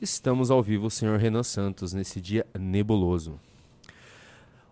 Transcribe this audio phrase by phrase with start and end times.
[0.00, 3.34] Estamos ao vivo, senhor Renan Santos, nesse dia nebuloso.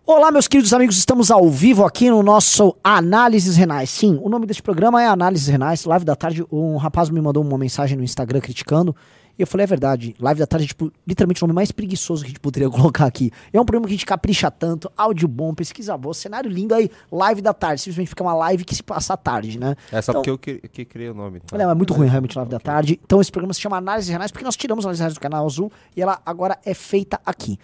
[0.03, 3.91] Olá, meus queridos amigos, estamos ao vivo aqui no nosso Análises Renais.
[3.91, 5.85] Sim, o nome deste programa é Análises Renais.
[5.85, 8.95] Live da tarde, um rapaz me mandou uma mensagem no Instagram criticando.
[9.39, 12.23] E eu falei, é verdade, live da tarde é tipo, literalmente o nome mais preguiçoso
[12.23, 13.31] que a gente poderia colocar aqui.
[13.53, 16.91] É um programa que a gente capricha tanto, áudio bom, pesquisa boa, cenário lindo aí,
[17.09, 17.81] live da tarde.
[17.81, 19.77] Simplesmente fica uma live que se passa à tarde, né?
[19.93, 21.39] É só Então- porque eu que, que criei o nome.
[21.39, 21.55] tá?
[21.55, 22.99] Olha, é muito ruim realmente live da tarde.
[23.01, 25.45] Então esse programa se chama Análises Renais porque nós tiramos a Análises Renais do canal
[25.45, 27.57] azul e ela agora é feita aqui.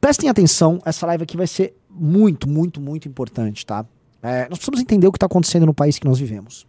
[0.00, 3.84] Prestem atenção, essa live aqui vai ser muito, muito, muito importante, tá?
[4.22, 6.66] É, nós precisamos entender o que está acontecendo no país que nós vivemos.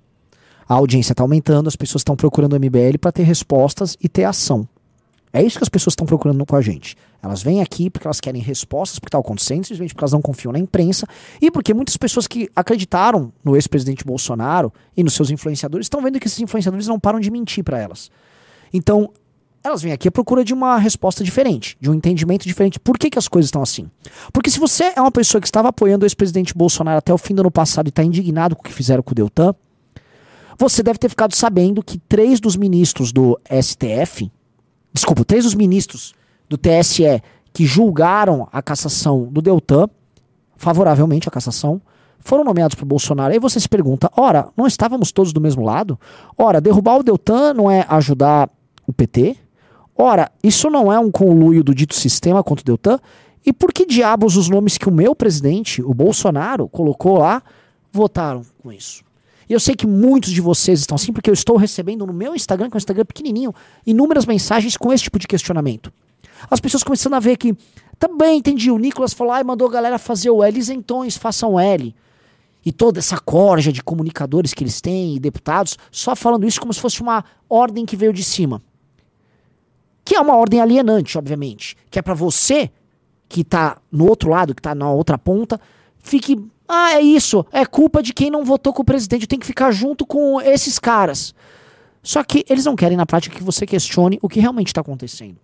[0.67, 4.23] A audiência está aumentando, as pessoas estão procurando o MBL para ter respostas e ter
[4.23, 4.67] ação.
[5.31, 6.95] É isso que as pessoas estão procurando com a gente.
[7.21, 10.51] Elas vêm aqui porque elas querem respostas porque está acontecendo, simplesmente porque elas não confiam
[10.51, 11.07] na imprensa
[11.41, 16.19] e porque muitas pessoas que acreditaram no ex-presidente Bolsonaro e nos seus influenciadores estão vendo
[16.19, 18.11] que esses influenciadores não param de mentir para elas.
[18.71, 19.09] Então,
[19.63, 22.79] elas vêm aqui à procura de uma resposta diferente, de um entendimento diferente.
[22.79, 23.89] Por que, que as coisas estão assim?
[24.31, 27.33] Porque se você é uma pessoa que estava apoiando o ex-presidente Bolsonaro até o fim
[27.33, 29.55] do ano passado e está indignado com o que fizeram com o Deltan,
[30.63, 34.31] você deve ter ficado sabendo que três dos ministros do STF,
[34.93, 36.13] desculpa, três dos ministros
[36.47, 39.89] do TSE que julgaram a cassação do Deltan,
[40.55, 41.81] favoravelmente a cassação,
[42.17, 43.33] foram nomeados por Bolsonaro.
[43.33, 45.99] Aí você se pergunta: ora, não estávamos todos do mesmo lado?
[46.37, 48.49] Ora, derrubar o Deltan não é ajudar
[48.87, 49.35] o PT?
[49.93, 52.99] Ora, isso não é um conluio do dito sistema contra o Deltan?
[53.45, 57.43] E por que diabos os nomes que o meu presidente, o Bolsonaro, colocou lá,
[57.91, 59.03] votaram com isso?
[59.49, 62.35] E eu sei que muitos de vocês estão assim, porque eu estou recebendo no meu
[62.35, 63.53] Instagram, que é um Instagram pequenininho,
[63.85, 65.91] inúmeras mensagens com esse tipo de questionamento.
[66.49, 67.55] As pessoas começando a ver que,
[67.97, 71.95] também entendi, o Nicolas falou, ah, mandou a galera fazer o L, isentões, façam L.
[72.65, 76.73] E toda essa corja de comunicadores que eles têm, e deputados, só falando isso como
[76.73, 78.61] se fosse uma ordem que veio de cima.
[80.05, 81.77] Que é uma ordem alienante, obviamente.
[81.89, 82.71] Que é pra você,
[83.27, 85.59] que tá no outro lado, que tá na outra ponta,
[85.99, 86.39] fique.
[86.67, 87.45] Ah, é isso.
[87.51, 89.27] É culpa de quem não votou com o presidente.
[89.27, 91.33] Tem que ficar junto com esses caras.
[92.01, 95.37] Só que eles não querem, na prática, que você questione o que realmente está acontecendo.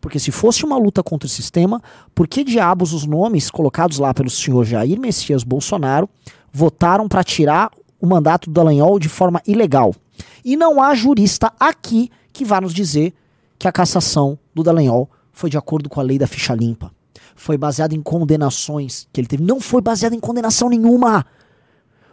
[0.00, 1.82] Porque se fosse uma luta contra o sistema,
[2.14, 6.08] por que diabos os nomes colocados lá pelo senhor Jair Messias Bolsonaro
[6.50, 7.70] votaram para tirar
[8.00, 9.94] o mandato do Dallagnol de forma ilegal?
[10.44, 13.12] E não há jurista aqui que vá nos dizer
[13.58, 16.90] que a cassação do Dallagnol foi de acordo com a lei da ficha limpa.
[17.42, 19.42] Foi baseada em condenações que ele teve.
[19.42, 21.24] Não foi baseada em condenação nenhuma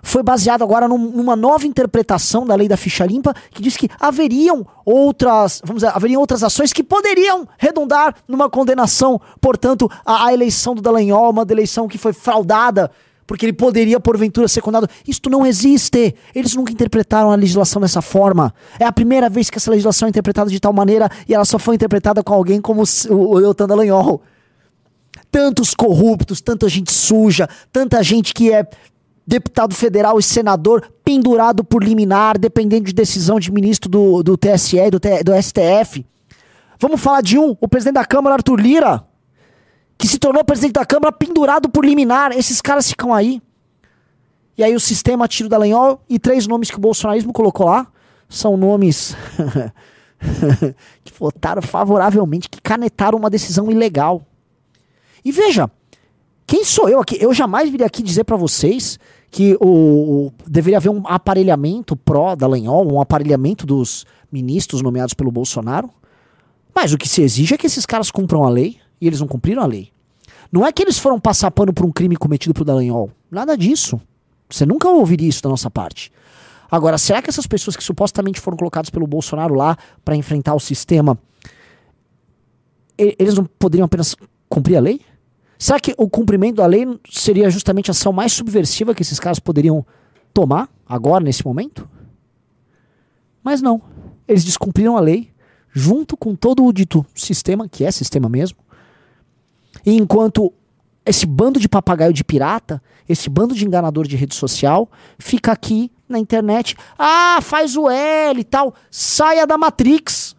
[0.02, 3.90] foi baseado agora num- numa nova interpretação da lei da ficha limpa que diz que
[4.00, 9.20] haveriam outras, vamos dizer, haveriam outras ações que poderiam redundar numa condenação.
[9.42, 12.90] Portanto, a, a eleição do Dallagnol, é uma eleição que foi fraudada,
[13.26, 14.90] porque ele poderia porventura ser condenado.
[15.06, 16.16] Isto não existe.
[16.34, 18.54] Eles nunca interpretaram a legislação dessa forma.
[18.80, 21.60] É a primeira vez que essa legislação é interpretada de tal maneira e ela só
[21.60, 24.22] foi interpretada com alguém como o, o Deltan Dallagnol
[25.32, 28.68] tantos corruptos, tanta gente suja, tanta gente que é
[29.26, 34.90] deputado federal e senador pendurado por liminar, dependendo de decisão de ministro do, do TSE
[34.90, 36.06] do, do STF.
[36.80, 39.04] Vamos falar de um, o presidente da Câmara, Arthur Lira,
[39.98, 42.32] que se tornou presidente da Câmara pendurado por liminar.
[42.32, 43.42] Esses caras ficam aí.
[44.58, 47.88] E aí o sistema tira o Dallagnol e três nomes que o bolsonarismo colocou lá
[48.30, 49.16] são nomes
[51.04, 54.26] que votaram favoravelmente, que canetaram uma decisão ilegal.
[55.28, 55.70] E veja,
[56.46, 57.18] quem sou eu aqui?
[57.20, 58.98] Eu jamais viria aqui dizer pra vocês
[59.30, 59.68] que o,
[60.28, 65.90] o- deveria haver um aparelhamento pró Dallagnol, um aparelhamento dos ministros nomeados pelo Bolsonaro.
[66.74, 69.28] Mas o que se exige é que esses caras cumpram a lei e eles não
[69.28, 69.92] cumpriram a lei.
[70.50, 73.12] Não é que eles foram passar pano por um crime cometido por Dallagnol.
[73.30, 74.00] Nada disso.
[74.50, 76.10] Você nunca ouviria isso da nossa parte.
[76.72, 80.60] Agora, será que essas pessoas que supostamente foram colocadas pelo Bolsonaro lá pra enfrentar o
[80.60, 81.18] sistema,
[82.98, 84.16] eles não poderiam apenas
[84.50, 85.02] cumprir a lei?
[85.58, 89.40] Será que o cumprimento da lei seria justamente a ação mais subversiva que esses caras
[89.40, 89.86] poderiam
[90.34, 91.90] tomar agora, nesse momento?
[93.44, 93.82] Mas não.
[94.28, 95.32] Eles descumpriram a lei
[95.72, 98.58] junto com todo o dito sistema, que é sistema mesmo.
[99.86, 100.54] E enquanto
[101.06, 105.92] esse bando de papagaio de pirata, esse bando de enganador de rede social, fica aqui
[106.08, 106.76] na internet.
[106.98, 108.76] Ah, faz o L e tal.
[108.92, 110.36] Saia da Matrix.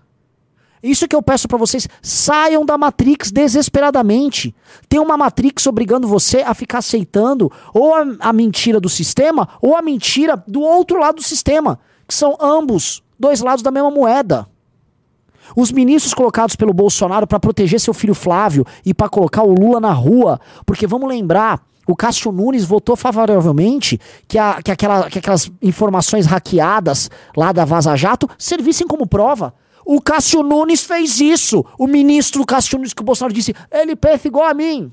[0.82, 4.54] Isso que eu peço pra vocês, saiam da Matrix desesperadamente.
[4.88, 9.76] Tem uma Matrix obrigando você a ficar aceitando ou a, a mentira do sistema ou
[9.76, 14.46] a mentira do outro lado do sistema, que são ambos dois lados da mesma moeda.
[15.56, 19.80] Os ministros colocados pelo Bolsonaro para proteger seu filho Flávio e para colocar o Lula
[19.80, 23.98] na rua, porque vamos lembrar, o Cássio Nunes votou favoravelmente
[24.28, 29.54] que, a- que aquela- que aquelas informações hackeadas lá da Vaza Jato servissem como prova.
[29.90, 31.64] O Cássio Nunes fez isso.
[31.78, 34.92] O ministro Cássio Nunes que o Bolsonaro disse, ele pensa igual a mim.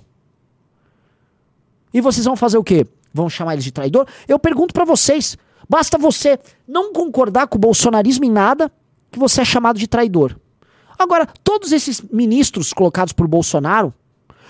[1.94, 2.88] E vocês vão fazer o quê?
[3.14, 4.08] Vão chamar eles de traidor?
[4.26, 5.38] Eu pergunto para vocês,
[5.68, 8.72] basta você não concordar com o bolsonarismo em nada
[9.12, 10.40] que você é chamado de traidor.
[10.98, 13.94] Agora, todos esses ministros colocados por Bolsonaro,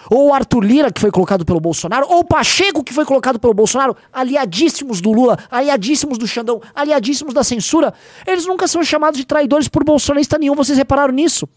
[0.09, 3.39] ou o Arthur Lira, que foi colocado pelo Bolsonaro, ou o Pacheco, que foi colocado
[3.39, 7.93] pelo Bolsonaro, aliadíssimos do Lula, aliadíssimos do Xandão, aliadíssimos da censura,
[8.25, 10.55] eles nunca são chamados de traidores por bolsonarista nenhum.
[10.55, 11.47] Vocês repararam nisso?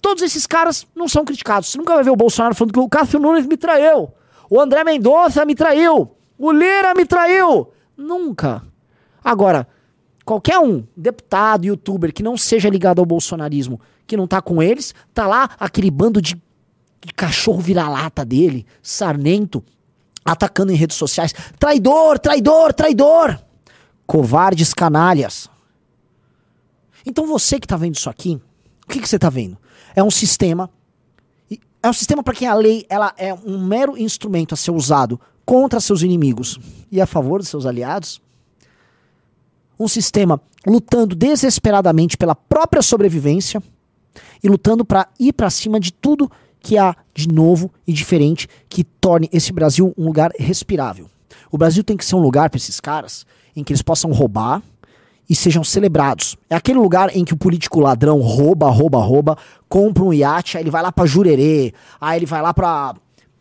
[0.00, 1.70] Todos esses caras não são criticados.
[1.70, 4.12] Você nunca vai ver o Bolsonaro falando que o Cássio Nunes me traiu,
[4.50, 7.68] o André Mendonça me traiu, o Lira me traiu.
[7.96, 8.62] Nunca.
[9.22, 9.66] Agora,
[10.24, 14.94] qualquer um, deputado, youtuber, que não seja ligado ao bolsonarismo, que não tá com eles,
[15.14, 16.36] tá lá aquele bando de
[17.12, 19.62] cachorro vira-lata dele, sarnento,
[20.24, 21.34] atacando em redes sociais.
[21.58, 23.38] Traidor, traidor, traidor!
[24.06, 25.50] Covardes canalhas.
[27.04, 28.40] Então você que tá vendo isso aqui,
[28.86, 29.58] o que, que você tá vendo?
[29.94, 30.70] É um sistema.
[31.82, 35.20] É um sistema para quem a lei ela é um mero instrumento a ser usado
[35.44, 36.58] contra seus inimigos
[36.90, 38.22] e a favor de seus aliados
[39.78, 43.62] um sistema lutando desesperadamente pela própria sobrevivência
[44.42, 46.30] e lutando para ir para cima de tudo
[46.64, 51.06] que há de novo e diferente que torne esse Brasil um lugar respirável.
[51.52, 54.62] O Brasil tem que ser um lugar para esses caras em que eles possam roubar
[55.28, 56.36] e sejam celebrados.
[56.48, 59.38] É aquele lugar em que o político ladrão rouba, rouba, rouba,
[59.68, 62.94] compra um iate, aí ele vai lá para Jurerê, aí ele vai lá para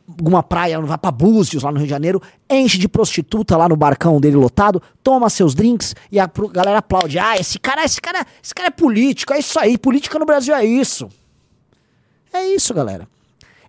[0.06, 3.78] alguma praia, vai pra Búzios, lá no Rio de Janeiro, enche de prostituta lá no
[3.78, 7.18] barcão dele lotado, toma seus drinks e a galera aplaude.
[7.18, 10.54] Ah, esse cara, esse cara, esse cara é político, é isso aí, política no Brasil
[10.54, 11.10] é isso.
[12.34, 13.08] É isso, galera.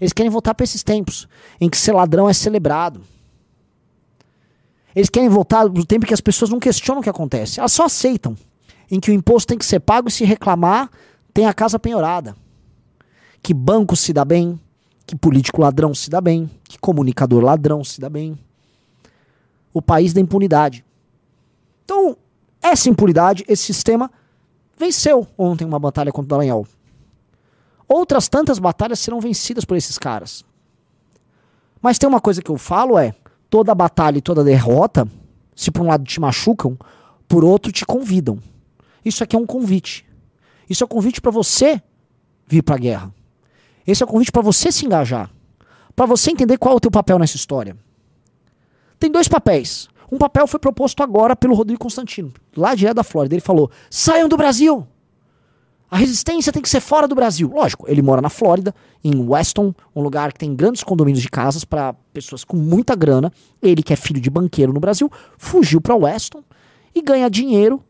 [0.00, 1.28] Eles querem voltar para esses tempos
[1.60, 3.02] em que ser ladrão é celebrado.
[4.94, 7.72] Eles querem voltar pro tempo em que as pessoas não questionam o que acontece, elas
[7.72, 8.36] só aceitam.
[8.90, 10.90] Em que o imposto tem que ser pago e se reclamar,
[11.32, 12.36] tem a casa penhorada.
[13.42, 14.58] Que banco se dá bem,
[15.06, 18.38] que político ladrão se dá bem, que comunicador ladrão se dá bem.
[19.72, 20.84] O país da impunidade.
[21.84, 22.16] Então,
[22.62, 24.10] essa impunidade, esse sistema,
[24.78, 26.66] venceu ontem uma batalha contra o Dallagnol.
[27.88, 30.44] Outras tantas batalhas serão vencidas por esses caras.
[31.80, 33.14] Mas tem uma coisa que eu falo é,
[33.50, 35.06] toda batalha e toda derrota,
[35.54, 36.78] se por um lado te machucam,
[37.28, 38.38] por outro te convidam.
[39.04, 40.06] Isso aqui é um convite.
[40.68, 41.82] Isso é um convite para você
[42.46, 43.14] vir para a guerra.
[43.86, 45.30] Esse é o convite para você se engajar.
[45.94, 47.76] Para você entender qual é o teu papel nessa história.
[48.98, 49.88] Tem dois papéis.
[50.10, 53.34] Um papel foi proposto agora pelo Rodrigo Constantino, lá direto da Flórida.
[53.34, 54.86] Ele falou: saiam do Brasil!
[55.90, 57.50] A resistência tem que ser fora do Brasil.
[57.54, 61.64] Lógico, ele mora na Flórida, em Weston, um lugar que tem grandes condomínios de casas
[61.64, 63.32] para pessoas com muita grana.
[63.62, 66.42] Ele, que é filho de banqueiro no Brasil, fugiu para Weston
[66.94, 67.82] e ganha dinheiro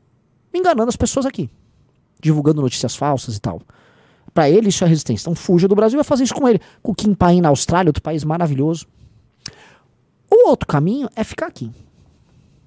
[0.53, 1.49] enganando as pessoas aqui,
[2.21, 3.61] divulgando notícias falsas e tal.
[4.33, 5.25] Para ele, isso é resistência.
[5.25, 6.61] Então, fuja do Brasil e vai fazer isso com ele.
[6.83, 8.87] Com o Kim Paim na Austrália, outro país maravilhoso.
[10.31, 11.71] O outro caminho é ficar aqui.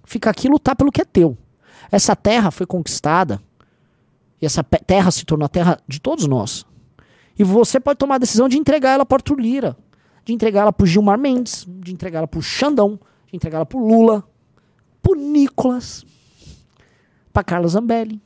[0.05, 1.37] Ficar aqui e lutar pelo que é teu.
[1.91, 3.41] Essa terra foi conquistada
[4.41, 6.65] e essa terra se tornou a terra de todos nós.
[7.37, 9.77] E você pode tomar a decisão de entregar ela para Arthur Lira,
[10.25, 13.79] de entregar ela para Gilmar Mendes, de entregar ela para Xandão, de entregar ela para
[13.79, 14.23] Lula,
[15.01, 16.05] para Nicolas,
[17.31, 18.21] para Carla Zambelli,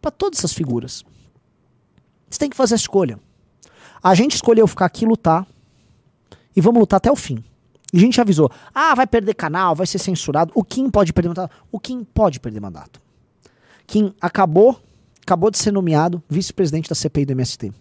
[0.00, 1.04] para todas essas figuras.
[2.28, 3.18] Você tem que fazer a escolha.
[4.02, 5.46] A gente escolheu ficar aqui e lutar.
[6.54, 7.42] E vamos lutar até o fim.
[7.92, 10.52] E a gente avisou: ah, vai perder canal, vai ser censurado.
[10.54, 11.54] O Kim pode perder mandato.
[11.70, 13.00] O Kim pode perder mandato.
[13.86, 14.80] Kim acabou,
[15.24, 17.72] acabou de ser nomeado vice-presidente da CPI do MST.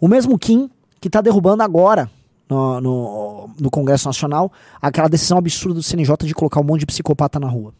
[0.00, 2.10] O mesmo Kim que está derrubando agora
[2.48, 6.86] no, no, no, Congresso Nacional aquela decisão absurda do CNJ de colocar um monte de
[6.86, 7.72] psicopata na rua.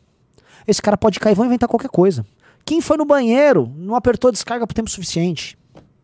[0.66, 2.24] Esse cara pode cair e vão inventar qualquer coisa.
[2.64, 5.58] Quem foi no banheiro não apertou a descarga por tempo suficiente.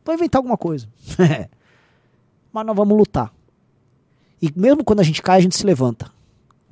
[0.04, 0.88] Vai inventar alguma coisa.
[2.52, 3.32] Mas nós vamos lutar.
[4.40, 6.10] E mesmo quando a gente cai, a gente se levanta.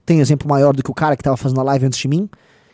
[0.05, 2.29] Tem exemplo maior do que o cara que estava fazendo a live antes de mim,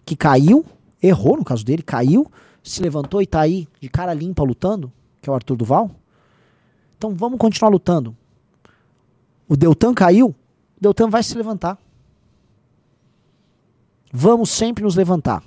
[0.05, 0.65] que caiu,
[1.03, 2.31] errou no caso dele, caiu,
[2.63, 5.91] se levantou e tá aí de cara limpa lutando, que é o Arthur Duval.
[6.97, 8.17] Então vamos continuar lutando.
[9.49, 11.79] O Deltan caiu, o Deltan vai se levantar.
[14.13, 15.43] Vamos sempre nos levantar.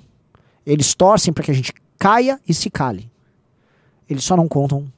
[0.66, 3.10] Eles torcem para que a gente caia e se cale.
[4.08, 4.90] Eles só não contam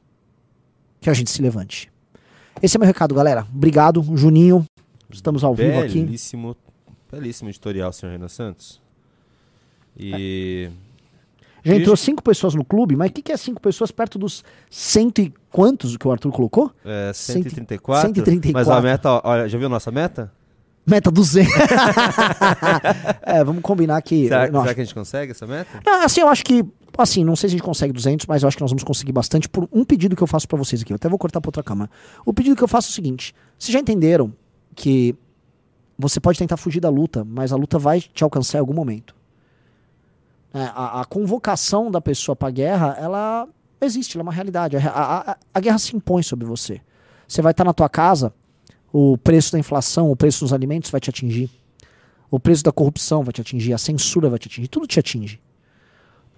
[1.00, 1.90] que a gente se levante.
[2.62, 3.46] Esse é meu recado, galera.
[3.52, 4.64] Obrigado, Juninho.
[5.11, 6.02] Estamos ao vivo aqui.
[6.02, 6.56] Belíssimo,
[7.11, 8.80] belíssimo editorial, senhor Renan Santos.
[9.96, 10.70] E.
[11.66, 14.44] Já entrou cinco pessoas no clube, mas o que, que é cinco pessoas perto dos
[14.70, 16.70] cento e quantos que o Arthur colocou?
[16.85, 18.08] É, 134.
[18.08, 18.52] 134.
[18.52, 20.32] Mas a meta, olha, já viu nossa meta?
[20.87, 21.52] Meta 200.
[23.23, 24.28] é, vamos combinar que.
[24.28, 25.80] Será, será que a gente consegue essa meta?
[25.85, 26.64] Não, assim, eu acho que
[26.99, 29.12] Assim, não sei se a gente consegue 200, mas eu acho que nós vamos conseguir
[29.12, 30.92] bastante por um pedido que eu faço para vocês aqui.
[30.92, 31.90] Eu até vou cortar para outra câmera.
[32.25, 34.32] O pedido que eu faço é o seguinte: vocês já entenderam
[34.75, 35.14] que
[35.99, 39.15] você pode tentar fugir da luta, mas a luta vai te alcançar em algum momento.
[40.56, 43.46] É, a, a, convocação da pessoa para a guerra, ela
[43.78, 44.75] existe, ela é uma realidade.
[44.78, 46.80] A, a, a, guerra se impõe sobre você.
[47.28, 48.32] Você vai estar na tua casa,
[48.90, 51.50] o preço da inflação, o preço dos alimentos vai te atingir.
[52.30, 55.38] O preço da corrupção vai te atingir, a censura vai te atingir, tudo te atinge.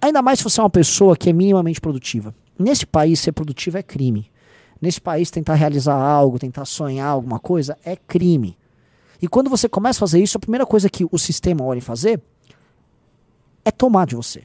[0.01, 2.35] Ainda mais se você é uma pessoa que é minimamente produtiva.
[2.57, 4.29] Nesse país, ser produtivo é crime.
[4.81, 8.57] Nesse país, tentar realizar algo, tentar sonhar alguma coisa é crime.
[9.21, 11.81] E quando você começa a fazer isso, a primeira coisa que o sistema olha em
[11.81, 12.21] fazer
[13.69, 14.43] é tomar de você.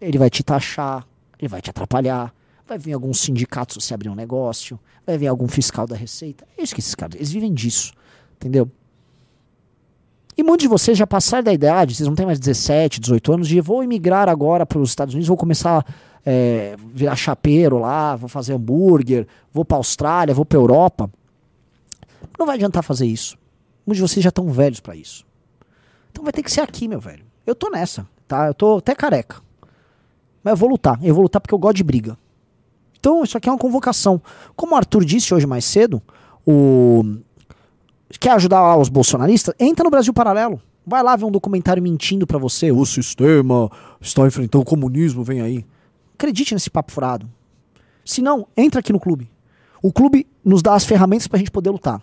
[0.00, 1.06] Ele vai te taxar,
[1.38, 2.34] ele vai te atrapalhar,
[2.66, 6.46] vai vir algum sindicato se você abrir um negócio, vai vir algum fiscal da Receita.
[6.56, 7.92] É isso que esses caras, eles vivem disso,
[8.36, 8.70] entendeu?
[10.36, 13.48] E muitos de vocês já passaram da idade, vocês não têm mais 17, 18 anos,
[13.48, 15.84] de vou emigrar agora para os Estados Unidos, vou começar
[16.24, 21.10] é, virar chapeiro lá, vou fazer hambúrguer, vou para Austrália, vou para Europa.
[22.38, 23.36] Não vai adiantar fazer isso.
[23.86, 25.26] Muitos de vocês já estão velhos para isso.
[26.10, 27.24] Então vai ter que ser aqui, meu velho.
[27.46, 28.46] Eu tô nessa, tá?
[28.46, 29.42] Eu tô até careca.
[30.42, 30.98] Mas eu vou lutar.
[31.02, 32.16] Eu vou lutar porque eu gosto de briga.
[32.98, 34.22] Então, isso aqui é uma convocação.
[34.54, 36.00] Como o Arthur disse hoje mais cedo,
[36.46, 37.18] o
[38.20, 39.54] quer ajudar os bolsonaristas?
[39.58, 40.60] Entra no Brasil Paralelo.
[40.86, 42.70] Vai lá ver um documentário mentindo para você.
[42.70, 43.70] O sistema
[44.00, 45.66] está enfrentando o comunismo, vem aí.
[46.14, 47.28] Acredite nesse papo furado.
[48.04, 49.30] Se não, entra aqui no clube.
[49.82, 52.00] O clube nos dá as ferramentas pra gente poder lutar.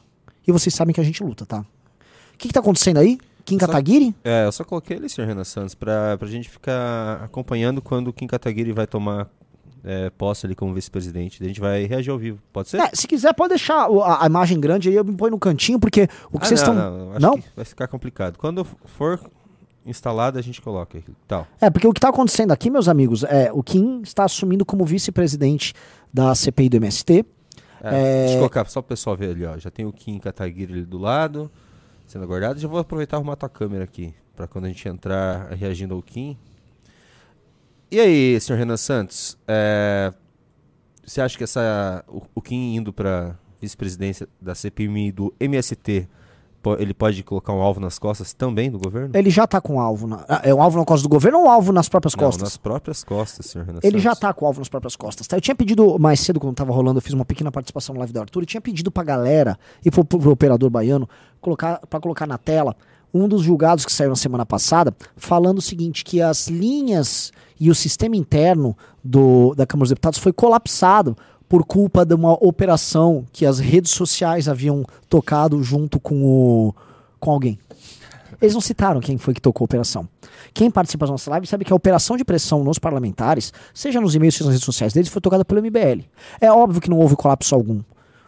[0.48, 1.60] E vocês sabem que a gente luta, tá?
[1.60, 3.20] O que, que tá acontecendo aí?
[3.48, 4.14] Kim Kataguiri?
[4.26, 8.14] É, eu só coloquei ele, senhor Renan Santos, pra, pra gente ficar acompanhando quando o
[8.14, 9.30] Kim Kataguiri vai tomar
[9.86, 11.42] é, posse ali como vice-presidente.
[11.42, 12.40] A gente vai reagir ao vivo.
[12.52, 12.82] Pode ser?
[12.82, 15.80] É, se quiser, pode deixar a, a, imagem grande aí, eu me ponho no cantinho,
[15.80, 16.74] porque o que ah, vocês estão.
[16.74, 17.44] Não, não, não?
[17.56, 18.38] vai ficar complicado.
[18.38, 19.18] Quando for
[19.86, 21.48] instalado, a gente coloca tal.
[21.62, 24.84] É, porque o que está acontecendo aqui, meus amigos, é o Kim está assumindo como
[24.84, 25.74] vice-presidente
[26.14, 27.26] da CPI do MST.
[27.82, 28.22] É, é...
[28.24, 29.58] Deixa eu colocar só o pessoal ver ali, ó.
[29.58, 31.50] Já tem o Kim Kataguiri ali do lado,
[32.08, 32.60] sendo aguardado.
[32.60, 36.02] Já vou aproveitar e arrumar tua câmera aqui, para quando a gente entrar reagindo ao
[36.02, 36.38] Kim.
[37.92, 40.12] E aí, senhor Renan Santos, é...
[41.06, 46.08] você acha que essa o, o Kim indo para vice-presidência da CPI do MST
[46.80, 49.12] ele pode colocar um alvo nas costas também do governo?
[49.14, 50.08] Ele já está com um alvo.
[50.08, 52.38] Na, é um alvo na costa do governo ou um alvo nas próprias costas?
[52.38, 54.04] Não, nas próprias costas, senhor Renan Ele Santos.
[54.04, 55.28] já está com o alvo nas próprias costas.
[55.28, 55.38] Tá?
[55.38, 58.14] Eu tinha pedido mais cedo, quando estava rolando, eu fiz uma pequena participação no live
[58.14, 61.08] da Arthur, e tinha pedido pra galera e pro, pro, pro operador baiano
[61.40, 62.76] colocar, para colocar na tela
[63.14, 67.70] um dos julgados que saiu na semana passada, falando o seguinte: que as linhas e
[67.70, 71.16] o sistema interno do, da Câmara dos Deputados foi colapsado
[71.48, 76.76] por culpa de uma operação que as redes sociais haviam tocado junto com, o,
[77.20, 77.58] com alguém.
[78.42, 80.08] Eles não citaram quem foi que tocou a operação.
[80.54, 84.14] Quem participa da nossa live sabe que a operação de pressão nos parlamentares, seja nos
[84.14, 86.04] e-mails, seja nas redes sociais deles, foi tocada pelo MBL.
[86.40, 87.82] É óbvio que não houve colapso algum.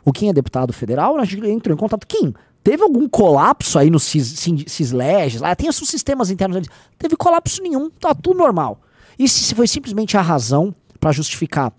[0.03, 2.07] O Kim é deputado federal, a gente entrou em contato.
[2.07, 2.33] Kim,
[2.63, 5.41] teve algum colapso aí no CISLEGES?
[5.41, 6.69] Lá tem os sistemas internos deles.
[6.97, 8.79] Teve colapso nenhum, tá tudo normal.
[9.27, 11.73] Se foi simplesmente a razão para justificar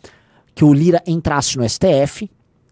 [0.54, 2.30] que o Lira entrasse no STF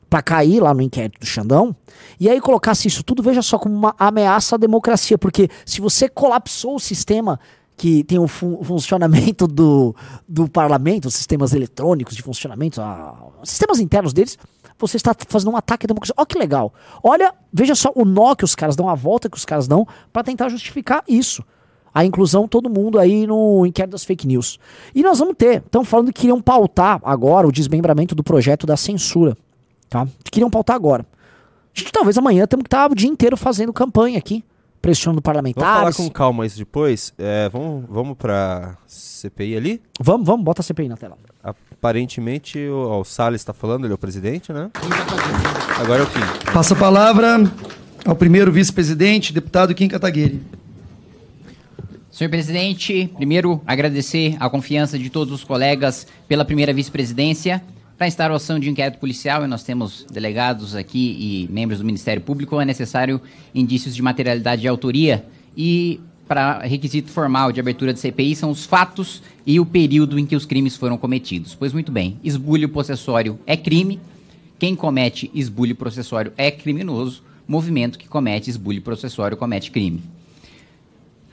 [0.08, 1.76] para cair lá no inquérito do Xandão,
[2.18, 6.08] e aí colocasse isso tudo, veja só, como uma ameaça à democracia, porque se você
[6.08, 7.38] colapsou o sistema
[7.76, 9.94] que tem o fun funcionamento do,
[10.26, 14.37] do parlamento, os sistemas eletrônicos de funcionamento, a, sistemas internos deles,
[14.78, 16.14] você está fazendo um ataque à democracia.
[16.16, 16.73] Olha que legal.
[17.02, 19.87] Olha, veja só o nó que os caras dão, a volta que os caras dão
[20.12, 21.42] para tentar justificar isso
[21.99, 24.57] a inclusão todo mundo aí no inquérito das fake news.
[24.95, 28.76] E nós vamos ter, estão falando que queriam pautar agora o desmembramento do projeto da
[28.76, 29.37] censura,
[29.90, 30.07] tá?
[30.31, 31.05] Queriam pautar agora.
[31.75, 34.45] A gente talvez amanhã temos que estar o dia inteiro fazendo campanha aqui,
[34.81, 35.73] pressionando parlamentares.
[35.73, 37.12] Vamos falar com calma isso depois.
[37.19, 39.83] É, vamos vamos para CPI ali?
[40.00, 41.19] Vamos, vamos, bota a CPI na tela.
[41.43, 44.71] Aparentemente o, o Salles está falando, ele é o presidente, né?
[45.81, 46.52] Agora é o Kim.
[46.52, 47.38] Passa a palavra
[48.07, 50.40] ao primeiro vice-presidente, deputado Kim Kataguiri.
[52.18, 57.62] Senhor presidente, primeiro agradecer a confiança de todos os colegas pela primeira vice-presidência
[57.96, 62.20] para a instauração de inquérito policial, e nós temos delegados aqui e membros do Ministério
[62.20, 63.20] Público, é necessário
[63.54, 65.25] indícios de materialidade de autoria
[65.56, 70.26] e para requisito formal de abertura de CPI são os fatos e o período em
[70.26, 71.54] que os crimes foram cometidos.
[71.54, 74.00] Pois muito bem, esbulho processório é crime,
[74.58, 80.17] quem comete esbulho processório é criminoso, movimento que comete esbulho processório comete crime.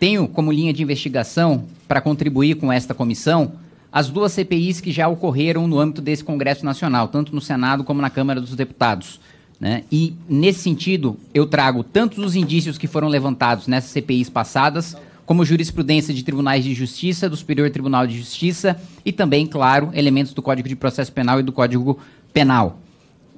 [0.05, 3.53] Tenho como linha de investigação, para contribuir com esta comissão,
[3.91, 8.03] as duas CPIs que já ocorreram no âmbito desse Congresso Nacional, tanto no Senado como
[8.03, 9.19] na Câmara dos Deputados.
[9.59, 9.83] Né?
[9.91, 14.95] E, nesse sentido, eu trago tantos os indícios que foram levantados nessas CPIs passadas,
[15.25, 20.35] como jurisprudência de tribunais de justiça, do Superior Tribunal de Justiça e também, claro, elementos
[20.35, 21.97] do Código de Processo Penal e do Código
[22.31, 22.79] Penal.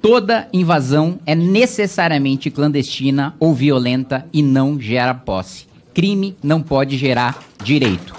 [0.02, 5.67] Toda invasão é necessariamente clandestina ou violenta e não gera posse.
[5.98, 8.14] Crime não pode gerar direito.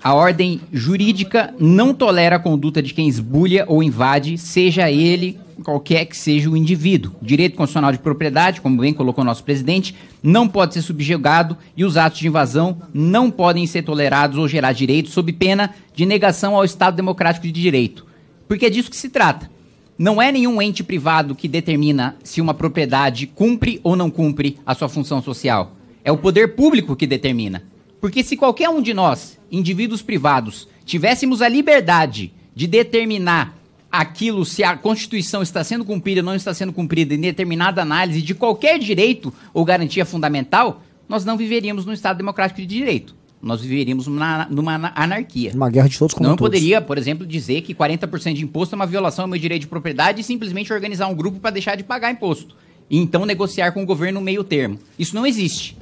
[0.00, 6.04] A ordem jurídica não tolera a conduta de quem esbulha ou invade, seja ele qualquer
[6.04, 7.16] que seja o indivíduo.
[7.20, 11.84] O direito constitucional de propriedade, como bem colocou nosso presidente, não pode ser subjugado e
[11.84, 16.54] os atos de invasão não podem ser tolerados ou gerar direitos sob pena de negação
[16.54, 18.06] ao Estado democrático de direito.
[18.46, 19.50] Porque é disso que se trata.
[19.98, 24.72] Não é nenhum ente privado que determina se uma propriedade cumpre ou não cumpre a
[24.72, 25.72] sua função social.
[26.04, 27.64] É o poder público que determina.
[28.00, 33.58] Porque se qualquer um de nós, indivíduos privados, tivéssemos a liberdade de determinar
[33.90, 38.22] aquilo, se a Constituição está sendo cumprida ou não está sendo cumprida em determinada análise
[38.22, 43.16] de qualquer direito ou garantia fundamental, nós não viveríamos num Estado democrático de direito.
[43.40, 45.52] Nós viveríamos numa, numa anarquia.
[45.54, 46.50] Uma guerra de todos contra Não todos.
[46.50, 49.68] poderia, por exemplo, dizer que 40% de imposto é uma violação ao meu direito de
[49.68, 52.56] propriedade e simplesmente organizar um grupo para deixar de pagar imposto.
[52.90, 54.78] E então negociar com o governo meio termo.
[54.98, 55.76] Isso não existe.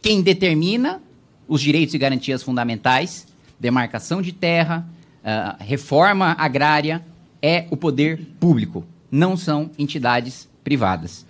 [0.00, 1.02] Quem determina
[1.46, 3.26] os direitos e garantias fundamentais,
[3.58, 4.86] demarcação de terra,
[5.22, 7.04] uh, reforma agrária,
[7.42, 11.24] é o poder público, não são entidades privadas.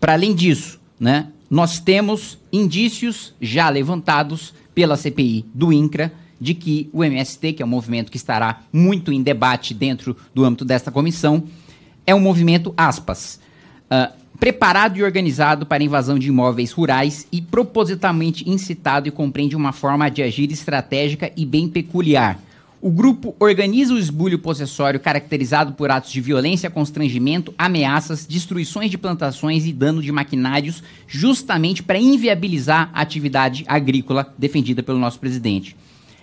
[0.00, 6.88] Para além disso, né, nós temos indícios já levantados pela CPI do INCRA de que
[6.94, 10.90] o MST, que é um movimento que estará muito em debate dentro do âmbito desta
[10.90, 11.44] comissão,
[12.06, 13.38] é um movimento, aspas,
[13.90, 19.74] uh, preparado e organizado para invasão de imóveis rurais e propositalmente incitado e compreende uma
[19.74, 22.40] forma de agir estratégica e bem peculiar.
[22.84, 28.98] O grupo organiza o esbulho possessório caracterizado por atos de violência, constrangimento, ameaças, destruições de
[28.98, 35.76] plantações e dano de maquinários, justamente para inviabilizar a atividade agrícola defendida pelo nosso presidente.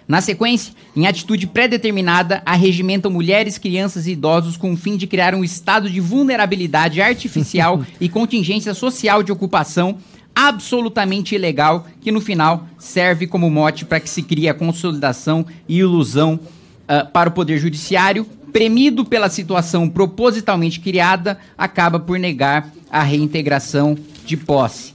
[0.06, 5.34] Na sequência, em atitude pré-determinada, arregimentam mulheres, crianças e idosos com o fim de criar
[5.34, 9.98] um estado de vulnerabilidade artificial e contingência social de ocupação
[10.40, 15.80] absolutamente ilegal, que no final serve como mote para que se crie a consolidação e
[15.80, 23.04] ilusão uh, para o Poder Judiciário, premido pela situação propositalmente criada, acaba por negar a
[23.04, 24.94] reintegração de posse.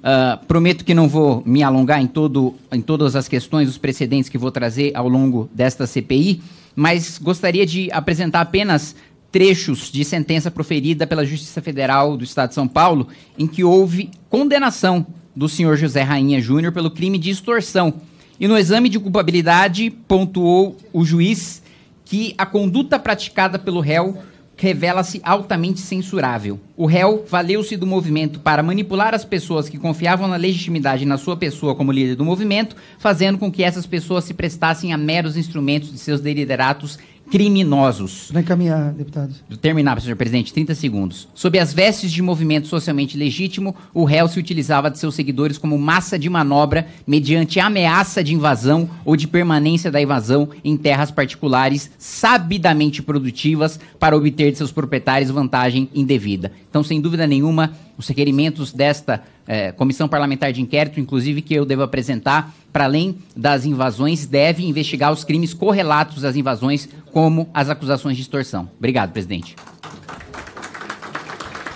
[0.00, 4.28] Uh, prometo que não vou me alongar em, todo, em todas as questões, os precedentes
[4.28, 6.42] que vou trazer ao longo desta CPI,
[6.74, 8.96] mas gostaria de apresentar apenas
[9.30, 14.10] trechos de sentença proferida pela Justiça Federal do Estado de São Paulo, em que houve
[14.28, 17.94] condenação do senhor José Rainha Júnior pelo crime de extorsão.
[18.38, 21.62] E no exame de culpabilidade, pontuou o juiz
[22.04, 24.18] que a conduta praticada pelo réu
[24.56, 26.60] revela-se altamente censurável.
[26.76, 31.34] O réu valeu-se do movimento para manipular as pessoas que confiavam na legitimidade na sua
[31.34, 35.90] pessoa como líder do movimento, fazendo com que essas pessoas se prestassem a meros instrumentos
[35.90, 36.98] de seus deliberatos
[37.30, 38.28] criminosos.
[38.32, 39.34] Vai encaminhar, deputado.
[39.60, 41.28] Terminar, senhor presidente, 30 segundos.
[41.32, 45.78] Sob as vestes de movimento socialmente legítimo, o réu se utilizava de seus seguidores como
[45.78, 51.90] massa de manobra mediante ameaça de invasão ou de permanência da invasão em terras particulares
[51.98, 56.50] sabidamente produtivas para obter de seus proprietários vantagem indevida.
[56.68, 61.64] Então, sem dúvida nenhuma, os requerimentos desta eh, comissão parlamentar de inquérito, inclusive que eu
[61.64, 67.68] devo apresentar, para além das invasões, deve investigar os crimes correlatos às invasões, como as
[67.68, 68.68] acusações de extorsão.
[68.78, 69.54] Obrigado, presidente.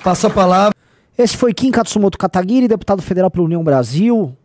[0.03, 0.75] Passa a palavra.
[1.17, 4.37] Esse foi Kim Katsumoto Kataguiri, deputado federal pela União Brasil,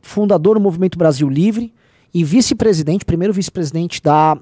[0.00, 1.72] fundador do Movimento Brasil Livre
[2.12, 4.38] e vice-presidente, primeiro vice-presidente da,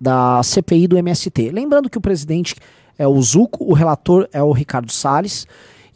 [0.00, 1.50] da CPI do MST.
[1.50, 2.56] Lembrando que o presidente
[2.98, 5.46] é o Zuco, o relator é o Ricardo Salles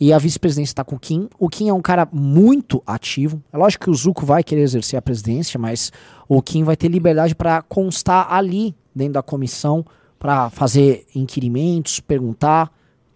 [0.04, 1.28] e a vice-presidência está com o Kim.
[1.38, 3.40] O Kim é um cara muito ativo.
[3.52, 5.92] É lógico que o Zuco vai querer exercer a presidência, mas
[6.28, 9.86] o Kim vai ter liberdade para constar ali dentro da comissão
[10.18, 12.72] para fazer inquirimentos, perguntar,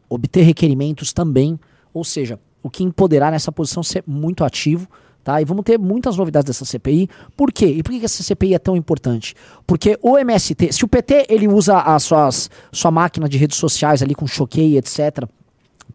[0.08, 1.58] obter requerimentos também.
[1.92, 4.86] Ou seja, o Kim poderá nessa posição ser muito ativo.
[5.24, 5.42] Tá?
[5.42, 7.10] E vamos ter muitas novidades dessa CPI.
[7.36, 7.66] Por quê?
[7.66, 9.34] E por que essa CPI é tão importante?
[9.66, 14.04] Porque o MST, se o PT ele usa a suas, sua máquina de redes sociais
[14.04, 15.28] ali com choqueio, etc.,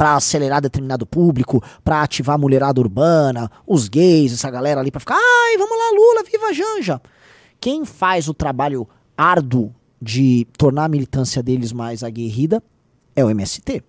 [0.01, 4.99] para acelerar determinado público, para ativar a mulherada urbana, os gays, essa galera ali para
[4.99, 6.99] ficar, ai, vamos lá, Lula, viva Janja.
[7.59, 12.63] Quem faz o trabalho árduo de tornar a militância deles mais aguerrida
[13.15, 13.83] é o MST.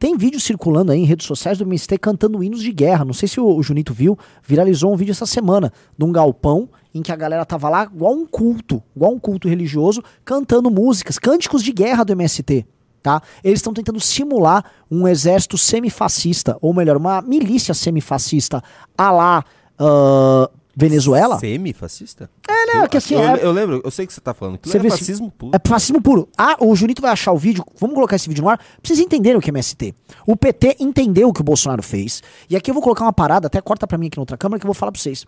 [0.00, 3.04] Tem vídeo circulando aí em redes sociais do MST cantando hinos de guerra.
[3.04, 7.02] Não sei se o, Junito viu, viralizou um vídeo essa semana de um galpão em
[7.02, 11.62] que a galera tava lá igual um culto, igual um culto religioso, cantando músicas, cânticos
[11.62, 12.66] de guerra do MST.
[13.02, 13.20] Tá?
[13.42, 18.62] Eles estão tentando simular um exército semifascista, ou melhor, uma milícia semifascista
[18.96, 19.44] a lá
[19.78, 21.38] ah, Venezuela.
[21.38, 22.30] Semi-fascista?
[22.48, 22.88] É, né?
[22.88, 24.58] Que assim, eu, é- eu lembro, eu sei o que você tá falando.
[24.62, 25.52] Você é vê se- fascismo puro.
[25.54, 26.28] É fascismo puro.
[26.38, 27.64] Ah, o Junito vai achar o vídeo.
[27.78, 28.56] Vamos colocar esse vídeo no ar.
[28.56, 29.94] Pra vocês entenderem o que é MST.
[30.26, 32.22] O PT entendeu o que o Bolsonaro fez.
[32.48, 34.58] E aqui eu vou colocar uma parada, até corta pra mim aqui na outra câmera,
[34.60, 35.26] que eu vou falar pra vocês.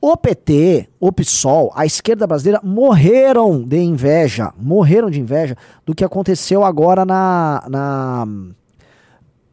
[0.00, 4.52] O PT, o PSOL, a esquerda brasileira morreram de inveja.
[4.56, 7.64] Morreram de inveja do que aconteceu agora na.
[7.68, 8.26] na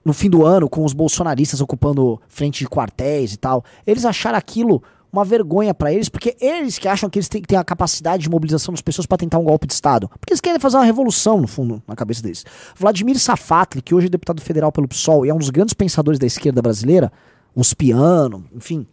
[0.03, 3.65] no fim do ano, com os bolsonaristas ocupando frente de quartéis e tal.
[3.88, 7.55] Eles acharam aquilo uma vergonha pra eles, porque eles que acham que eles têm ter
[7.55, 10.08] a capacidade de mobilização das pessoas pra tentar um golpe de Estado.
[10.19, 12.45] Porque eles querem fazer uma revolução, no fundo, na cabeça deles.
[12.77, 16.19] Vladimir Safatli, que hoje é deputado federal pelo PSOL e é um dos grandes pensadores
[16.19, 17.12] da esquerda brasileira,
[17.55, 18.86] uns piano, enfim.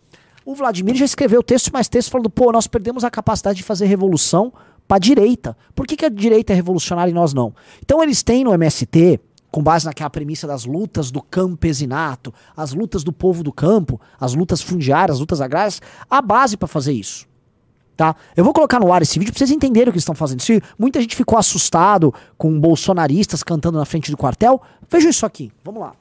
[0.44, 3.86] O Vladimir já escreveu texto mais texto falando, pô, nós perdemos a capacidade de fazer
[3.86, 4.52] revolução
[4.88, 5.56] pra direita.
[5.74, 7.54] Por que, que a direita é revolucionária e nós não?
[7.82, 13.04] Então eles têm no MST, com base naquela premissa das lutas do campesinato, as lutas
[13.04, 17.26] do povo do campo, as lutas fundiárias, as lutas agrárias, a base pra fazer isso.
[17.96, 18.16] Tá?
[18.34, 20.40] Eu vou colocar no ar esse vídeo pra vocês entenderem o que estão fazendo.
[20.40, 25.52] Se muita gente ficou assustado com bolsonaristas cantando na frente do quartel, vejam isso aqui.
[25.62, 25.92] Vamos lá.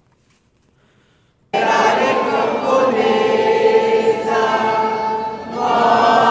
[5.81, 6.30] Amen.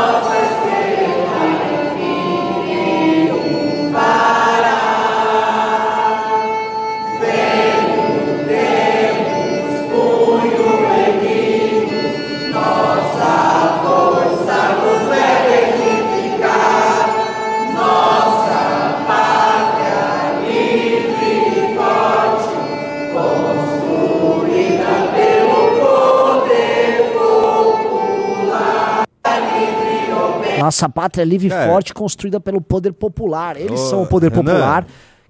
[30.70, 31.66] Nossa pátria livre e É.
[31.66, 33.56] forte, construída pelo poder popular.
[33.56, 34.86] Eles Ô, são o poder popular.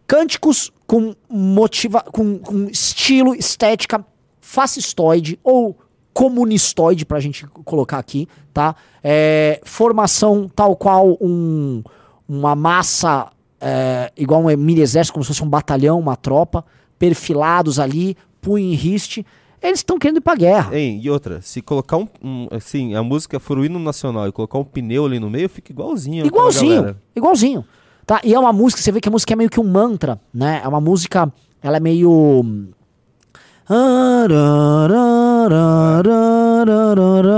[0.06, 4.04] Cânticos com motiva com, com estilo, estética
[4.38, 5.78] fascistoide ou
[6.12, 8.74] comunistoide, pra gente colocar aqui, tá?
[9.02, 11.82] É, formação tal qual um,
[12.28, 13.28] uma massa,
[13.60, 16.64] é, igual um mini exército, como se fosse um batalhão, uma tropa,
[16.98, 19.24] perfilados ali, punho em riste.
[19.62, 20.76] Eles estão querendo ir pra guerra.
[20.76, 24.32] Hein, e outra, se colocar um, um- Assim, a música for o hino nacional e
[24.32, 26.24] colocar um pneu ali no meio, fica igualzinho.
[26.26, 27.64] Igualzinho, igualzinho.
[28.06, 28.20] Tá?
[28.24, 30.60] E é uma música, você vê que a música é meio que um mantra, né?
[30.64, 31.30] É uma música,
[31.62, 32.42] ela é meio.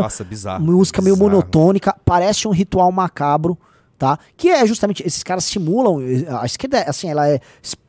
[0.01, 0.65] Nossa, bizarro.
[0.65, 1.31] música meio bizarro.
[1.31, 3.59] monotônica, parece um ritual macabro,
[4.03, 4.19] tá?
[4.37, 5.99] Que é justamente, esses caras simulam,
[6.41, 7.39] a esquerda, assim, ela é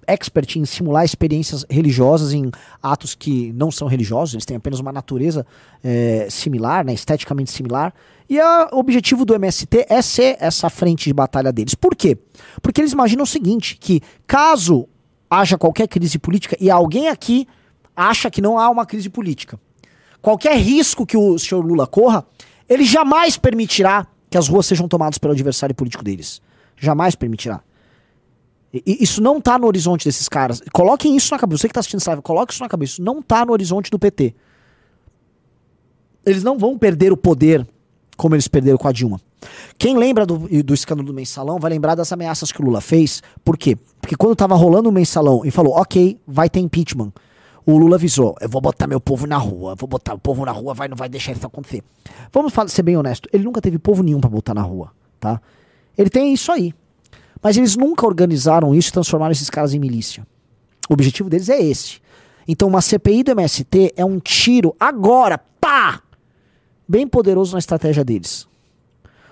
[0.05, 2.51] expert em simular experiências religiosas em
[2.83, 5.43] atos que não são religiosos, eles têm apenas uma natureza
[5.83, 7.91] é, similar, né, esteticamente similar,
[8.29, 11.73] e a- o objetivo do MST é ser essa frente de batalha deles.
[11.73, 12.15] Por quê?
[12.61, 14.87] Porque eles imaginam o seguinte, que caso
[15.27, 17.47] haja qualquer crise política, e alguém aqui
[17.95, 19.59] acha que não há uma crise política,
[20.21, 22.23] qualquer risco que o senhor Lula corra,
[22.69, 26.41] ele jamais permitirá que as ruas sejam tomadas pelo adversário político deles.
[26.75, 27.61] Jamais permitirá.
[28.73, 30.59] E- isso não tá no horizonte desses caras.
[30.73, 31.61] Coloquem isso na cabeça.
[31.61, 32.93] Você que tá assistindo essa live, coloque isso na cabeça.
[32.93, 34.33] Isso não tá no horizonte do PT.
[36.25, 37.67] Eles não vão perder o poder
[38.17, 39.21] como eles perderam com a Dilma.
[39.77, 43.21] Quem lembra do, do escândalo do mensalão vai lembrar das ameaças que o Lula fez.
[43.45, 43.77] Por quê?
[44.01, 47.13] Porque quando tava rolando o mensalão e falou, ok, vai ter impeachment.
[47.65, 50.51] O Lula avisou, eu vou botar meu povo na rua, vou botar o povo na
[50.51, 51.81] rua, vai, não vai deixar isso acontecer.
[52.31, 55.41] Vamos falar, ser bem honesto, ele nunca teve povo nenhum pra botar na rua, tá?
[55.97, 56.73] Ele tem isso aí.
[57.41, 60.25] Mas eles nunca organizaram isso e transformaram esses caras em milícia.
[60.89, 62.01] O objetivo deles é esse.
[62.47, 66.01] Então uma CPI do MST é um tiro agora, pá!
[66.87, 68.45] Bem poderoso na estratégia deles.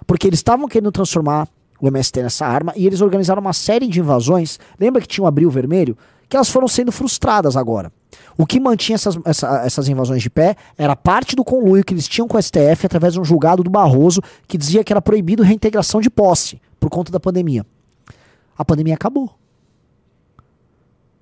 [0.08, 1.48] Porque eles estavam querendo transformar
[1.82, 4.60] o MST nessa arma e eles organizaram uma série de invasões.
[4.80, 5.98] Lembra que tinha um abril vermelho?
[6.30, 7.91] Que elas foram sendo frustradas agora.
[8.38, 12.08] O que mantinha essas, essa- essas invasões de pé era parte do conluio que eles
[12.08, 15.43] tinham com o STF através de um julgado do Barroso que dizia que era proibido
[15.43, 17.65] reintegração de posse por conta da pandemia.
[18.58, 19.34] A pandemia acabou.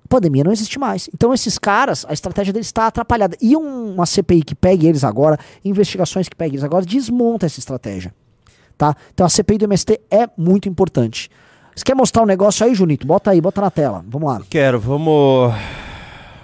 [0.04, 1.08] A pandemia não existe mais.
[1.14, 3.36] Então esses caras, a estratégia deles está atrapalhada.
[3.40, 7.60] E um- uma CPI que pegue eles agora, investigações que peguem eles agora, desmonta essa
[7.60, 8.12] estratégia.
[8.76, 8.96] Tá?
[9.14, 11.30] Então a CPI do MST é muito importante.
[11.76, 13.06] Você quer mostrar um negócio aí, Junito?
[13.06, 14.04] Bota aí, bota na tela.
[14.08, 14.42] Vamos lá.
[14.50, 15.54] Quero, vamos.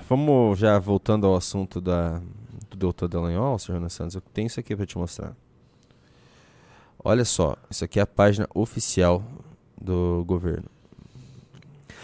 [0.09, 2.21] Vamos já voltando ao assunto da,
[2.71, 3.73] do doutor Dallagnol, Sr.
[3.75, 4.15] Renan Santos.
[4.15, 5.33] Eu tenho isso aqui para te mostrar.
[7.05, 9.23] Olha só, isso aqui é a página oficial
[9.81, 10.65] do governo.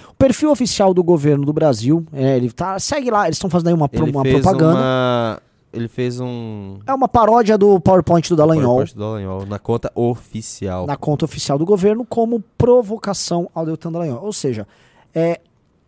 [0.09, 3.69] O perfil oficial do governo do Brasil, é, ele tá, segue lá, eles estão fazendo
[3.69, 4.75] aí uma, pro- uma propaganda.
[4.79, 5.43] uma.
[5.73, 6.79] Ele fez um.
[6.87, 10.87] É uma paródia do PowerPoint do Dallagnol PowerPoint do Dallagnol na conta oficial.
[10.87, 14.23] na conta oficial do governo como provocação ao Deltan Dallagnol.
[14.23, 14.69] Ou seja,
[15.15, 15.41] é,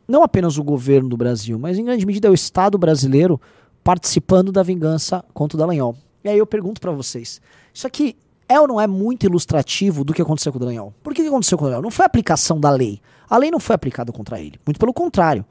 [0.06, 3.40] não apenas o governo do Brasil, mas em grande medida é o Estado brasileiro
[3.82, 5.96] participando da vingança contra o Dallagnol.
[6.22, 7.40] E aí eu pergunto pra vocês:
[7.72, 8.16] isso aqui
[8.48, 10.94] é ou não é muito ilustrativo do que aconteceu com o Dallagnol?
[11.02, 11.84] Por que, que aconteceu com o Dallagnol?
[11.84, 13.00] Não foi a aplicação da lei.
[13.28, 14.58] A lei não foi aplicada contra ele.
[14.66, 15.44] Muito pelo contrário.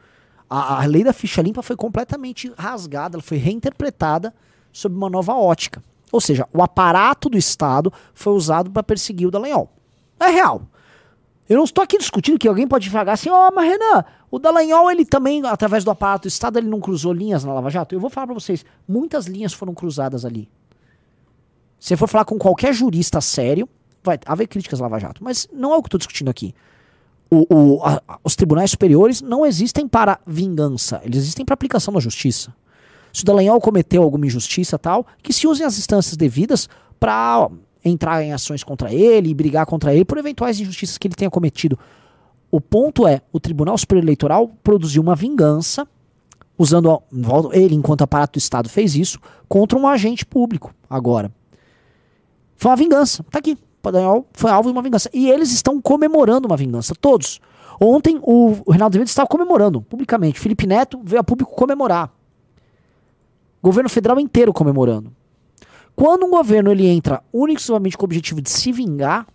[0.49, 4.33] A, a lei da ficha limpa foi completamente rasgada, ela foi reinterpretada
[4.71, 5.81] sob uma nova ótica.
[6.11, 9.69] Ou seja, o aparato do Estado foi usado para perseguir o Dallagnol.
[10.19, 10.61] É real.
[11.47, 14.39] Eu não estou aqui discutindo que alguém pode falar assim, ó, oh, mas Renan, o
[14.39, 17.93] Dallagnol, ele também, através do aparato do Estado, ele não cruzou linhas na Lava Jato?
[17.93, 20.49] Eu vou falar para vocês, muitas linhas foram cruzadas ali.
[21.79, 23.67] Se você for falar com qualquer jurista sério,
[24.01, 25.21] vai haver críticas à Lava Jato.
[25.23, 26.55] Mas não é o que estou discutindo aqui.
[27.29, 31.99] O, o, a, os tribunais superiores não existem para vingança, eles existem para aplicação da
[31.99, 32.53] justiça.
[33.11, 37.49] Se o Dallagnol cometeu alguma injustiça tal, que se usem as instâncias devidas para
[37.83, 41.29] entrar em ações contra ele e brigar contra ele por eventuais injustiças que ele tenha
[41.29, 41.77] cometido.
[42.49, 45.87] O ponto é, o Tribunal Superior Eleitoral produziu uma vingança,
[46.57, 47.01] usando
[47.51, 49.19] ele, enquanto aparato do Estado, fez isso,
[49.49, 51.31] contra um agente público, agora.
[52.55, 53.23] Foi uma vingança.
[53.29, 53.57] Tá aqui.
[54.33, 55.09] Foi alvo de uma vingança.
[55.13, 56.93] E eles estão comemorando uma vingança.
[56.95, 57.41] Todos.
[57.81, 60.39] Ontem o, o Reinaldo Azevedo estava comemorando, publicamente.
[60.39, 62.13] Felipe Neto veio a público comemorar.
[63.61, 65.11] Governo federal inteiro comemorando.
[65.95, 69.27] Quando um governo ele entra unicamente com o objetivo de se vingar,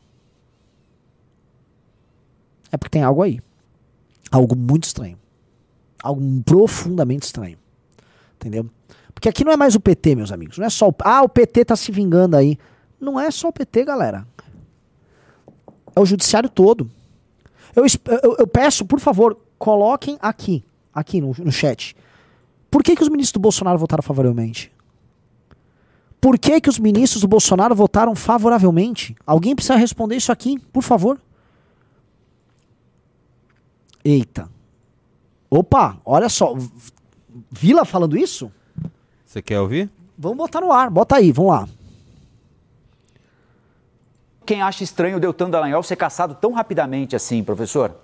[2.71, 3.41] é porque tem algo aí.
[4.31, 5.19] Algo muito estranho.
[6.03, 7.59] Algo profundamente estranho.
[8.37, 8.69] Entendeu?
[9.15, 10.59] Porque aqui não é mais o PT, meus amigos.
[10.59, 10.95] Não é só o.
[11.01, 12.59] Ah, o PT tá se vingando aí.
[13.01, 14.27] Não é só o PT, galera.
[15.95, 16.91] É o judiciário todo.
[17.75, 17.85] Eu,
[18.23, 21.97] eu, eu peço, por favor, coloquem aqui, aqui no, no chat.
[22.71, 24.71] Por que, que os ministros do Bolsonaro votaram favoravelmente?
[26.21, 29.17] Por que, que os ministros do Bolsonaro votaram favoravelmente?
[29.27, 31.21] Alguém precisa responder isso aqui, por favor.
[34.05, 34.49] Eita.
[35.51, 36.55] Opa, olha só.
[37.51, 38.51] Vila falando isso?
[39.25, 39.91] Você quer ouvir?
[40.17, 40.91] Vamos botar no ar.
[40.91, 41.69] Bota aí, vamos lá
[44.49, 47.95] quem acha estranho o Deltan Dallagnol ser caçado tão rapidamente assim, professor?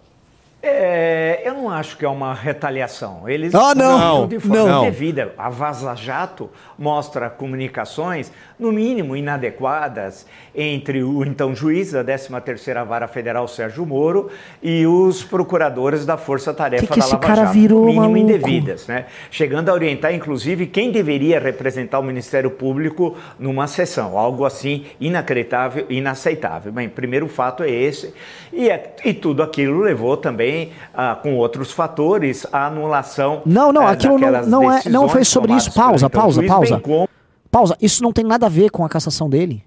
[0.66, 3.28] É, eu não acho que é uma retaliação.
[3.28, 4.82] Eles ah, não, de forma não.
[4.84, 5.34] devida.
[5.36, 13.08] A Vaza Jato mostra comunicações, no mínimo, inadequadas entre o então juiz da 13ª Vara
[13.08, 14.30] Federal, Sérgio Moro,
[14.62, 17.52] e os procuradores da Força Tarefa que que da Lava cara Jato.
[17.52, 18.18] Virou, no mínimo, maluco?
[18.18, 18.86] indevidas.
[18.86, 19.06] Né?
[19.30, 24.16] Chegando a orientar, inclusive, quem deveria representar o Ministério Público numa sessão.
[24.16, 26.72] Algo assim inacreditável, inaceitável.
[26.72, 28.14] Bem, primeiro fato é esse.
[28.52, 33.42] E, é, e tudo aquilo levou também ah, com outros fatores a anulação.
[33.44, 35.72] Não, não, aquilo não, não, é, não foi sobre isso.
[35.72, 36.80] Pausa, então, pausa, pausa.
[36.80, 37.08] Como...
[37.54, 37.76] Pausa.
[37.80, 39.64] Isso não tem nada a ver com a cassação dele.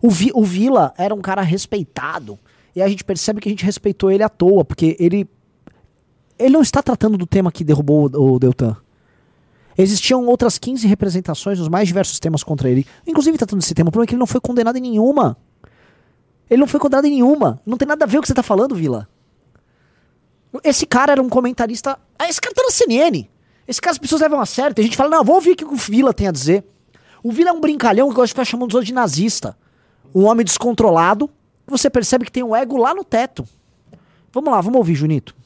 [0.00, 2.38] O, Vi, o Vila era um cara respeitado.
[2.74, 5.28] E a gente percebe que a gente respeitou ele à toa, porque ele.
[6.38, 8.74] Ele não está tratando do tema que derrubou o, o Deltan.
[9.76, 13.90] Existiam outras 15 representações nos mais diversos temas contra ele, inclusive tratando desse tema.
[13.90, 15.36] O problema é que ele não foi condenado em nenhuma.
[16.48, 17.60] Ele não foi condenado em nenhuma.
[17.66, 19.06] Não tem nada a ver com o que você está falando, Vila.
[20.64, 21.98] Esse cara era um comentarista.
[22.18, 23.28] Ah, esse cara tá na CNN.
[23.70, 24.74] Esse cara as pessoas levam a sério.
[24.74, 26.64] Tem gente que fala, não, vamos ouvir o que o Vila tem a dizer.
[27.22, 29.56] O Vila é um brincalhão que gosta de ficar chamando os outros de nazista.
[30.12, 31.30] Um homem descontrolado.
[31.68, 33.46] Você percebe que tem um ego lá no teto.
[34.32, 35.39] Vamos lá, vamos ouvir, Junito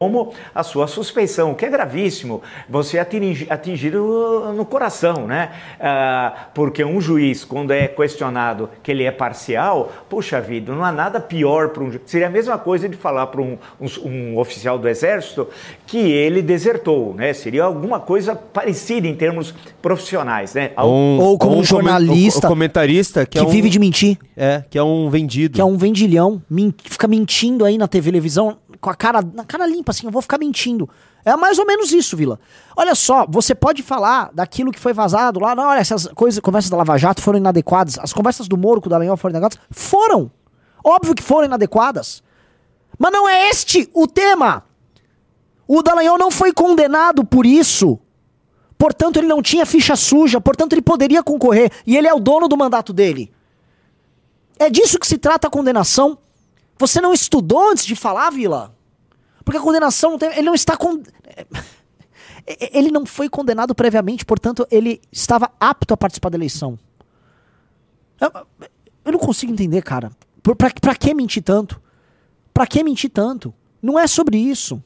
[0.00, 5.50] como a sua suspeição, que é gravíssimo, você atingir, atingir no coração, né?
[5.78, 10.90] Ah, porque um juiz, quando é questionado que ele é parcial, puxa vida, não há
[10.90, 14.78] nada pior para um Seria a mesma coisa de falar para um, um, um, oficial
[14.78, 15.48] do exército
[15.86, 17.34] que ele desertou, né?
[17.34, 20.70] Seria alguma coisa parecida em termos profissionais, né?
[20.78, 24.16] Um, ou como um, jornalista, comentarista que, que é vive de mentir.
[24.34, 25.56] É, que é um vendido.
[25.56, 26.40] Que é um vendilhão,
[26.84, 30.38] fica mentindo aí na televisão com a cara, na cara limpa, assim, eu vou ficar
[30.38, 30.88] mentindo.
[31.24, 32.40] É mais ou menos isso, Vila.
[32.76, 36.70] Olha só, você pode falar daquilo que foi vazado lá, não, olha, essas coisas, conversas
[36.70, 39.58] da Lava Jato foram inadequadas, as conversas do Moro com o Dallagnol foram inadequadas?
[39.70, 40.30] Foram!
[40.82, 42.22] Óbvio que foram inadequadas.
[42.98, 44.64] Mas não é este o tema.
[45.68, 47.98] O Dallagnol não foi condenado por isso.
[48.76, 51.70] Portanto, ele não tinha ficha suja, portanto, ele poderia concorrer.
[51.86, 53.30] E ele é o dono do mandato dele.
[54.58, 56.18] É disso que se trata a condenação.
[56.80, 58.74] Você não estudou antes de falar, Vila?
[59.44, 61.02] Porque a condenação ele não está con...
[62.72, 66.78] ele não foi condenado previamente, portanto, ele estava apto a participar da eleição.
[68.18, 68.32] Eu,
[69.04, 70.10] eu não consigo entender, cara.
[70.42, 71.78] Pra, pra que mentir tanto?
[72.52, 73.52] Pra que mentir tanto?
[73.82, 74.82] Não é sobre isso.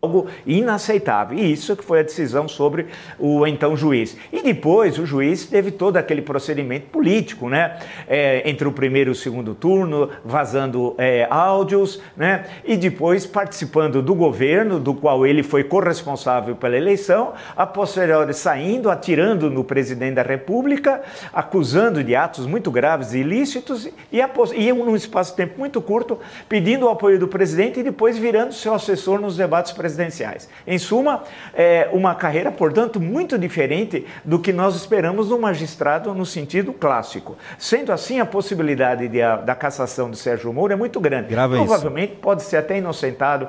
[0.00, 1.38] Algo inaceitável.
[1.38, 2.86] E isso que foi a decisão sobre
[3.18, 4.16] o então juiz.
[4.32, 7.78] E depois o juiz teve todo aquele procedimento político, né?
[8.06, 12.46] É, entre o primeiro e o segundo turno, vazando é, áudios, né?
[12.64, 18.90] E depois participando do governo, do qual ele foi corresponsável pela eleição, a posteriori saindo,
[18.90, 24.72] atirando no presidente da República, acusando de atos muito graves e ilícitos, e, após, e
[24.72, 28.74] num espaço de tempo muito curto, pedindo o apoio do presidente e depois virando seu
[28.74, 30.48] assessor nos debates presidenciais presidenciais.
[30.66, 31.22] Em suma,
[31.54, 37.36] é uma carreira, portanto, muito diferente do que nós esperamos do magistrado no sentido clássico.
[37.58, 41.28] Sendo assim, a possibilidade de a, da cassação de Sérgio Moro é muito grande.
[41.28, 42.20] Grava Provavelmente isso.
[42.20, 43.48] pode ser até inocentado,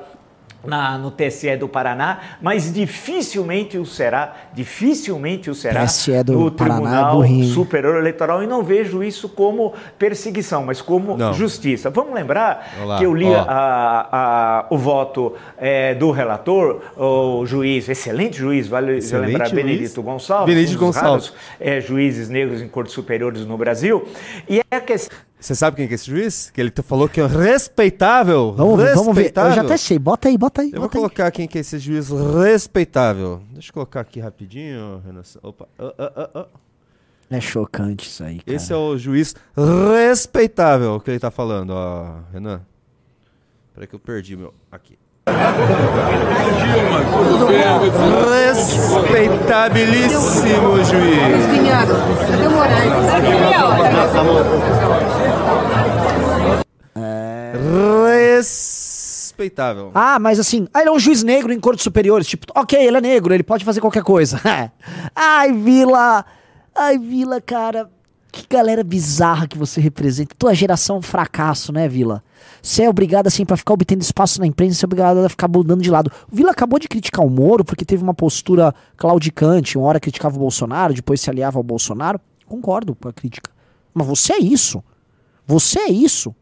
[0.66, 6.52] na, no TSE do Paraná, mas dificilmente o será, dificilmente o será TSE do no
[6.52, 7.46] Paraná é Tribunal burrinho.
[7.54, 11.34] Superior Eleitoral e não vejo isso como perseguição, mas como Não.
[11.34, 11.90] justiça.
[11.90, 13.46] Vamos lembrar Olá, que eu li a-
[14.12, 19.64] a- o voto eh, do relator, o juiz, excelente juiz, vale Excelente lembrar, juiz.
[19.66, 21.28] Benedito Gonçalves, Benedito um Gonçalves.
[21.28, 24.06] raros, eh, juízes negros em cortes superiores no Brasil.
[24.50, 26.50] E é a questão Você sabe quem que é esse juiz?
[26.50, 28.54] Que ele falou que é respeitável.
[28.54, 29.22] Vamos ver, vamos ver.
[29.22, 29.54] Eu respeitável.
[29.54, 30.00] já até sei.
[30.00, 30.70] Bota aí, bota aí.
[30.70, 31.02] Eu vou bota aí.
[31.02, 33.44] colocar quem que é esse juiz respeitável.
[33.52, 35.22] Deixa eu colocar aqui rapidinho, Renan.
[35.44, 35.68] Opa.
[35.78, 36.48] ah, ah, ah.
[37.30, 38.56] É chocante isso aí, cara.
[38.56, 42.62] Esse é o juiz respeitável que ele tá falando, ó, Renan.
[43.74, 44.54] Peraí que eu perdi meu.
[44.72, 44.98] Aqui.
[48.30, 51.48] Respeitabilíssimo juiz.
[58.38, 59.92] Respeitável.
[59.94, 62.28] Ah, mas assim, ah, ele é um juiz negro em cortes superiores.
[62.28, 64.40] Tipo, ok, ele é negro, ele pode fazer qualquer coisa.
[65.16, 66.26] Ai, Vila.
[66.76, 67.90] Ai, Vila, cara.
[68.38, 70.36] Que galera bizarra que você representa.
[70.38, 72.24] Tua geração é um fracasso, né, Vila?
[72.62, 75.48] Você é obrigado, assim, pra ficar obtendo espaço na imprensa, você é obrigado a ficar
[75.48, 76.12] mudando de lado.
[76.32, 79.76] O Vila acabou de criticar o Moro porque teve uma postura claudicante.
[79.76, 82.22] Uma hora criticava o Bolsonaro, depois se aliava ao Bolsonaro.
[82.46, 83.50] Concordo com a crítica.
[83.92, 84.84] Mas você é isso.
[85.48, 86.36] Você é isso.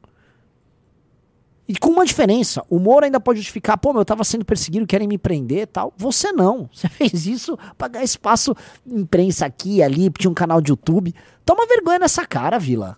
[1.68, 5.08] E com uma diferença, o Moro ainda pode justificar, pô, eu tava sendo perseguido, querem
[5.08, 5.92] me prender tal.
[5.98, 6.70] Você não.
[6.74, 11.14] Você fez isso pra ganhar espaço imprensa aqui, ali, tinha um canal de YouTube.
[11.44, 12.98] Toma vergonha nessa cara, Vila.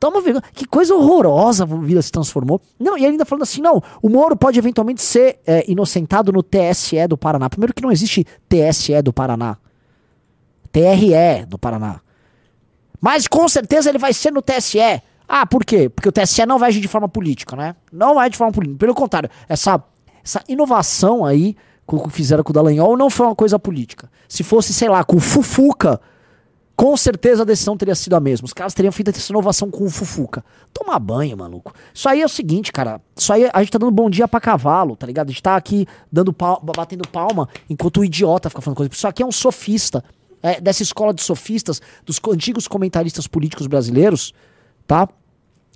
[0.00, 0.42] Toma vergonha.
[0.54, 2.60] Que coisa horrorosa o Vila se transformou.
[2.78, 6.42] Não, e ele ainda falando assim, não, o Moro pode eventualmente ser é, inocentado no
[6.42, 7.50] TSE do Paraná.
[7.50, 9.58] Primeiro que não existe TSE do Paraná.
[10.72, 12.00] TRE do Paraná.
[12.98, 15.02] Mas com certeza ele vai ser no TSE.
[15.28, 15.88] Ah, por quê?
[15.88, 17.74] Porque o TSE não vai agir de forma política, né?
[17.92, 18.78] Não vai de forma política.
[18.78, 19.82] Pelo contrário, essa,
[20.24, 21.56] essa inovação aí
[21.88, 24.10] que fizeram com o Dallagnol não foi uma coisa política.
[24.28, 26.00] Se fosse, sei lá, com o Fufuca,
[26.74, 28.46] com certeza a decisão teria sido a mesma.
[28.46, 30.44] Os caras teriam feito essa inovação com o Fufuca.
[30.72, 31.72] Toma banho, maluco.
[31.92, 33.00] Isso aí é o seguinte, cara.
[33.16, 35.28] Isso aí a gente tá dando bom dia pra cavalo, tá ligado?
[35.28, 38.90] A gente tá aqui dando pal- batendo palma enquanto o idiota fica falando coisa.
[38.92, 40.02] Isso aqui é um sofista.
[40.42, 44.32] é, dessa escola de sofistas, dos antigos comentaristas políticos brasileiros,
[44.86, 45.08] tá?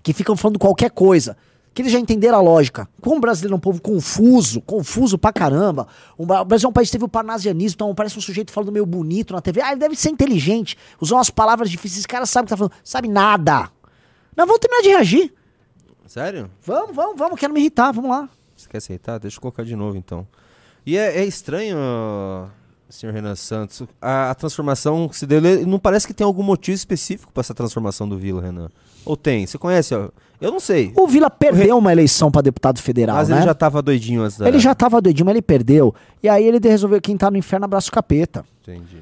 [0.02, 1.36] Que ficam falando qualquer coisa.
[1.74, 2.88] Que eles já entenderam a lógica.
[3.02, 5.86] Como o brasileiro é um povo confuso, confuso pra caramba.
[6.16, 8.50] O Bra- o Brasil é um país que teve o parnasianismo, então parece um sujeito
[8.50, 9.60] falando meio bonito na TV.
[9.60, 10.76] Ah, ele deve ser inteligente.
[10.98, 11.98] Usou umas palavras difíceis.
[11.98, 12.72] Esse cara sabe o que tá falando.
[12.82, 13.70] Sabe nada.
[14.34, 15.34] Não, vamos terminar de reagir.
[16.06, 16.50] Sério?
[16.64, 17.38] Vamos, vamos, vamos.
[17.38, 17.92] Quero me irritar.
[17.92, 18.26] Vamos lá.
[18.56, 19.18] Você quer aceitar?
[19.18, 20.26] Deixa eu colocar de novo então.
[20.86, 21.76] E é, é estranho,
[22.88, 25.40] senhor Renan Santos, a, a transformação que se deu.
[25.66, 28.68] Não parece que tem algum motivo específico pra essa transformação do Vila, Renan.
[29.04, 29.46] Ou tem?
[29.46, 29.94] Você conhece?
[29.94, 30.08] ó?
[30.40, 30.92] Eu não sei.
[30.96, 33.36] O Vila perdeu uma eleição pra deputado federal, Mas né?
[33.36, 34.48] ele já tava doidinho antes da.
[34.48, 35.94] Ele já tava doidinho, mas ele perdeu.
[36.22, 38.44] E aí ele resolveu quem tá no inferno abraço capeta.
[38.62, 38.98] Entendi.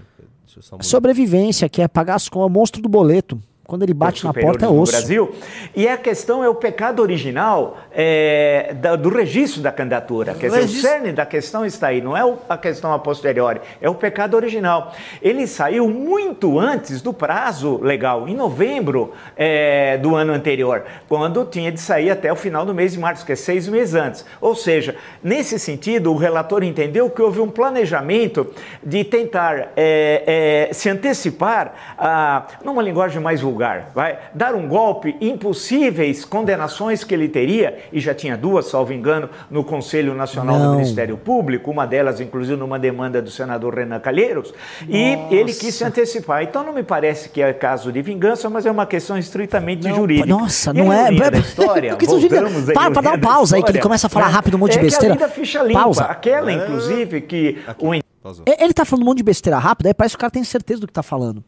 [0.80, 3.40] Sobrevivência, que é pagar as contas, o monstro do boleto.
[3.66, 4.92] Quando ele bate na porta é osso.
[4.92, 5.34] Brasil.
[5.74, 10.34] E a questão é o pecado original é, da- do registro da candidatura.
[10.34, 13.60] Quer dizer, Registro- o cerne da questão está aí, não é a questão a posteriori,
[13.80, 14.92] é o pecado original.
[15.22, 21.72] Ele saiu muito antes do prazo legal, em novembro é, do ano anterior, quando tinha
[21.72, 24.24] de sair até o final do mês de março, que é seis meses antes.
[24.42, 28.46] Ou seja, nesse sentido, o relator entendeu que houve um planejamento
[28.82, 33.53] de tentar é, é, se antecipar, a, numa linguagem mais vulgar,
[33.94, 38.92] vai, dar um golpe em possíveis condenações que ele teria, e já tinha duas, salvo
[38.92, 40.70] engano, no Conselho Nacional Não.
[40.72, 44.52] do Ministério Público, uma delas, inclusive, numa demanda do senador Renan Calheiros,
[44.88, 46.42] e ele quis se antecipar.
[46.42, 49.94] Então, não me parece que é caso de vingança, mas é uma questão estritamente Não,
[49.96, 50.26] jurídica.
[50.28, 51.10] Nossa, E a não é.
[51.30, 54.06] da história, voltamos Para à pra dar um da pausa aí, que ele história, começa
[54.06, 54.32] a falar né?
[54.32, 55.16] rápido um monte de é besteira.
[55.16, 56.04] Que a ficha limpa, Pausa.
[56.04, 58.44] aquela, inclusive, que o Pausou.
[58.48, 60.42] E- Ele tá falando um monte de besteira rápida, aí parece que o cara tem
[60.44, 61.44] certeza do que tá falando.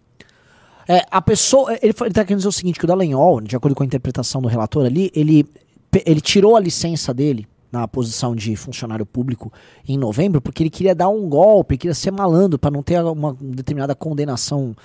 [0.88, 1.76] É, a pessoa.
[1.82, 3.86] Ele, fa- ele tá querendo dizer o seguinte: que o Dallagnol, de acordo com a
[3.86, 5.44] interpretação do relator ali, ele,
[6.04, 9.52] ele tirou a licença dele, na posição de funcionário público
[9.86, 13.36] em novembro, porque ele queria dar um golpe, queria ser malandro para não ter uma
[13.40, 14.76] determinada condenação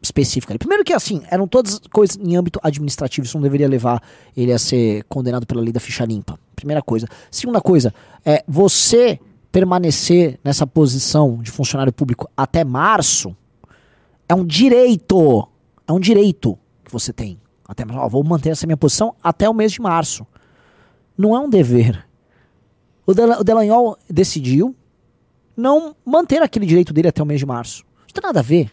[0.00, 0.56] específica.
[0.58, 4.00] Primeiro que assim, eram todas coisas em âmbito administrativo, isso não deveria levar
[4.36, 6.38] ele a ser condenado pela lei da ficha limpa.
[6.54, 7.08] Primeira coisa.
[7.30, 7.92] Segunda coisa,
[8.24, 9.18] é você
[9.50, 13.34] permanecer nessa posição de funcionário público até março
[14.28, 15.48] é um direito.
[15.86, 17.40] É um direito que você tem.
[17.66, 20.26] Até, ó, vou manter essa minha posição até o mês de março.
[21.16, 22.06] Não é um dever.
[23.06, 24.74] O, Dela- o Delanhol decidiu
[25.56, 27.84] não manter aquele direito dele até o mês de março.
[28.00, 28.70] Não tem nada a ver.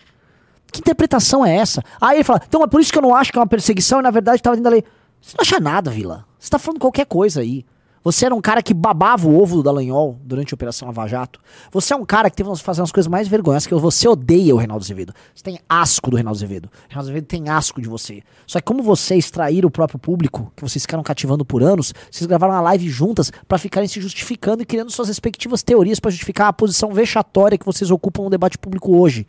[0.72, 1.82] Que interpretação é essa?
[2.00, 4.00] Aí ele fala, então é por isso que eu não acho que é uma perseguição
[4.00, 4.84] e na verdade estava dentro da lei.
[5.22, 6.26] Você não acha nada, Vila.
[6.38, 7.66] Você tá falando qualquer coisa aí.
[8.06, 11.40] Você era um cara que babava o ovo do Dallagnol durante a Operação Lava Jato.
[11.72, 14.54] Você é um cara que teve que fazer umas coisas mais vergonhosas, que você odeia
[14.54, 15.12] o Reinaldo Azevedo.
[15.34, 16.66] Você tem asco do Reinaldo Azevedo.
[16.66, 18.22] O Reinaldo Azevedo tem asco de você.
[18.46, 22.28] Só que como você extrair o próprio público, que vocês ficaram cativando por anos, vocês
[22.28, 26.50] gravaram uma live juntas pra ficarem se justificando e criando suas respectivas teorias pra justificar
[26.50, 29.26] a posição vexatória que vocês ocupam no debate público hoje.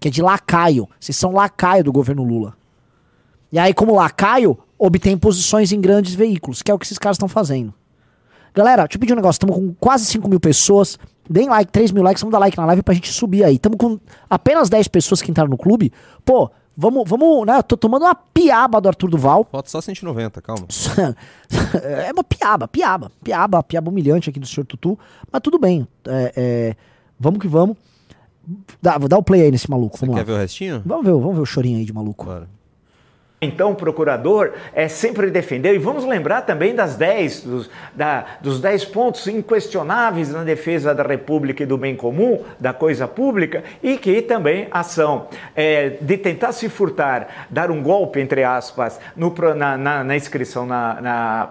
[0.00, 0.88] Que é de lacaio.
[0.98, 2.54] Vocês são lacaio do governo Lula.
[3.52, 7.16] E aí, como lacaio, obtém posições em grandes veículos, que é o que esses caras
[7.16, 7.74] estão fazendo.
[8.56, 9.36] Galera, deixa eu pedir um negócio.
[9.36, 10.98] Estamos com quase 5 mil pessoas.
[11.28, 12.22] Deem like, 3 mil likes.
[12.22, 13.56] Vamos dar like na live pra gente subir aí.
[13.56, 14.00] Estamos com
[14.30, 15.92] apenas 10 pessoas que entraram no clube.
[16.24, 17.58] Pô, vamos, vamos, né?
[17.58, 19.46] Eu tô tomando uma piaba do Arthur Duval.
[19.52, 20.66] Falta só 190, calma.
[21.84, 24.98] é uma piaba, piaba, piaba, piaba humilhante aqui do senhor Tutu.
[25.30, 25.86] Mas tudo bem.
[26.08, 26.76] É, é,
[27.20, 27.76] vamos que vamos.
[28.80, 29.98] Dá, vou dar o play aí nesse maluco.
[29.98, 30.32] Você Vamos quer lá.
[30.32, 30.82] ver o restinho?
[30.86, 32.24] Vamos ver, vamos ver o chorinho aí de maluco.
[32.24, 32.48] Bora.
[33.38, 38.60] Então, o procurador é sempre defender, e vamos lembrar também das 10, dos, da, dos
[38.62, 43.98] 10 pontos inquestionáveis na defesa da República e do bem comum, da coisa pública, e
[43.98, 49.76] que também ação é, de tentar se furtar, dar um golpe, entre aspas, no, na,
[49.76, 50.66] na- na inscrição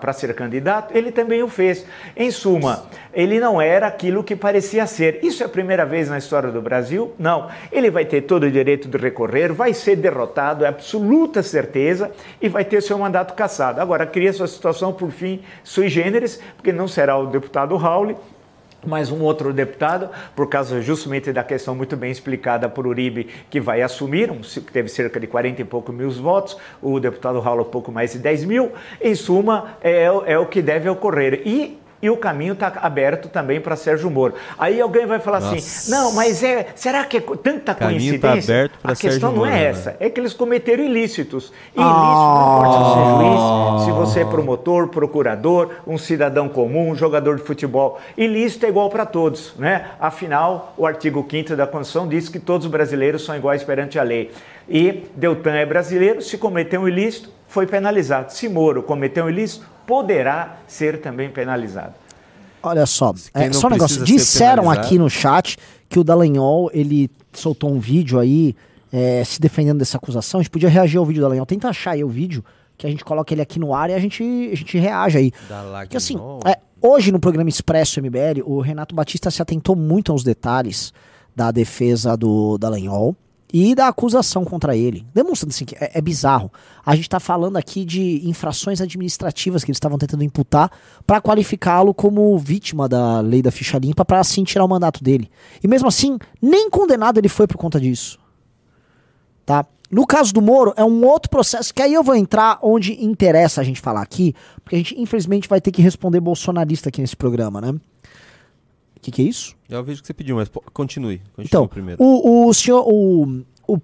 [0.01, 1.85] para ser candidato, ele também o fez.
[2.17, 2.85] Em suma,
[3.15, 5.19] ele não era aquilo que parecia ser.
[5.23, 7.13] Isso é a primeira vez na história do Brasil?
[7.17, 7.49] Não.
[7.71, 12.11] Ele vai ter todo o direito de recorrer, vai ser derrotado, é absoluta certeza,
[12.41, 13.79] e vai ter seu mandato cassado.
[13.79, 18.15] Agora, cria sua situação, por fim, sui generis, porque não será o deputado Raul,
[18.85, 23.59] mas um outro deputado, por causa justamente da questão muito bem explicada por Uribe, que
[23.59, 24.41] vai assumir, um,
[24.71, 28.45] teve cerca de 40 e pouco mil votos, o deputado Raul pouco mais de 10
[28.45, 28.71] mil.
[29.01, 31.41] Em suma, é, é o que deve ocorrer.
[31.45, 31.84] E.
[32.05, 34.35] E o caminho está aberto também para Sérgio Moro.
[34.59, 35.89] Aí alguém vai falar assim: Nossa.
[35.89, 38.53] não, mas é, será que é tanta Caminho tá coincidência?
[38.53, 39.65] aberto pra A questão Sérgio não é Moro, né?
[39.65, 41.51] essa, é que eles cometeram ilícitos.
[41.75, 46.47] E ilícito não importa se você é juiz, se você é promotor, procurador, um cidadão
[46.47, 47.99] comum, um jogador de futebol.
[48.15, 49.87] Ilícito é igual para todos, né?
[49.99, 54.03] Afinal, o artigo 5 da Constituição diz que todos os brasileiros são iguais perante a
[54.03, 54.31] lei.
[54.67, 58.33] E Deltan é brasileiro, se cometeu um ilícito, foi penalizado.
[58.33, 61.93] Se Moro cometeu um ilícito, poderá ser também penalizado.
[62.63, 64.03] Olha só, é, só um negócio.
[64.03, 65.57] Disseram aqui no chat
[65.87, 68.55] que o Dallagnol, ele soltou um vídeo aí
[68.91, 70.39] é, se defendendo dessa acusação.
[70.39, 71.45] A gente podia reagir ao vídeo do Dallagnol.
[71.45, 72.43] Tenta achar aí o vídeo,
[72.75, 75.31] que a gente coloca ele aqui no ar e a gente, a gente reage aí.
[75.81, 76.39] Porque assim, Dallagnol.
[76.43, 80.91] é, hoje no programa Expresso MBL, o Renato Batista se atentou muito aos detalhes
[81.35, 83.15] da defesa do Dallagnol
[83.53, 85.05] e da acusação contra ele.
[85.13, 86.51] Demonstrando assim que é, é bizarro.
[86.85, 90.71] A gente tá falando aqui de infrações administrativas que eles estavam tentando imputar
[91.05, 95.29] para qualificá-lo como vítima da lei da ficha limpa para assim tirar o mandato dele.
[95.63, 98.19] E mesmo assim, nem condenado ele foi por conta disso.
[99.45, 99.65] Tá?
[99.91, 103.61] No caso do Moro, é um outro processo que aí eu vou entrar onde interessa
[103.61, 104.33] a gente falar aqui,
[104.63, 107.75] porque a gente infelizmente vai ter que responder bolsonarista aqui nesse programa, né?
[109.05, 109.55] O que, que é isso?
[109.69, 111.19] É o vídeo que você pediu, mas continue.
[111.19, 112.01] Continue Então, primeiro.
[112.03, 112.83] o, o senhor.
[112.87, 113.79] O, o-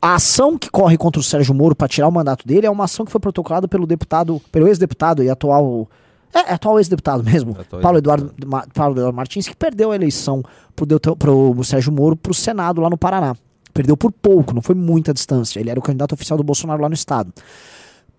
[0.00, 2.84] a ação que corre contra o Sérgio Moro para tirar o mandato dele é uma
[2.84, 5.88] ação que foi protocolada pelo deputado, pelo ex-deputado e atual.
[6.34, 7.98] É, é atual ex-deputado mesmo, Atual Paulo.
[7.98, 10.42] Eduardo, Ma- Paulo Eduardo Martins, que perdeu a eleição
[10.74, 13.36] pro, Deltan- pro Sérgio Moro pro Senado lá no Paraná.
[13.74, 15.58] Perdeu por pouco, não foi muita distância.
[15.60, 17.32] Ele era o candidato oficial do Bolsonaro lá no estado.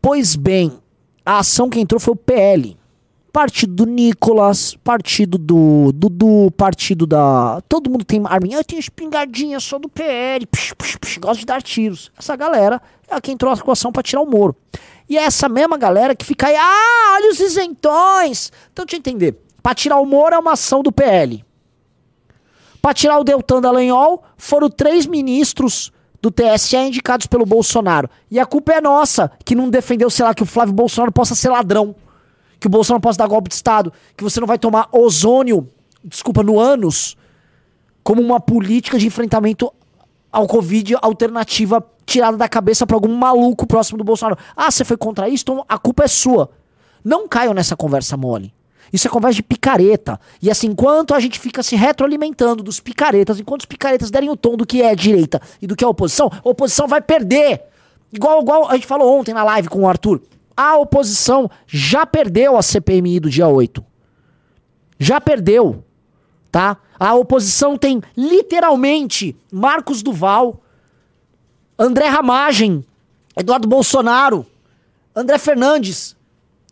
[0.02, 0.72] Pois bem,
[1.26, 2.78] a ação que entrou foi o PL.
[3.34, 7.60] Partido do Nicolas, partido do Dudu, partido da.
[7.68, 8.58] Todo mundo tem arminha.
[8.58, 10.46] Eu tenho espingardinha, sou do PL.
[10.46, 12.12] Psh, psh, psh, gosto de dar tiros.
[12.16, 12.80] Essa galera
[13.10, 14.56] é a que entrou na equação pra tirar o Moro.
[15.10, 16.56] E é essa mesma galera que fica aí.
[16.56, 18.52] Ah, olha os isentões.
[18.72, 19.36] Então, eu entender.
[19.64, 21.44] Pra tirar o Moro é uma ação do PL.
[22.84, 28.08] Pra tirar o Deltan Dallagnol, foram três ministros do TSE indicados pelo Bolsonaro.
[28.30, 31.34] E a culpa é nossa, que não defendeu, sei lá, que o Flávio Bolsonaro possa
[31.34, 31.96] ser ladrão.
[32.64, 33.92] Que o Bolsonaro possa dar golpe de Estado.
[34.16, 35.68] Que você não vai tomar ozônio,
[36.02, 37.18] desculpa, no ânus,
[38.02, 39.70] como uma política de enfrentamento
[40.32, 44.40] ao Covid alternativa tirada da cabeça pra algum maluco próximo do Bolsonaro.
[44.56, 45.44] Ah, você foi contra isso?
[45.44, 46.52] Então a culpa é sua.
[47.04, 48.54] Não caiam nessa conversa mole.
[48.94, 50.18] Isso é conversa de picareta.
[50.42, 54.38] E assim, enquanto a gente fica se retroalimentando dos picaretas, enquanto os picaretas derem o
[54.38, 57.62] tom do que é direita e do que é oposição, a oposição vai perder.
[58.14, 60.22] Igual, igual a gente falou ontem na live com o Arthur.
[60.56, 63.84] A oposição já perdeu a CPMI do dia 8.
[65.00, 65.84] Já perdeu.
[66.52, 66.78] Tá?
[67.00, 70.62] A oposição tem literalmente Marcos Duval,
[71.78, 72.86] André Ramagem,
[73.36, 74.46] Eduardo Bolsonaro,
[75.16, 76.16] André Fernandes,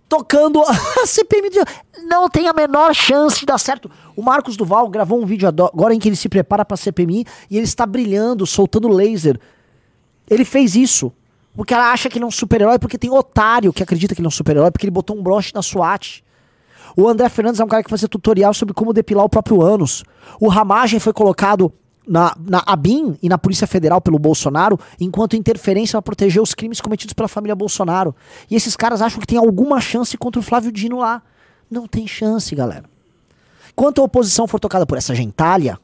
[0.08, 0.62] tocando
[1.02, 1.50] a CPMI.
[1.50, 3.90] de- Não tem a menor chance de dar certo.
[4.16, 7.58] O Marcos Duval gravou um vídeo agora em que ele se prepara pra CPMI e
[7.58, 9.40] ele está brilhando, soltando laser.
[10.30, 11.12] Ele fez isso.
[11.56, 14.28] Porque ela acha que ele é um super-herói, porque tem otário que acredita que ele
[14.28, 16.24] é um super-herói, porque ele botou um broche na SWAT.
[16.96, 20.04] O André Fernandes é um cara que fazia tutorial sobre como depilar o próprio ânus.
[20.40, 21.72] O Ramagem foi colocado
[22.08, 26.82] na, na ABIN e na Polícia Federal pelo Bolsonaro enquanto interferência para proteger os crimes
[26.82, 28.16] cometidos pela família Bolsonaro.
[28.50, 31.22] E esses caras acham que tem alguma chance contra o Flávio Dino lá.
[31.70, 32.86] Não tem chance, galera.
[33.72, 35.80] Enquanto a oposição for tocada por essa gentalha,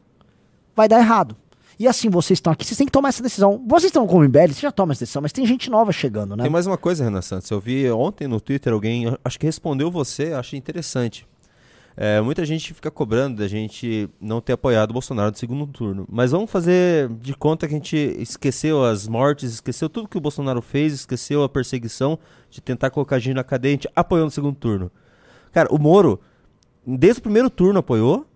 [0.75, 1.35] vai dar errado.
[1.79, 3.63] E assim, vocês estão aqui, vocês têm que tomar essa decisão.
[3.67, 6.35] Vocês estão com o MBL, vocês já tomam essa decisão, mas tem gente nova chegando,
[6.35, 6.43] né?
[6.43, 7.49] Tem mais uma coisa, Renan Santos.
[7.51, 11.27] Eu vi ontem no Twitter alguém, acho que respondeu você, achei interessante.
[11.99, 16.07] É, muita gente fica cobrando da gente não ter apoiado o Bolsonaro no segundo turno.
[16.07, 20.21] Mas vamos fazer de conta que a gente esqueceu as mortes, esqueceu tudo que o
[20.21, 22.19] Bolsonaro fez, esqueceu a perseguição
[22.51, 24.91] de tentar colocar a gente na cadeia, a gente apoiou no segundo turno.
[25.51, 26.19] Cara, o Moro,
[26.85, 28.27] desde o primeiro turno apoiou,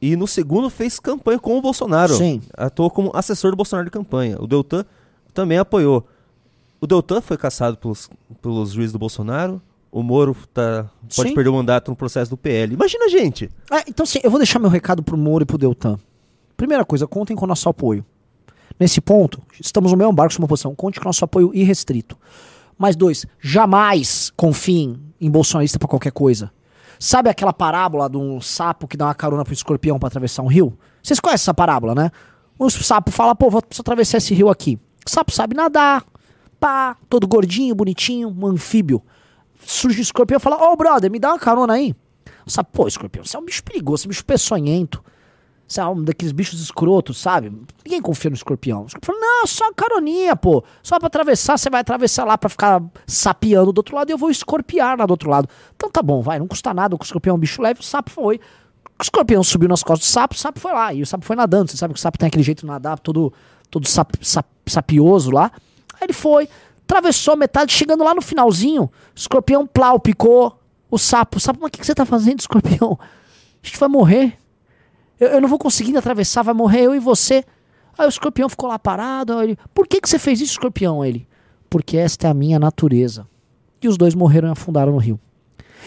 [0.00, 2.14] e no segundo fez campanha com o Bolsonaro.
[2.14, 2.40] Sim.
[2.56, 4.36] Atuou como assessor do Bolsonaro de campanha.
[4.40, 4.84] O Deltan
[5.32, 6.06] também apoiou.
[6.80, 8.08] O Deltan foi caçado pelos,
[8.40, 9.60] pelos juízes do Bolsonaro.
[9.92, 11.34] O Moro tá, pode Sim.
[11.34, 12.74] perder o mandato no processo do PL.
[12.74, 13.50] Imagina a gente.
[13.70, 15.98] É, então, assim, eu vou deixar meu recado pro Moro e pro Deltan.
[16.56, 18.04] Primeira coisa, contem com o nosso apoio.
[18.78, 20.74] Nesse ponto, estamos no mesmo barco, uma posição.
[20.74, 22.16] Conte com o nosso apoio irrestrito.
[22.78, 26.50] Mais dois, jamais confiem em bolsonarista pra qualquer coisa.
[27.02, 30.46] Sabe aquela parábola de um sapo que dá uma carona pro escorpião pra atravessar um
[30.46, 30.78] rio?
[31.02, 32.10] Vocês conhecem essa parábola, né?
[32.58, 34.78] O sapo fala, pô, vou atravessar esse rio aqui.
[35.06, 36.04] O sapo sabe nadar.
[36.60, 39.02] Pá, todo gordinho, bonitinho, um anfíbio.
[39.64, 41.96] Surge o escorpião e fala, ô brother, me dá uma carona aí.
[42.44, 45.02] O sapo, pô, escorpião, você é um bicho perigoso, é um bicho peçonhento.
[45.78, 47.52] É um daqueles bichos escrotos, sabe?
[47.84, 48.82] Ninguém confia no escorpião.
[48.82, 50.64] O escorpião não, só caroninha, pô.
[50.82, 54.18] Só pra atravessar, você vai atravessar lá pra ficar sapeando do outro lado e eu
[54.18, 55.48] vou escorpiar lá do outro lado.
[55.76, 58.10] Então tá bom, vai, não custa nada, o escorpião é um bicho leve, o sapo
[58.10, 58.40] foi.
[58.98, 60.92] O escorpião subiu nas costas do sapo, o sapo foi lá.
[60.92, 61.70] E o sapo foi nadando.
[61.70, 63.32] Você sabe que o sapo tem aquele jeito de nadar todo,
[63.70, 65.52] todo sap, sap- sapioso lá.
[65.94, 66.48] Aí ele foi,
[66.82, 70.58] atravessou metade, chegando lá no finalzinho, o escorpião plau, picou
[70.90, 71.36] o sapo.
[71.38, 72.98] O sapo, mas o que, que você tá fazendo, escorpião?
[73.62, 74.36] A gente vai morrer.
[75.20, 77.44] Eu, eu não vou conseguir atravessar, vai morrer eu e você.
[77.98, 79.40] Aí o escorpião ficou lá parado.
[79.42, 81.04] Ele, Por que, que você fez isso, escorpião?
[81.04, 81.28] Ele,
[81.68, 83.26] porque esta é a minha natureza.
[83.82, 85.18] E os dois morreram e afundaram no rio.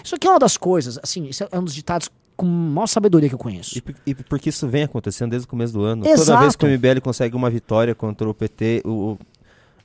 [0.04, 3.30] Isso aqui é uma das coisas, assim, isso é um dos ditados com maior sabedoria
[3.30, 3.78] que eu conheço.
[3.78, 6.04] E, por- e porque isso vem acontecendo desde o começo do ano.
[6.06, 6.26] Exato.
[6.26, 9.20] Toda vez que o MBL consegue uma vitória contra o PT, o- o-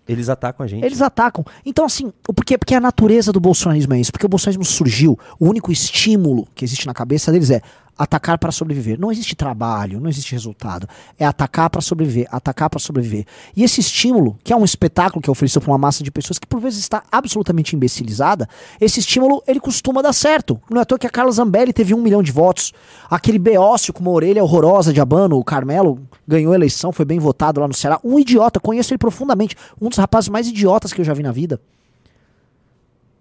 [0.09, 0.83] eles atacam a gente.
[0.83, 1.45] Eles atacam.
[1.67, 2.57] Então, assim, o porquê?
[2.57, 4.11] Porque a natureza do bolsonarismo é isso.
[4.11, 7.61] Porque o bolsonarismo surgiu, o único estímulo que existe na cabeça deles é
[7.99, 8.99] atacar para sobreviver.
[8.99, 10.89] Não existe trabalho, não existe resultado.
[11.19, 13.27] É atacar para sobreviver, atacar para sobreviver.
[13.57, 16.39] E esse estímulo, que é um espetáculo que é oferecido para uma massa de pessoas
[16.39, 18.49] que por vezes está absolutamente imbecilizada,
[18.81, 20.61] esse estímulo ele costuma dar certo.
[20.71, 22.73] Não é à toa que a Carla Zambelli teve um milhão de votos.
[23.11, 27.19] Aquele Beócio com uma orelha horrorosa de abano, o Carmelo, ganhou a eleição, foi bem
[27.19, 27.99] votado lá no Ceará.
[28.05, 29.57] Um idiota, conheço ele profundamente.
[29.81, 31.61] Um dos rapazes mais idiotas que eu já vi na vida.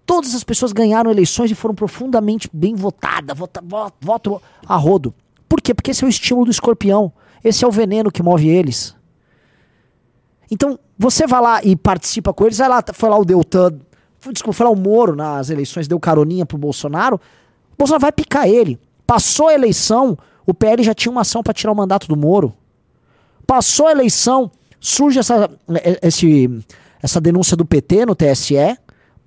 [0.08, 5.14] Todas as pessoas ganharam eleições e foram profundamente bem votadas, vota, vo- voto a rodo.
[5.46, 5.74] Por quê?
[5.74, 7.12] Porque esse é o estímulo do escorpião.
[7.44, 8.96] Esse é o veneno que move eles.
[10.50, 13.78] Então, você vai lá e participa com eles, vai lá, foi lá o Deltan,
[14.18, 17.16] foi, desculpa, foi lá o Moro nas eleições, deu caroninha pro Bolsonaro.
[17.74, 18.78] O Bolsonaro vai picar ele.
[19.06, 22.54] Passou a eleição, o PL já tinha uma ação para tirar o mandato do Moro.
[23.46, 24.50] Passou a eleição,
[24.80, 26.48] surge essa, eh, esse,
[27.02, 28.56] essa denúncia do PT no TSE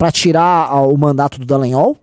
[0.01, 1.95] para tirar o mandato do Dallagnol.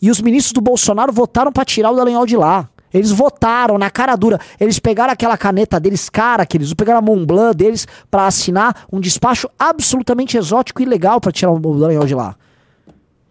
[0.00, 2.68] E os ministros do Bolsonaro votaram para tirar o Dallagnol de lá.
[2.92, 4.40] Eles votaram na cara dura.
[4.58, 8.98] Eles pegaram aquela caneta deles, cara, que eles pegaram a Montblanc deles para assinar um
[8.98, 12.34] despacho absolutamente exótico e legal para tirar o Dallagnol de lá.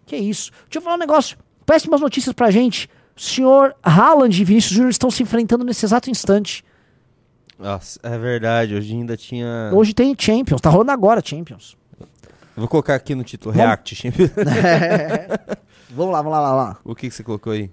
[0.06, 0.50] Que isso?
[0.62, 1.36] Deixa eu falar um negócio.
[1.66, 2.88] Péssimas notícias pra gente.
[3.14, 6.64] O senhor Haaland e Vinícius Júnior estão se enfrentando nesse exato instante.
[7.58, 8.74] Nossa, é verdade.
[8.74, 9.70] Hoje ainda tinha.
[9.74, 11.76] Hoje tem Champions, tá rolando agora Champions.
[12.56, 14.12] Vou colocar aqui no título Vamos- React.
[15.94, 16.76] Vamos lá, vamos lá, lá, lá.
[16.84, 17.70] o que, que você colocou aí?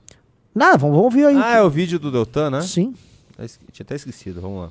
[0.54, 1.38] Nada, vamos, vamos ouvir aí.
[1.42, 2.62] Ah, é o vídeo do Deltan, né?
[2.62, 2.94] Sim.
[3.38, 4.70] Eu esque- Tinha até esquecido, vamos lá.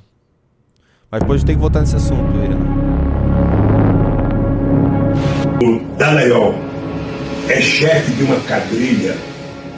[1.11, 2.57] Mas depois a gente tem que voltar nesse assunto aí, né?
[5.63, 6.55] O Dallagnol
[7.49, 9.17] é chefe de uma quadrilha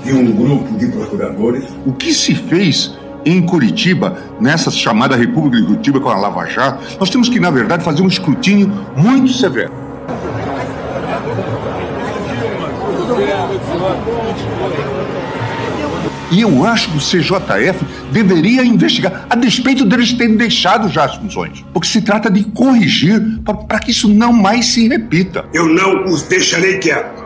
[0.05, 1.65] de um grupo de procuradores.
[1.87, 6.83] O que se fez em Curitiba, nessa chamada República de Curitiba com a Lava Jato,
[6.99, 8.67] nós temos que, na verdade, fazer um escrutínio
[8.97, 9.73] muito severo.
[16.31, 21.17] E eu acho que o CJF deveria investigar, a despeito deles terem deixado já as
[21.17, 21.65] funções.
[21.73, 25.45] Porque se trata de corrigir para que isso não mais se repita.
[25.53, 27.21] Eu não os deixarei quietos.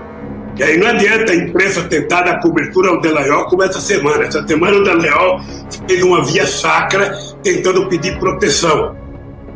[0.57, 4.25] E aí não adianta a imprensa tentar dar cobertura ao Delayol como essa semana.
[4.25, 5.41] Essa semana o Delayol
[5.87, 7.13] fez uma via sacra
[7.43, 8.97] tentando pedir proteção.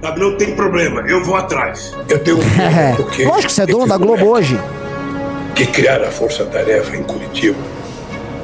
[0.00, 1.92] Sabe, não tem problema, eu vou atrás.
[2.08, 4.58] Eu tenho um É, porque lógico que você é dono da Globo hoje.
[5.56, 7.58] Que criaram a Força Tarefa em Curitiba.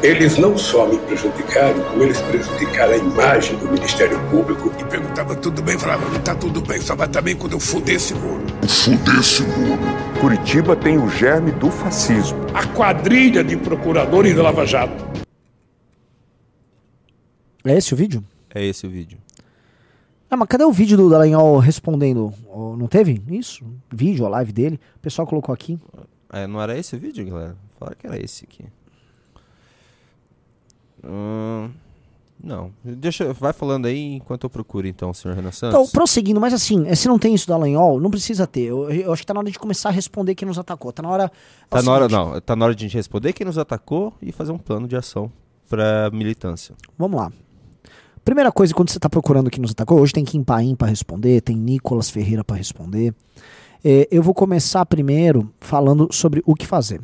[0.03, 4.71] Eles não só me prejudicaram, como eles prejudicaram a imagem do Ministério Público.
[4.79, 7.95] E perguntava tudo bem, falava, não tá tudo bem, só vai também quando eu fuder
[7.95, 8.45] esse muro.
[8.69, 9.81] Fuder esse muro.
[10.21, 12.39] Curitiba tem o germe do fascismo.
[12.53, 15.05] A quadrilha de procuradores da Lava Jato.
[17.65, 18.23] É esse o vídeo?
[18.55, 19.17] É esse o vídeo.
[20.35, 22.35] Ah, mas cadê o vídeo do Dallagnol respondendo?
[22.53, 23.23] Oh, Não teve?
[23.29, 23.65] Isso?
[23.89, 24.81] Vídeo, a live dele.
[24.97, 25.79] O pessoal colocou aqui.
[26.33, 27.57] É, não era esse o vídeo, galera?
[27.79, 28.65] Falaram que era esse aqui.
[31.05, 31.71] Hum,
[32.43, 32.73] não.
[32.83, 35.79] Deixa, vai falando aí enquanto eu procuro então, senhor Renan Santos.
[35.79, 38.63] Então, prosseguindo, mas assim, eh, se não tem isso do Dallagnol, não precisa ter.
[38.63, 40.93] Eu, eu acho que tá na hora de começar a responder quem nos atacou.
[40.93, 41.25] Tá na hora.
[41.27, 42.41] é Tá na hora, seguinte, não.
[42.41, 44.97] Tá na hora de a gente responder quem nos atacou e fazer um plano de
[44.97, 45.31] ação
[45.69, 46.75] pra militância.
[46.99, 47.31] Vamos lá.
[48.25, 51.43] Primeira coisa, quando você está procurando quem nos atacou, hoje tem Kim Paim para responder,
[51.43, 53.15] tem Nicolas Ferreira para responder.
[53.85, 57.03] É, eu vou começar primeiro falando sobre o que fazer.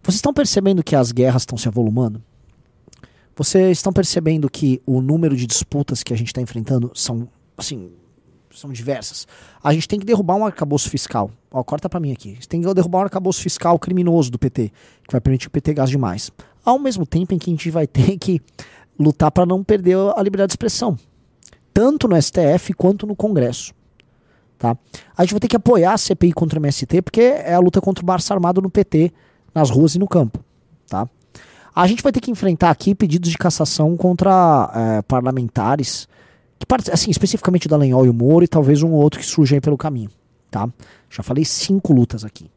[0.00, 2.22] Vocês estão percebendo que as guerras estão se avolumando?
[3.34, 7.90] Vocês estão percebendo que o número de disputas que a gente está enfrentando são, assim,
[8.54, 9.26] são diversas.
[9.64, 11.32] A gente tem que derrubar um arcabouço fiscal.
[11.50, 12.36] Ó, corta para mim aqui.
[12.40, 14.70] Você tem que derrubar um arcabouço fiscal criminoso do PT,
[15.02, 16.30] que vai permitir que o PT gaste demais.
[16.64, 18.40] Ao mesmo tempo em que a gente vai ter que
[19.00, 20.96] lutar para não perder a liberdade de expressão,
[21.72, 23.72] tanto no STF quanto no Congresso.
[24.58, 24.76] Tá?
[25.16, 27.80] A gente vai ter que apoiar a CPI contra o MST, porque é a luta
[27.80, 29.10] contra o Barça Armado no PT,
[29.54, 30.38] nas ruas e no campo.
[30.86, 31.08] Tá?
[31.74, 36.06] A gente vai ter que enfrentar aqui pedidos de cassação contra eh, parlamentares,
[36.58, 39.56] que, assim, especificamente o Dallagnol e o Moro, e talvez um ou outro que surja
[39.56, 40.10] aí pelo caminho.
[40.50, 40.68] Tá?
[41.08, 42.50] Já falei cinco lutas aqui.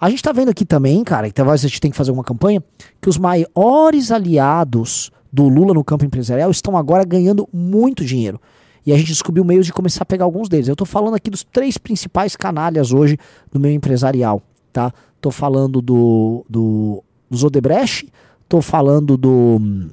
[0.00, 2.24] A gente tá vendo aqui também, cara, que talvez a gente tem que fazer uma
[2.24, 2.62] campanha,
[3.00, 8.40] que os maiores aliados do Lula no campo empresarial estão agora ganhando muito dinheiro.
[8.84, 10.68] E a gente descobriu meios de começar a pegar alguns deles.
[10.68, 13.16] Eu tô falando aqui dos três principais canalhas hoje
[13.50, 14.92] do meio empresarial, tá?
[15.20, 18.08] Tô falando do, do, dos Odebrecht,
[18.48, 19.88] tô falando do hum,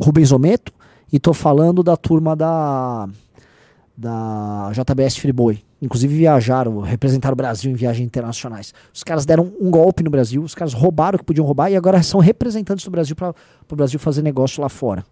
[0.00, 0.72] Rubens Ometo
[1.10, 3.08] e tô falando da turma da
[3.96, 5.62] da JBS Friboi.
[5.84, 8.72] Inclusive viajaram, representaram o Brasil em viagens internacionais.
[8.92, 11.76] Os caras deram um golpe no Brasil, os caras roubaram o que podiam roubar e
[11.76, 13.34] agora são representantes do Brasil para
[13.70, 15.04] o Brasil fazer negócio lá fora.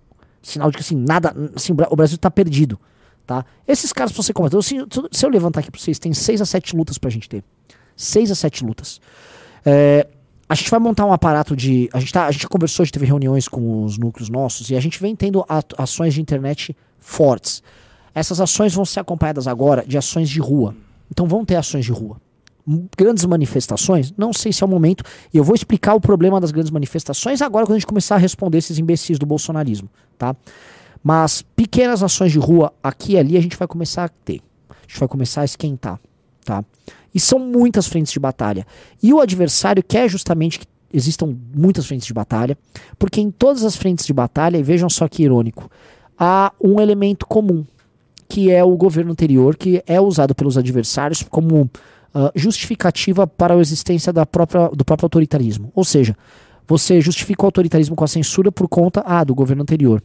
[0.43, 2.81] Sinal de que assim, nada, assim, o Bra- o Brasil está perdido,
[3.27, 3.45] tá?
[3.68, 4.79] Esses caras pra você comentar, assim,
[5.11, 7.45] se eu levantar aqui para vocês, tem seis a sete lutas pra gente ter.
[7.95, 9.01] Seis a sete lutas.
[9.64, 10.07] É,
[10.49, 11.89] a gente vai montar um aparato de.
[11.93, 14.75] A gente, tá, a gente conversou, a gente teve reuniões com os núcleos nossos e
[14.75, 15.45] a gente vem tendo
[15.77, 17.62] ações de internet fortes.
[18.15, 20.75] Essas ações vão ser acompanhadas agora de ações de rua.
[21.11, 22.17] Então vão ter ações de rua.
[22.97, 25.03] Grandes manifestações, não sei se é o momento,
[25.35, 28.19] e eu vou explicar o problema das grandes manifestações agora quando a gente começar a
[28.19, 30.37] responder esses imbecis do bolsonarismo, tá?
[31.03, 34.41] Mas pequenas ações de rua aqui e ali a gente vai começar a ter.
[34.71, 35.99] A gente vai começar a esquentar,
[36.45, 36.65] tá?
[37.13, 38.65] E são muitas frentes de batalha.
[39.03, 42.57] E o adversário quer justamente que existam muitas frentes de batalha,
[42.99, 45.71] porque em todas as frentes de batalha, e vejam só que irônico,
[46.17, 47.65] há um elemento comum,
[48.33, 51.70] que é o governo anterior, que é usado pelos adversários como
[52.14, 55.70] ah, justificativa para a existência da própria, do próprio autoritarismo.
[55.74, 56.16] Ou seja,
[56.66, 60.03] você justifica o autoritarismo com a censura por conta ah, do governo anterior.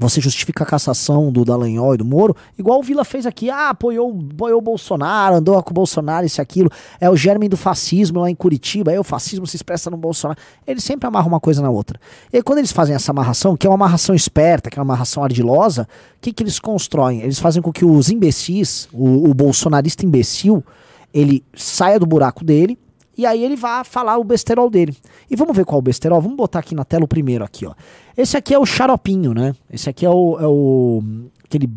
[0.00, 3.50] Você justifica a cassação do Dallagnol e do Moro, igual o Vila fez aqui.
[3.50, 6.70] Ah, apoiou, apoiou o Bolsonaro, andou com o Bolsonaro, isso e aquilo.
[6.98, 8.90] É o germe do fascismo lá em Curitiba.
[8.92, 10.40] Aí o fascismo se expressa no Bolsonaro.
[10.66, 12.00] Eles sempre amarram uma coisa na outra.
[12.32, 14.94] E aí, quando eles fazem essa amarração, que é uma amarração esperta, que é uma
[14.94, 15.86] amarração ardilosa,
[16.16, 17.20] o que, que eles constroem?
[17.20, 20.64] Eles fazem com que os imbecis, o, o bolsonarista imbecil,
[21.12, 22.78] ele saia do buraco dele
[23.20, 24.96] e aí ele vai falar o besterol dele.
[25.30, 26.20] E vamos ver qual é o besterol?
[26.20, 27.74] Vamos botar aqui na tela o primeiro aqui, ó.
[28.16, 29.54] Esse aqui é o xaropinho, né?
[29.70, 31.02] Esse aqui é o, é o
[31.44, 31.68] aquele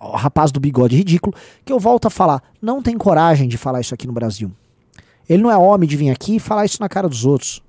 [0.00, 3.92] rapaz do bigode ridículo que eu volto a falar, não tem coragem de falar isso
[3.94, 4.50] aqui no Brasil.
[5.28, 7.60] Ele não é homem de vir aqui e falar isso na cara dos outros.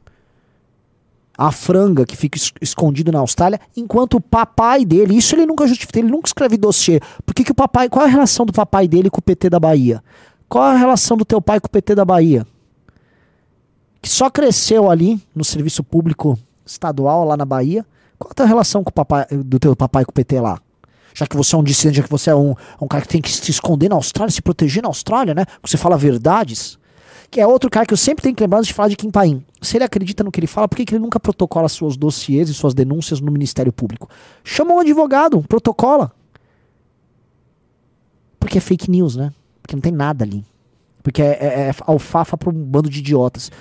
[1.38, 5.66] A franga que fica es- escondido na Austrália, enquanto o papai dele, isso ele nunca
[5.66, 7.00] justificou, ele nunca escreve dossiê.
[7.26, 9.50] Por que, que o papai, qual é a relação do papai dele com o PT
[9.50, 10.04] da Bahia?
[10.50, 12.46] Qual é a relação do teu pai com o PT da Bahia?
[14.02, 17.86] Que só cresceu ali no serviço público estadual lá na Bahia.
[18.18, 20.60] Qual a tua relação com o papai, do teu papai com o PT lá?
[21.14, 23.22] Já que você é um dissidente, já que você é um, um cara que tem
[23.22, 25.46] que se esconder na Austrália, se proteger na Austrália, né?
[25.62, 26.78] Você fala verdades.
[27.32, 29.44] Que é outro cara que eu sempre tenho que lembrar de falar de Kim Paim.
[29.62, 32.50] Se ele acredita no que ele fala, por que, que ele nunca protocola seus dossiês
[32.50, 34.10] e suas denúncias no Ministério Público?
[34.44, 36.12] Chama um advogado, protocola.
[38.40, 39.32] Porque é fake news, né?
[39.62, 40.44] Porque não tem nada ali.
[41.04, 43.52] Porque é, é, é alfafa para um bando de idiotas.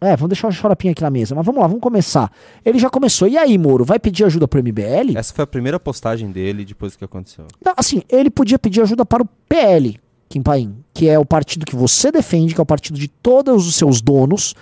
[0.00, 1.34] É, vamos deixar o xaropinho aqui na mesa.
[1.34, 2.30] Mas vamos lá, vamos começar.
[2.64, 3.26] Ele já começou.
[3.26, 5.16] E aí, Moro, vai pedir ajuda pro MBL?
[5.16, 7.46] Essa foi a primeira postagem dele depois do que aconteceu.
[7.64, 11.66] Não, assim, ele podia pedir ajuda para o PL, Kim Paim, que é o partido
[11.66, 14.54] que você defende, que é o partido de todos os seus donos,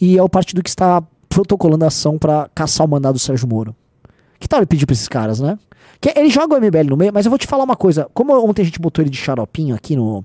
[0.00, 3.48] e é o partido que está protocolando a ação para caçar o mandado do Sérgio
[3.48, 3.74] Moro.
[4.38, 5.58] Que tal ele pedir pra esses caras, né?
[6.00, 8.08] Que ele joga o MBL no meio, mas eu vou te falar uma coisa.
[8.14, 10.24] Como ontem a gente botou ele de xaropinho aqui no,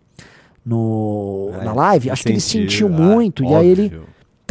[0.65, 4.01] no, É, na live, acho que ele sentiu, ah, muito, e aí ele.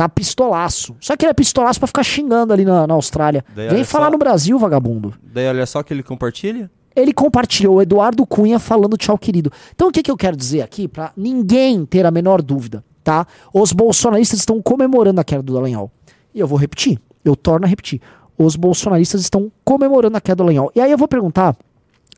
[0.01, 0.97] Tá pistolaço.
[0.99, 3.45] Só que ele é pistolaço pra ficar xingando ali na, na Austrália.
[3.55, 4.13] Daí, Vem falar só.
[4.13, 5.13] no Brasil, vagabundo.
[5.23, 6.71] Daí olha só que ele compartilha.
[6.97, 9.53] Ele compartilhou o Eduardo Cunha falando tchau, querido.
[9.75, 13.27] Então o que, que eu quero dizer aqui, pra ninguém ter a menor dúvida, tá?
[13.53, 15.91] Os bolsonaristas estão comemorando a queda do Dallagnol.
[16.35, 18.01] E eu vou repetir, eu torno a repetir.
[18.39, 20.73] Os bolsonaristas estão comemorando a queda do Dallagnol.
[20.75, 21.55] E aí eu vou perguntar,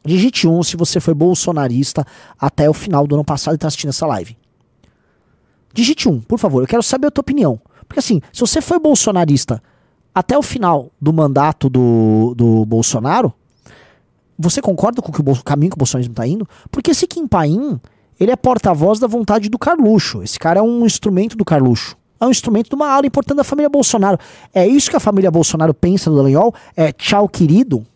[0.04, 2.06] digite um se você foi bolsonarista
[2.38, 4.36] até o final do ano passado e tá assistindo essa live.
[5.74, 6.62] Digite um, por favor.
[6.62, 7.60] Eu quero saber a tua opinião.
[7.92, 9.62] Porque assim, se você foi bolsonarista
[10.14, 13.30] até o final do mandato do, do Bolsonaro,
[14.38, 16.48] você concorda com o, o caminho que o bolsonarismo está indo?
[16.70, 17.78] Porque esse Kim Paim,
[18.18, 20.22] ele é porta-voz da vontade do Carluxo.
[20.22, 21.94] Esse cara é um instrumento do Carluxo.
[22.18, 24.18] É um instrumento de uma ala importante da família Bolsonaro.
[24.54, 26.54] É isso que a família Bolsonaro pensa do Dallagnol?
[26.74, 27.86] É tchau, querido?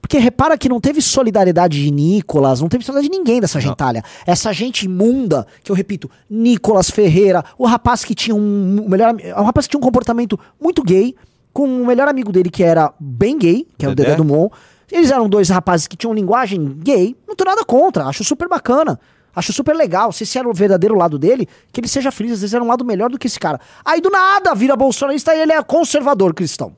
[0.00, 4.02] Porque repara que não teve solidariedade de Nicolas, não teve solidariedade de ninguém dessa gentalha.
[4.26, 9.08] Essa gente imunda, que eu repito, Nicolas Ferreira, o rapaz que tinha um, um melhor,
[9.10, 11.14] ami- o rapaz que tinha um comportamento muito gay,
[11.52, 14.10] com o melhor amigo dele que era bem gay, que é o Dedé?
[14.16, 14.54] Dumont.
[14.90, 18.98] Eles eram dois rapazes que tinham linguagem gay, não tenho nada contra, acho super bacana.
[19.32, 20.10] Acho super legal.
[20.10, 22.32] Se esse era o verdadeiro lado dele, que ele seja feliz.
[22.32, 23.60] Às vezes era um lado melhor do que esse cara.
[23.84, 26.74] Aí do nada vira bolsonarista e ele é conservador cristão.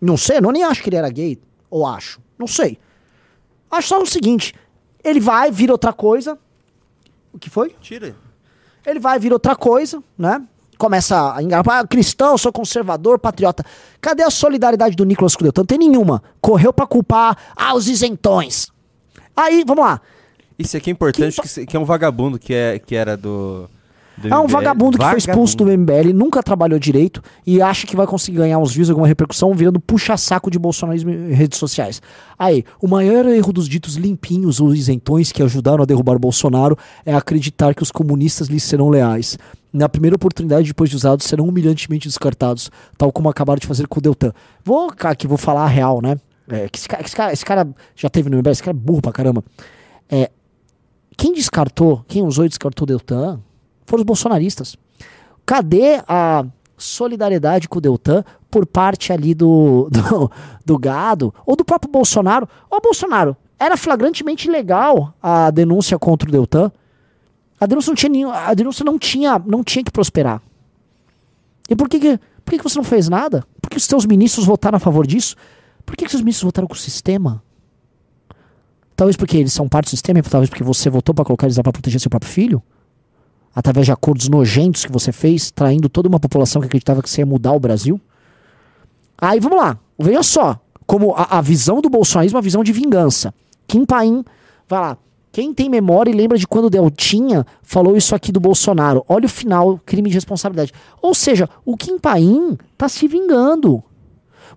[0.00, 1.38] Não sei, eu nem acho que ele era gay.
[1.70, 2.18] Ou acho.
[2.38, 2.78] Não sei.
[3.70, 4.54] Acho só o seguinte:
[5.02, 6.38] ele vai, vira outra coisa.
[7.32, 7.74] O que foi?
[7.80, 8.14] Tira.
[8.86, 10.42] Ele vai, vira outra coisa, né?
[10.78, 11.64] Começa a enganar.
[11.68, 13.64] Ah, cristão, sou conservador, patriota.
[14.00, 15.52] Cadê a solidariedade do Nicolas Crudel?
[15.56, 16.22] Não tem nenhuma.
[16.40, 18.68] Correu pra culpar ah, os isentões.
[19.36, 20.00] Aí, vamos lá.
[20.58, 23.68] Isso aqui é importante, que, que é um vagabundo que, é, que era do.
[24.22, 28.06] É um vagabundo que foi expulso do MBL, nunca trabalhou direito e acha que vai
[28.06, 32.00] conseguir ganhar uns views, alguma repercussão, virando puxa-saco de bolsonarismo em redes sociais.
[32.38, 36.78] Aí, o maior erro dos ditos limpinhos ou isentões que ajudaram a derrubar o Bolsonaro
[37.04, 39.36] é acreditar que os comunistas lhes serão leais.
[39.72, 43.98] Na primeira oportunidade, depois de usados, serão humilhantemente descartados, tal como acabaram de fazer com
[43.98, 44.32] o Deltan.
[44.64, 46.16] Vou, cara, aqui vou falar a real, né?
[46.48, 48.80] É, que esse, cara, esse, cara, esse cara já teve no MBL, esse cara é
[48.80, 49.42] burro pra caramba.
[50.08, 50.30] É,
[51.16, 53.40] quem descartou, quem usou e descartou o Deltan
[53.86, 54.76] foram os bolsonaristas.
[55.46, 56.44] Cadê a
[56.76, 60.30] solidariedade com o Deltan por parte ali do, do,
[60.64, 62.48] do gado ou do próprio Bolsonaro?
[62.70, 66.70] Ô Bolsonaro, era flagrantemente legal a denúncia contra o Deltan.
[67.60, 70.42] A denúncia não tinha nenhum, a denúncia não tinha, não tinha que prosperar.
[71.68, 73.44] E por que, que, por que, que você não fez nada?
[73.60, 75.36] Por que os seus ministros votaram a favor disso?
[75.86, 77.42] Por que, que seus ministros votaram com o sistema?
[78.96, 81.62] Talvez porque eles são parte do sistema, talvez porque você votou para colocar eles lá
[81.62, 82.62] para proteger seu próprio filho?
[83.54, 87.20] Através de acordos nojentos que você fez, traindo toda uma população que acreditava que você
[87.20, 88.00] ia mudar o Brasil?
[89.16, 92.72] Aí vamos lá, veja só, como a, a visão do bolsonarismo é uma visão de
[92.72, 93.32] vingança.
[93.66, 94.24] Kim Paim,
[94.68, 94.98] vai lá,
[95.34, 99.04] quem tem memória e lembra de quando Deltinha falou isso aqui do Bolsonaro?
[99.08, 100.72] Olha o final, crime de responsabilidade.
[101.02, 103.82] Ou seja, o Kim Paim tá se vingando.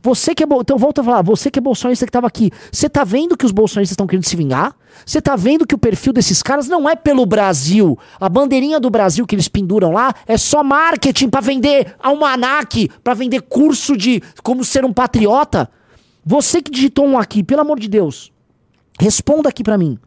[0.02, 2.52] Você que é bo- então volta a falar, você que é bolsonarista que estava aqui,
[2.72, 4.76] você tá vendo que os bolsonaristas estão querendo se vingar?
[5.06, 7.98] Você tá vendo que o perfil desses caras não é pelo Brasil.
[8.20, 13.14] A bandeirinha do Brasil que eles penduram lá é só marketing pra vender almanaque, pra
[13.14, 15.70] vender curso de como ser um patriota.
[16.26, 18.32] Você que digitou um aqui, pelo amor de Deus,
[19.00, 19.98] responda aqui pra mim.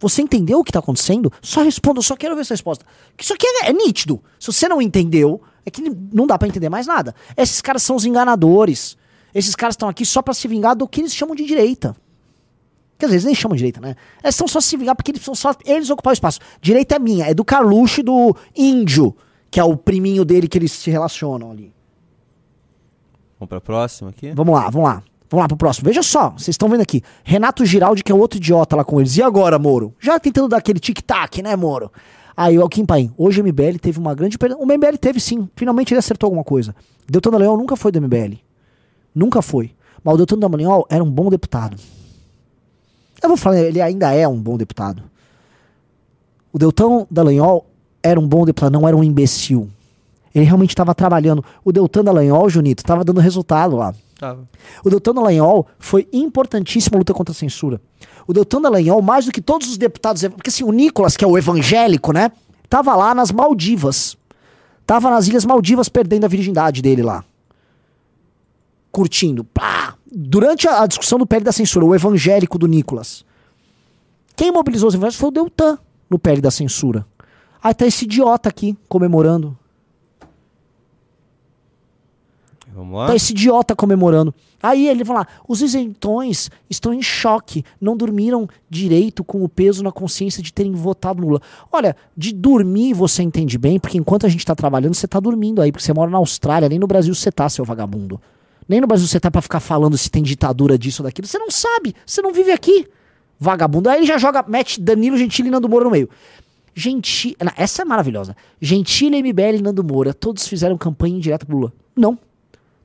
[0.00, 1.32] Você entendeu o que tá acontecendo?
[1.40, 2.84] Só responda, eu só quero ver essa resposta.
[3.16, 4.20] Que isso aqui é, é nítido.
[4.38, 5.80] Se você não entendeu, é que
[6.12, 7.14] não dá pra entender mais nada.
[7.36, 8.96] Esses caras são os enganadores.
[9.34, 11.96] Esses caras estão aqui só pra se vingar do que eles chamam de direita.
[12.98, 13.96] Que às vezes nem chamam de direita, né?
[14.22, 16.38] Eles estão só se vingar porque eles são só eles ocupar o espaço.
[16.60, 19.16] Direita é minha, é do Carluxo e do Índio,
[19.50, 21.72] que é o priminho dele que eles se relacionam ali.
[23.38, 24.32] Vamos pra próxima aqui?
[24.32, 25.02] Vamos lá, vamos lá.
[25.28, 25.86] Vamos lá pro próximo.
[25.86, 27.02] Veja só, vocês estão vendo aqui.
[27.24, 29.16] Renato Giraldi, que é outro idiota lá com eles.
[29.16, 29.94] E agora, Moro?
[29.98, 31.90] Já tentando dar aquele tic-tac, né, Moro?
[32.36, 34.56] Aí, o Kim Paim, hoje o MBL teve uma grande perda.
[34.58, 36.74] O MBL teve sim, finalmente ele acertou alguma coisa.
[37.08, 38.36] Deltan Dallagnol nunca foi do MBL.
[39.14, 39.72] Nunca foi.
[40.02, 41.76] Mas o Deltan Dallagnol era um bom deputado.
[43.22, 45.02] Eu vou falar, ele ainda é um bom deputado.
[46.52, 47.66] O Deltan Dallagnol
[48.02, 49.68] era um bom deputado, não era um imbecil.
[50.34, 51.44] Ele realmente estava trabalhando.
[51.64, 53.94] O Deltan Dallagnol, Junito, estava dando resultado lá.
[54.18, 54.48] Tava.
[54.84, 57.80] O Deltan Dallagnol foi importantíssimo na luta contra a censura.
[58.26, 61.28] O Deltan Dallagnol, mais do que todos os deputados, porque assim, o Nicolas, que é
[61.28, 62.32] o evangélico, né,
[62.68, 64.16] tava lá nas Maldivas.
[64.86, 67.24] Tava nas Ilhas Maldivas perdendo a virgindade dele lá.
[68.92, 69.42] Curtindo.
[69.42, 69.96] Pá!
[70.06, 73.24] Durante a, a discussão do PL da censura, o evangélico do Nicolas.
[74.36, 75.78] Quem mobilizou os evangélicos foi o Deltan
[76.08, 77.06] no PL da censura.
[77.62, 79.56] Aí tá esse idiota aqui comemorando.
[82.74, 83.06] Vamos lá.
[83.06, 84.34] Tá esse idiota comemorando.
[84.62, 89.90] Aí ele lá, os isentões estão em choque, não dormiram direito com o peso na
[89.90, 91.40] consciência de terem votado Lula.
[91.70, 95.60] Olha, de dormir você entende bem, porque enquanto a gente tá trabalhando, você tá dormindo
[95.60, 98.20] aí, porque você mora na Austrália, nem no Brasil você tá, seu vagabundo.
[98.68, 101.26] Nem no Brasil você tá pra ficar falando se tem ditadura disso ou daquilo.
[101.26, 102.86] Você não sabe, você não vive aqui.
[103.38, 103.88] Vagabundo.
[103.88, 106.08] Aí ele já joga, mete Danilo Gentili e Nando Moura no meio.
[106.74, 108.36] Gentili, essa é maravilhosa.
[108.60, 111.72] Gentili, MBL e Nando Moura, todos fizeram campanha indireta pro Lula.
[111.94, 112.18] Não.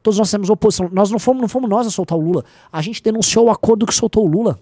[0.01, 0.89] Todos nós temos oposição.
[0.91, 2.43] Nós não fomos, não fomos nós a soltar o Lula.
[2.71, 4.59] A gente denunciou o acordo que soltou o Lula.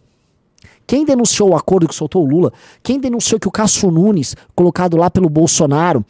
[0.88, 2.54] Quem denunciou o acordo que soltou o Lula?
[2.84, 6.06] Quem denunciou que o Cássio Nunes, colocado lá pelo Bolsonaro,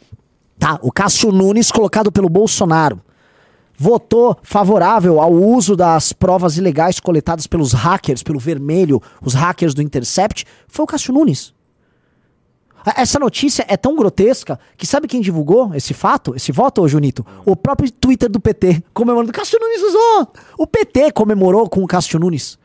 [0.58, 0.78] tá?
[0.82, 3.00] O Cássio Nunes, colocado pelo Bolsonaro,
[3.76, 9.82] votou favorável ao uso das provas ilegais coletadas pelos hackers, pelo vermelho, os hackers do
[9.82, 11.54] Intercept, foi o Cássio Nunes.
[12.96, 17.26] Essa notícia é tão grotesca que sabe quem divulgou esse fato, esse voto, ô Junito?
[17.44, 19.32] O próprio Twitter do PT, comemorando.
[19.32, 20.32] Cássio Nunes usou!
[20.56, 22.56] O PT comemorou com o Cássio Nunes.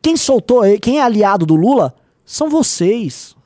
[0.00, 1.94] Quem soltou, quem é aliado do Lula,
[2.24, 3.36] são vocês.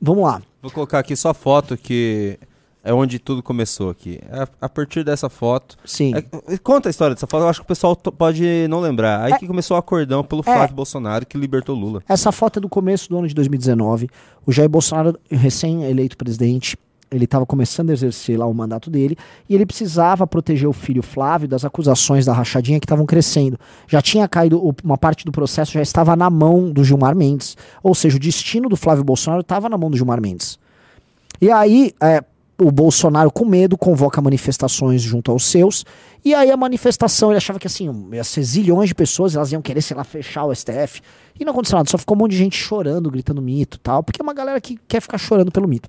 [0.00, 0.40] Vamos lá.
[0.62, 2.38] Vou colocar aqui só foto que
[2.86, 4.20] é onde tudo começou aqui.
[4.30, 5.76] A, a partir dessa foto.
[5.84, 6.12] Sim.
[6.14, 9.22] É, conta a história dessa foto, eu acho que o pessoal pode não lembrar.
[9.24, 12.02] Aí É- que começou o acordão pelo Flávio Bolsonaro que libertou Lula.
[12.08, 14.08] Essa foto é do começo do ano de 2019.
[14.46, 16.78] O Jair Bolsonaro, recém-eleito presidente,
[17.10, 19.16] ele estava começando a exercer lá o mandato dele
[19.48, 23.58] e ele precisava proteger o filho Flávio das acusações da rachadinha que estavam crescendo.
[23.88, 27.56] Já tinha caído, uma parte do processo já estava na mão do Gilmar Mendes.
[27.82, 30.58] Ou seja, o destino do Flávio Bolsonaro estava na mão do Gilmar Mendes.
[31.40, 32.24] E aí, é,
[32.58, 35.84] o Bolsonaro, com medo, convoca manifestações junto aos seus.
[36.24, 39.60] E aí a manifestação, ele achava que assim, ia ser zilhões de pessoas, elas iam
[39.60, 41.00] querer, sei lá, fechar o STF.
[41.38, 44.02] E não aconteceu nada, só ficou um monte de gente chorando, gritando mito e tal,
[44.02, 45.88] porque é uma galera que quer ficar chorando pelo mito.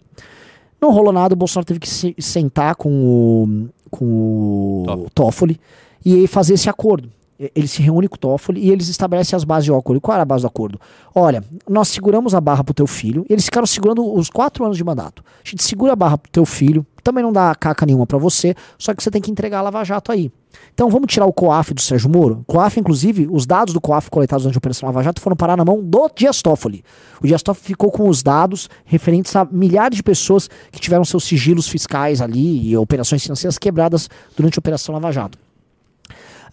[0.80, 5.60] Não rolou nada, o Bolsonaro teve que se sentar com o, com o Toffoli
[6.06, 7.10] e fazer esse acordo.
[7.40, 10.02] Ele se reúne com o Toffoli e eles estabelecem as bases do acordo.
[10.02, 10.80] Qual era a base do acordo?
[11.14, 13.26] Olha, nós seguramos a barra pro teu filho.
[13.30, 15.24] Eles ficaram segurando os quatro anos de mandato.
[15.46, 16.86] A gente segura a barra pro teu filho.
[17.04, 18.56] Também não dá caca nenhuma pra você.
[18.78, 20.32] Só que você tem que entregar a Lava Jato aí.
[20.74, 22.44] Então vamos tirar o COAF do Sérgio Moro.
[22.48, 25.64] COAF, inclusive, os dados do COAF coletados durante a Operação Lava Jato foram parar na
[25.64, 26.84] mão do Dias Toffoli.
[27.22, 31.24] O Dias Toffoli ficou com os dados referentes a milhares de pessoas que tiveram seus
[31.24, 35.38] sigilos fiscais ali e operações financeiras quebradas durante a Operação Lava Jato.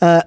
[0.00, 0.26] Ah,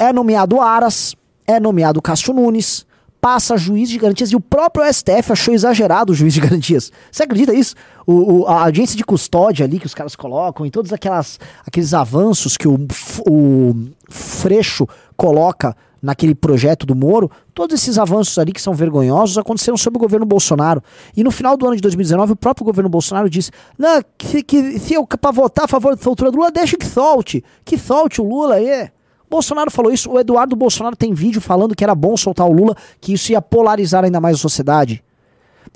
[0.00, 1.14] é nomeado Aras,
[1.46, 2.84] é nomeado Cássio Nunes,
[3.20, 6.90] passa juiz de garantias e o próprio STF achou exagerado o juiz de garantias.
[7.12, 7.74] Você acredita isso?
[8.06, 11.92] O, o- a audiência de custódia ali que os caras colocam e todos aquelas, aqueles
[11.92, 12.78] avanços que o,
[13.28, 13.74] o
[14.08, 14.86] Freixo
[15.16, 20.00] coloca naquele projeto do Moro, todos esses avanços ali que são vergonhosos aconteceram sob o
[20.00, 20.82] governo Bolsonaro.
[21.14, 24.78] E no final do ano de 2019, o próprio governo Bolsonaro disse: Não, que, que,
[24.78, 27.44] se eu para votar a favor da soltura do Lula, deixa que solte.
[27.66, 28.88] Que solte o Lula aí.
[29.30, 32.76] Bolsonaro falou isso, o Eduardo Bolsonaro tem vídeo falando que era bom soltar o Lula,
[33.00, 35.02] que isso ia polarizar ainda mais a sociedade.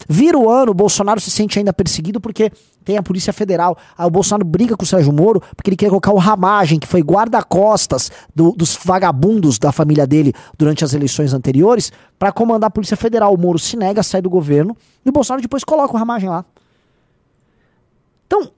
[0.09, 2.51] Vira o ano, o Bolsonaro se sente ainda perseguido porque
[2.85, 3.79] tem a Polícia Federal.
[3.97, 6.87] Aí o Bolsonaro briga com o Sérgio Moro porque ele quer colocar o Ramagem, que
[6.87, 12.71] foi guarda-costas do- dos vagabundos da família dele durante as eleições anteriores, pra comandar a
[12.73, 13.33] Polícia Federal.
[13.33, 14.77] O Moro se nega a sair do governo
[15.07, 16.45] e o Bolsonaro depois coloca o Ramagem lá.
[18.27, 18.51] Então,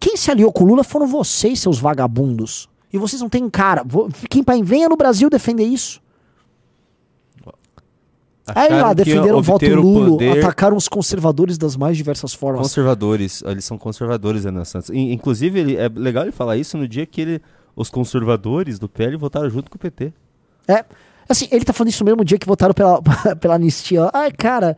[0.00, 2.66] quem se aliou com o Lula foram vocês, seus vagabundos.
[2.92, 3.82] E vocês não têm cara.
[4.28, 6.00] Quem pai venha no Brasil defender isso.
[8.44, 11.96] Aí Acharam lá, que defenderam o voto o Lula, poder- atacaram os conservadores das mais
[11.96, 12.62] diversas formas.
[12.62, 14.90] Conservadores, eles são conservadores, Renan Santos.
[14.90, 17.42] In- Inclusive, ele, é legal ele falar isso no dia que ele,
[17.76, 20.12] os conservadores do PL votaram junto com o PT.
[20.66, 20.84] É.
[21.28, 23.00] Assim, ele tá falando isso no mesmo dia que votaram pela,
[23.40, 24.10] pela anistia.
[24.12, 24.76] Ai, cara,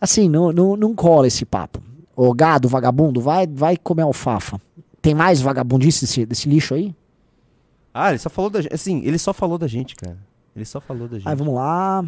[0.00, 1.82] assim, não, não, não cola esse papo.
[2.16, 4.58] Ô gado, vagabundo, vai, vai comer alfafa.
[5.02, 6.94] Tem mais vagabundice desse, desse lixo aí?
[7.94, 8.74] Ah, ele só falou da gente.
[8.74, 10.18] Assim, ele só falou da gente, cara.
[10.54, 11.28] Ele só falou da gente.
[11.28, 12.04] Aí vamos lá.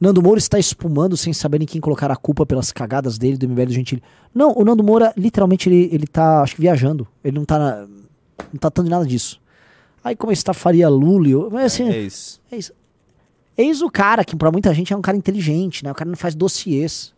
[0.00, 3.46] Nando Moura está espumando sem saber em quem colocar a culpa pelas cagadas dele, do
[3.48, 4.02] MBL do Gentili.
[4.34, 7.06] Não, o Nando Moura, literalmente, ele, ele tá, acho que viajando.
[7.22, 7.86] Ele não tá, na-
[8.52, 9.40] não tá tanto nada disso.
[10.02, 12.40] Aí como está Faria Lulio, mas assim, É isso.
[12.50, 12.72] é isso.
[13.56, 15.90] Eis o cara, que pra muita gente é um cara inteligente, né?
[15.90, 17.12] O cara não faz dossiês.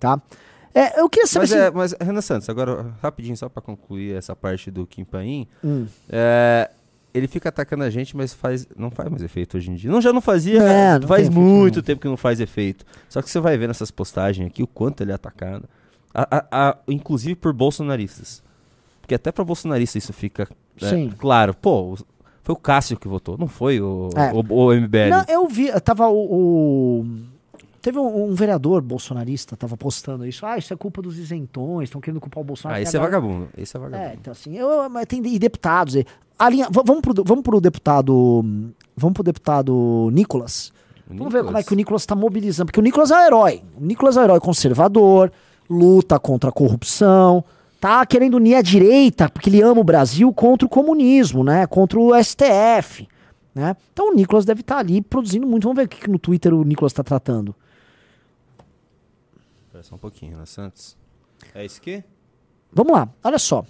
[0.00, 0.20] Tá?
[0.78, 1.56] É, eu queria saber Mas, se...
[1.56, 5.46] é, mas, Renan Santos, agora, rapidinho, só pra concluir essa parte do Kim Paim.
[5.64, 5.86] Hum.
[6.08, 6.70] é,
[7.14, 9.90] ele fica atacando a gente, mas faz, não faz mais efeito hoje em dia.
[9.90, 12.84] Não, já não fazia, É, não faz muito tempo que não faz efeito.
[13.08, 15.66] Só que você vai ver nessas postagens aqui o quanto ele é atacado.
[16.12, 18.42] A- a- a- inclusive por bolsonaristas.
[19.00, 20.46] Porque até pra bolsonarista isso fica
[20.82, 21.10] né, Sim.
[21.16, 21.54] claro.
[21.54, 21.96] Pô,
[22.42, 24.32] foi o Cássio que votou, não foi o, É.
[24.34, 25.08] o, o MBL.
[25.08, 27.00] Não, eu vi, tava o...
[27.00, 27.06] o-
[27.86, 30.44] Teve um, um vereador bolsonarista, tava postando isso.
[30.44, 32.80] Ah, isso é culpa dos isentões, estão querendo culpar o Bolsonaro.
[32.80, 33.48] ah, esse é agora- vagabundo.
[33.56, 34.10] Esse é vagabundo.
[34.10, 35.94] É, então assim, eu, mas tem e deputados.
[36.36, 38.44] A linha, vamos, pro, vamos pro deputado.
[38.96, 40.72] Vamos pro deputado Nicolas.
[41.08, 42.66] Vamos ver como é que o Nicolas tá mobilizando.
[42.66, 43.62] Porque o Nicolas é o herói.
[43.80, 45.30] O Nicolas é o herói conservador,
[45.70, 47.44] luta contra a corrupção,
[47.80, 51.68] tá querendo unir a direita, porque ele ama o Brasil contra o comunismo, né?
[51.68, 53.06] Contra o STF.
[53.54, 53.76] Né?
[53.92, 55.62] Então o Nicolas deve estar ali produzindo muito.
[55.62, 57.54] Vamos ver o que, que no Twitter o Nicolas tá tratando.
[59.88, 60.96] Só um pouquinho, Renan Santos.
[61.54, 62.02] É isso aqui?
[62.72, 63.64] Vamos lá, olha só.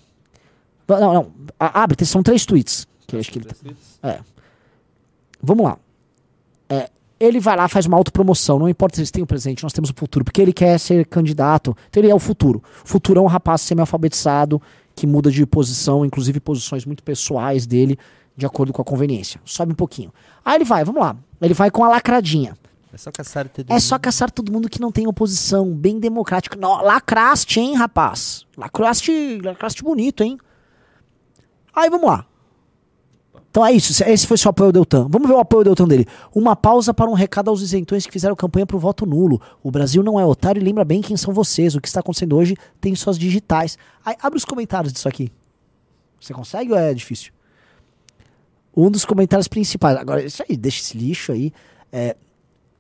[0.89, 1.33] Não, não.
[1.59, 2.87] Abre, são três tweets.
[3.07, 3.55] Que acho que ele tá-
[4.09, 4.21] É.
[5.43, 5.79] Vamos lá.
[6.69, 6.89] É,
[7.21, 8.59] ele vai lá, faz uma autopromoção.
[8.59, 10.25] Não importa se eles têm o presente, nós temos o futuro.
[10.25, 11.77] Porque ele quer ser candidato.
[11.89, 12.63] Então ele é o futuro.
[12.85, 14.61] O futuro é um rapaz semi-alfabetizado
[14.95, 17.99] que muda de posição, inclusive posições muito pessoais dele,
[18.37, 19.39] de acordo com a conveniência.
[19.45, 20.13] Sobe um pouquinho.
[20.45, 21.17] Aí ele vai, vamos lá.
[21.41, 22.57] Ele vai com a lacradinha.
[22.97, 26.59] É só caçar todo É só caçar todo mundo que não tem oposição, bem democrático.
[26.59, 28.47] Não, lacraste, hein, rapaz?
[28.57, 30.39] Lacraste, lacraste bonito, hein?
[31.75, 32.27] Aí vamos lá.
[33.51, 35.09] Então é isso, esse foi seu apoio ao Deltan.
[35.11, 36.07] Vamos ver o apoio ao Deltan dele.
[36.35, 39.43] Uma pausa para um recado aos isentões que fizeram campanha pro voto nulo.
[39.63, 41.75] O Brasil não é otário e lembra bem quem são vocês.
[41.75, 43.77] O que está acontecendo hoje tem suas digitais.
[44.03, 45.31] Aí abre os comentários disso aqui.
[46.19, 47.31] Você consegue ou é difícil?
[48.75, 49.99] Um dos comentários principais.
[49.99, 51.53] Agora, isso aí, deixa esse lixo aí.
[51.93, 52.17] É,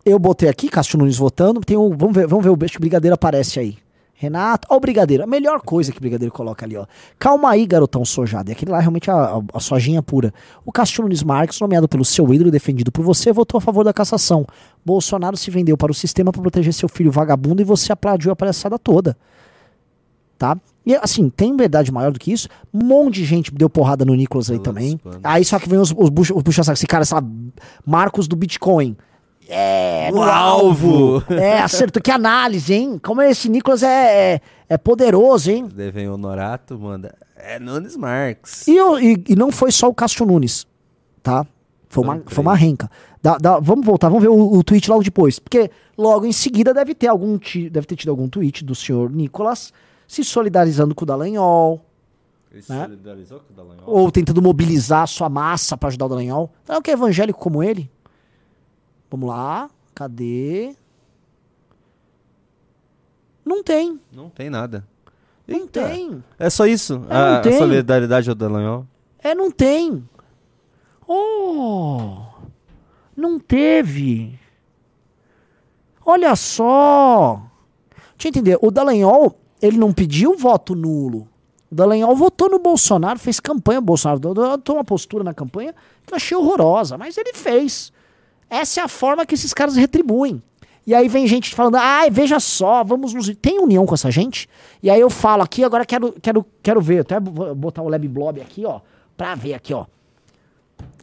[0.06, 1.60] eu botei aqui, Cássio Nunes votando.
[1.60, 3.76] Tem um, vamos ver, vamos ver, acho que o Brigadeiro aparece aí.
[4.18, 6.86] Renato, ó o Brigadeiro, a melhor coisa que o Brigadeiro coloca ali, ó.
[7.18, 8.50] Calma aí, garotão sojado.
[8.50, 10.32] E aquele lá é realmente a, a, a sojinha pura.
[10.64, 13.84] O Cássio Nunes Marques, nomeado pelo seu ídolo e defendido por você, votou a favor
[13.84, 14.46] da cassação.
[14.82, 18.36] Bolsonaro se vendeu para o sistema para proteger seu filho vagabundo e você aplaudiu a
[18.36, 19.14] palhaçada toda.
[20.38, 20.56] Tá?
[20.86, 22.48] E assim, tem verdade maior do que isso?
[22.72, 24.98] Um monte de gente deu porrada no Nicolas aí também.
[25.24, 27.24] Aí só que vem os, os, bucha- os puxa-saco, esse cara, sei lá,
[27.84, 28.96] Marcos do Bitcoin.
[29.48, 31.22] É, no O alvo.
[31.30, 32.02] É, acertou.
[32.02, 32.98] Que análise, hein?
[33.02, 35.68] Como esse Nicolas é, é, é poderoso, hein?
[35.72, 37.14] Daí vem o Honorato, manda.
[37.36, 38.66] É Nunes Marques.
[38.66, 40.66] E, eu- e- e não foi só o Cássio Nunes,
[41.22, 41.46] tá?
[41.88, 42.90] Foi uma, Então, foi uma renca.
[43.22, 45.38] Dá- dá- vamos voltar, vamos ver o, o tweet logo depois.
[45.38, 47.38] Porque logo em seguida deve ter algum
[47.70, 49.72] deve ter tido algum tweet do senhor Nicolas
[50.08, 51.80] se solidarizando com o Dallagnol.
[52.52, 52.84] Ele né?
[52.84, 53.84] solidarizou com o Dallagnol?
[53.88, 56.50] Ou tentando mobilizar a sua massa pra ajudar o Dallagnol.
[56.68, 57.88] Não é o que é evangélico como ele?
[59.10, 59.70] Vamos lá.
[59.94, 60.74] Cadê?
[63.44, 64.00] Não tem.
[64.12, 64.84] Não tem nada.
[65.46, 65.88] Não Eita.
[65.88, 66.24] tem.
[66.38, 66.94] É só isso?
[67.08, 68.86] É, não a, a solidariedade ao Dallagnol?
[69.20, 70.06] É, não tem.
[71.06, 72.16] Oh!
[73.16, 74.38] Não teve.
[76.04, 77.40] Olha só.
[78.16, 78.58] Deixa eu entender.
[78.60, 81.28] O Dallagnol, ele não pediu voto nulo.
[81.70, 83.78] O Dallagnol votou no Bolsonaro, fez campanha.
[83.78, 87.92] O Bolsonaro adotou uma postura na campanha que eu achei horrorosa, mas ele fez.
[88.48, 90.42] Essa é a forma que esses caras retribuem.
[90.86, 93.28] E aí vem gente falando, ai, veja só, vamos nos.
[93.36, 94.48] Tem união com essa gente?
[94.82, 97.00] E aí eu falo aqui, agora quero, quero, quero ver.
[97.00, 98.80] Até vou botar o Lab Blob aqui, ó,
[99.16, 99.84] pra ver aqui, ó.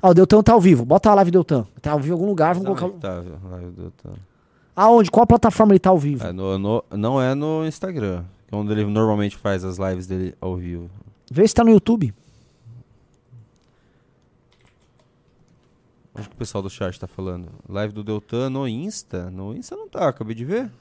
[0.02, 0.86] Ó, o Deltan tá ao vivo.
[0.86, 1.66] Bota a live Deltan.
[1.82, 2.86] Tá ao vivo em algum lugar, vamos colocar.
[2.86, 4.12] Onde tá, live Deltan?
[4.76, 5.12] Aonde?
[5.12, 6.26] Qual plataforma ele tá ao vivo?
[6.26, 10.08] É no- no- não é no Instagram, que é onde ele normalmente faz as lives
[10.08, 10.90] dele ao vivo.
[11.30, 12.14] Vê se tá no YouTube.
[16.16, 17.52] Onde que o pessoal do chat tá falando?
[17.68, 19.32] Live do Deltan no Insta?
[19.32, 20.72] No Insta não tá, acabei de ver.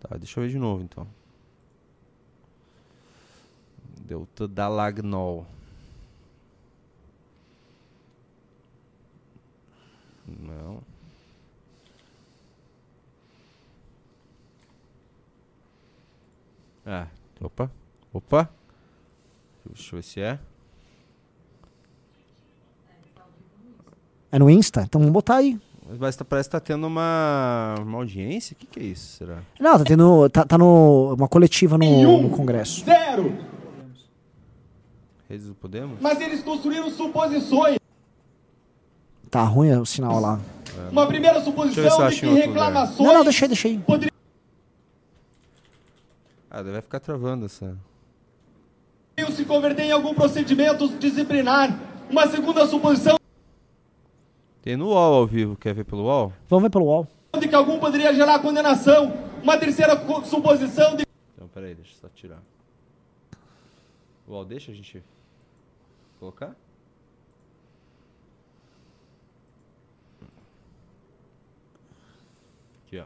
[0.00, 1.06] Tá, deixa eu ver de novo então.
[4.00, 5.46] Deltan Dallagnol.
[10.26, 10.82] Não.
[16.84, 17.08] Ah,
[17.40, 17.70] opa,
[18.12, 18.50] opa.
[19.66, 20.38] Deixa eu ver se é.
[24.30, 24.82] É no Insta?
[24.82, 25.58] Então vamos botar aí.
[25.98, 28.54] Mas tá- parece que tá tendo uma, uma audiência.
[28.54, 29.38] O que, que é isso, será?
[29.58, 30.28] Não, tá tendo.
[30.30, 31.14] Tá, tá no.
[31.14, 32.84] Uma coletiva no, no Congresso.
[32.84, 33.36] Zero!
[35.28, 35.98] Redes do Podemos?
[36.00, 37.78] Mas eles construíram suposições.
[39.30, 40.40] Tá ruim o sinal lá.
[40.90, 43.78] Uma primeira suposição de que reclamações Não, não, deixa aí.
[43.78, 44.12] poderiam
[46.50, 47.76] Ah, vai ficar travando essa.
[49.34, 51.76] se converter em algum procedimento disciplinar.
[52.08, 53.16] Uma segunda suposição
[54.66, 56.32] Tem no UOL ao vivo, quer ver pelo UOL?
[56.48, 57.06] Vamos ver pelo UOL.
[57.38, 59.12] de que algum poderia gerar condenação.
[59.40, 59.94] Uma terceira
[60.24, 61.04] suposição de
[61.36, 62.42] Então, peraí, deixa eu só tirar.
[64.26, 65.04] O UOL deixa a gente
[66.18, 66.56] colocar?
[72.84, 73.04] Aqui, ó.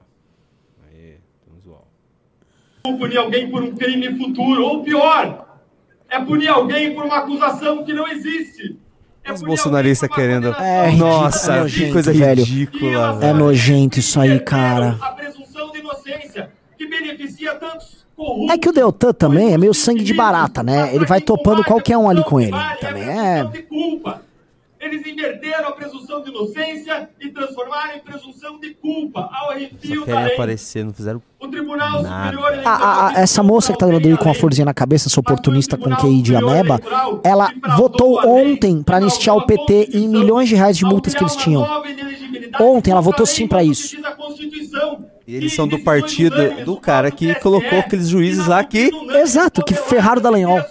[0.88, 2.98] Aí, temos o UOL.
[2.98, 5.60] punir alguém por um crime futuro, ou pior,
[6.08, 8.78] é punir alguém por uma acusação que não existe.
[9.24, 10.48] É Os bolsonaristas querendo.
[10.54, 12.44] É Nossa, é que nojento, coisa velho.
[12.44, 13.16] ridícula.
[13.16, 13.38] É velho.
[13.38, 14.96] nojento isso aí, cara.
[15.00, 18.54] a presunção de inocência, que beneficia tantos corruptos.
[18.54, 20.94] É que o Deltan também é meio sangue de barata, né?
[20.94, 22.56] Ele vai topando qualquer um ali com ele.
[22.80, 23.46] Também é.
[24.80, 30.20] Eles inverteram a presunção de inocência e transformaram em presunção de culpa, ao arrepio da
[30.22, 30.32] lei.
[30.32, 32.24] aparecer, não fizeram O Tribunal nada.
[32.30, 34.64] Superior A- Eleitoral a- a- essa moça que tá do lado dele com a florzinha
[34.64, 36.80] na cabeça, essa oportunista com QI de ameba,
[37.22, 41.36] ela votou ontem pra anistiar o PT em milhões de reais de multas que eles
[41.36, 41.62] tinham.
[42.58, 43.96] Ontem ela votou sim pra isso.
[45.26, 48.90] E eles são do partido do cara que colocou aqueles juízes lá que.
[49.14, 50.62] Exato, que ferraram o Dallagnol.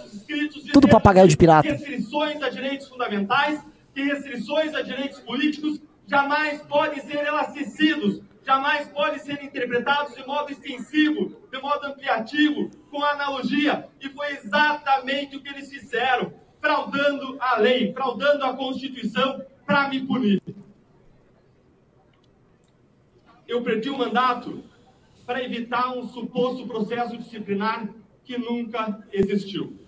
[0.73, 1.69] Tudo papagaio de pirata.
[1.69, 3.59] restrições a direitos fundamentais
[3.99, 10.51] e restrições a direitos políticos jamais podem ser elasticidos, jamais podem ser interpretados de modo
[10.51, 13.87] extensivo, de modo ampliativo, com analogia.
[14.01, 20.05] E foi exatamente o que eles fizeram, fraudando a lei, fraudando a Constituição para me
[20.05, 20.41] punir.
[23.47, 24.63] Eu perdi o mandato
[25.25, 27.87] para evitar um suposto processo disciplinar
[28.23, 29.78] que nunca existiu.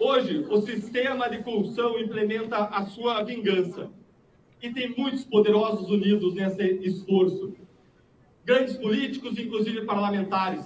[0.00, 3.90] Hoje, o sistema de corrupção implementa a sua vingança.
[4.62, 7.54] E tem muitos poderosos unidos nesse esforço.
[8.44, 10.64] Grandes políticos, inclusive parlamentares.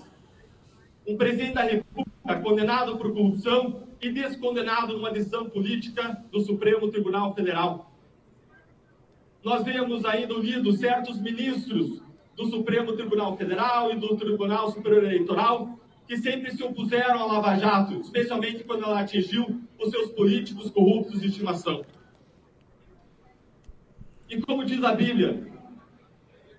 [1.07, 7.35] Um presidente da República condenado por corrupção e descondenado numa decisão política do Supremo Tribunal
[7.35, 7.91] Federal.
[9.43, 12.03] Nós vemos ainda unidos certos ministros
[12.37, 17.57] do Supremo Tribunal Federal e do Tribunal Superior Eleitoral que sempre se opuseram à Lava
[17.57, 21.82] Jato, especialmente quando ela atingiu os seus políticos corruptos de estimação.
[24.28, 25.46] E como diz a Bíblia,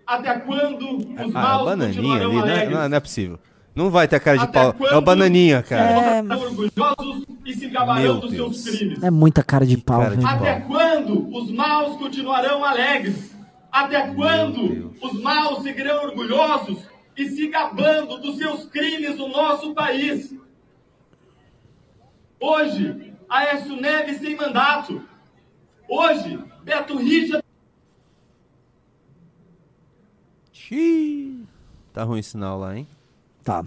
[0.06, 2.70] até quando os Ah, a maus bananinha continuarão ali, é, alegres?
[2.72, 3.40] não é- não é possível.
[3.76, 4.68] Não vai ter cara de Até pau.
[4.68, 6.22] É o quando bananinha, cara.
[6.22, 9.02] Serão orgulhosos e se gabarão dos seus crimes.
[9.02, 10.36] É muita cara de pau, cara de velho.
[10.36, 13.34] Até quando os maus continuarão alegres?
[13.72, 16.78] Até quando os maus seguirão orgulhosos
[17.16, 20.34] e se gabando dos seus crimes no nosso país?
[22.40, 25.02] Hoje, Aécio Neves tem mandato.
[25.88, 27.44] Hoje, Beto Richa
[30.52, 31.46] Xiii.
[31.94, 32.88] Tá ruim o sinal lá, hein?
[33.44, 33.64] Tá.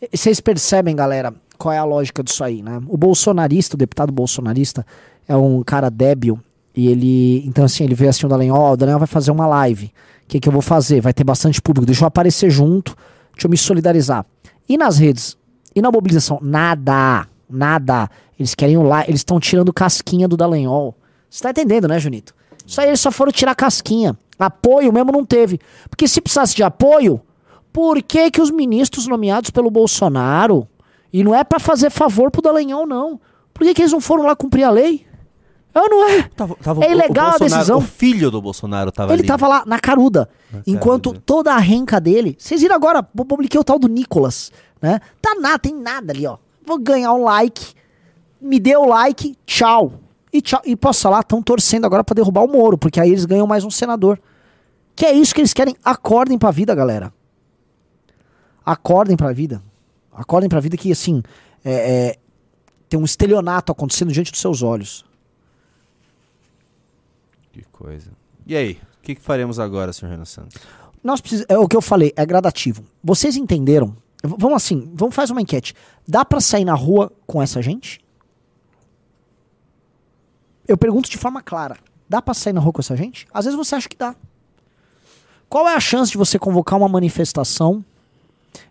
[0.00, 2.80] E Vocês percebem, galera, qual é a lógica disso aí, né?
[2.88, 4.86] O bolsonarista, o deputado bolsonarista,
[5.26, 6.40] é um cara débil
[6.76, 7.46] e ele.
[7.46, 9.86] Então, assim, ele vê assim o Dallagnol, ó, o Dallagnol vai fazer uma live.
[9.86, 11.00] O que, que eu vou fazer?
[11.00, 12.96] Vai ter bastante público, deixa eu aparecer junto,
[13.32, 14.24] deixa eu me solidarizar.
[14.68, 15.36] E nas redes?
[15.74, 16.38] E na mobilização?
[16.42, 17.26] Nada.
[17.48, 18.10] Nada.
[18.38, 20.96] Eles querem o like, eles estão tirando casquinha do Dallagnol.
[21.28, 22.34] Você tá entendendo, né, Junito?
[22.66, 24.16] Isso aí eles só foram tirar casquinha.
[24.38, 25.60] Apoio mesmo não teve.
[25.88, 27.20] Porque se precisasse de apoio,
[27.72, 30.66] por que que os ministros nomeados pelo Bolsonaro,
[31.12, 33.20] e não é pra fazer favor pro Dallagnol, não,
[33.52, 35.06] por que que eles não foram lá cumprir a lei?
[35.74, 36.22] É ou não é?
[36.36, 37.78] Tava é o- o ilegal a decisão.
[37.78, 39.26] O filho do Bolsonaro tava Ele ali.
[39.28, 40.28] tava lá na caruda.
[40.52, 41.22] Na enquanto caruda.
[41.26, 42.36] toda a renca dele.
[42.38, 43.06] Vocês viram agora?
[43.16, 44.52] Eu publiquei o tal do Nicolas.
[44.80, 45.00] Né?
[45.20, 46.36] Tá nada, tem nada ali, ó.
[46.64, 47.74] Vou ganhar um like.
[48.40, 49.94] Me dê o like, tchau.
[50.32, 50.60] E tchau.
[50.64, 53.64] E posso falar, estão torcendo agora pra derrubar o Moro, porque aí eles ganham mais
[53.64, 54.20] um senador.
[54.94, 55.74] Que é isso que eles querem.
[55.84, 57.12] Acordem pra vida, galera.
[58.64, 59.62] Acordem pra vida.
[60.12, 61.22] Acordem pra vida que, assim,
[61.64, 61.72] é,
[62.10, 62.16] é,
[62.88, 65.04] tem um estelionato acontecendo diante dos seus olhos.
[67.54, 68.10] Que coisa.
[68.44, 68.80] E aí?
[68.98, 70.60] O que, que faremos agora, senhor Renan Santos?
[71.04, 72.84] Nós precisamos, é o que eu falei, é gradativo.
[73.02, 73.96] Vocês entenderam?
[74.24, 75.72] Vamos assim, vamos fazer uma enquete.
[76.08, 78.00] Dá pra sair na rua com essa gente?
[80.66, 81.76] Eu pergunto de forma clara.
[82.08, 83.24] Dá pra sair na rua com essa gente?
[83.32, 84.16] Às vezes você acha que dá.
[85.48, 87.84] Qual é a chance de você convocar uma manifestação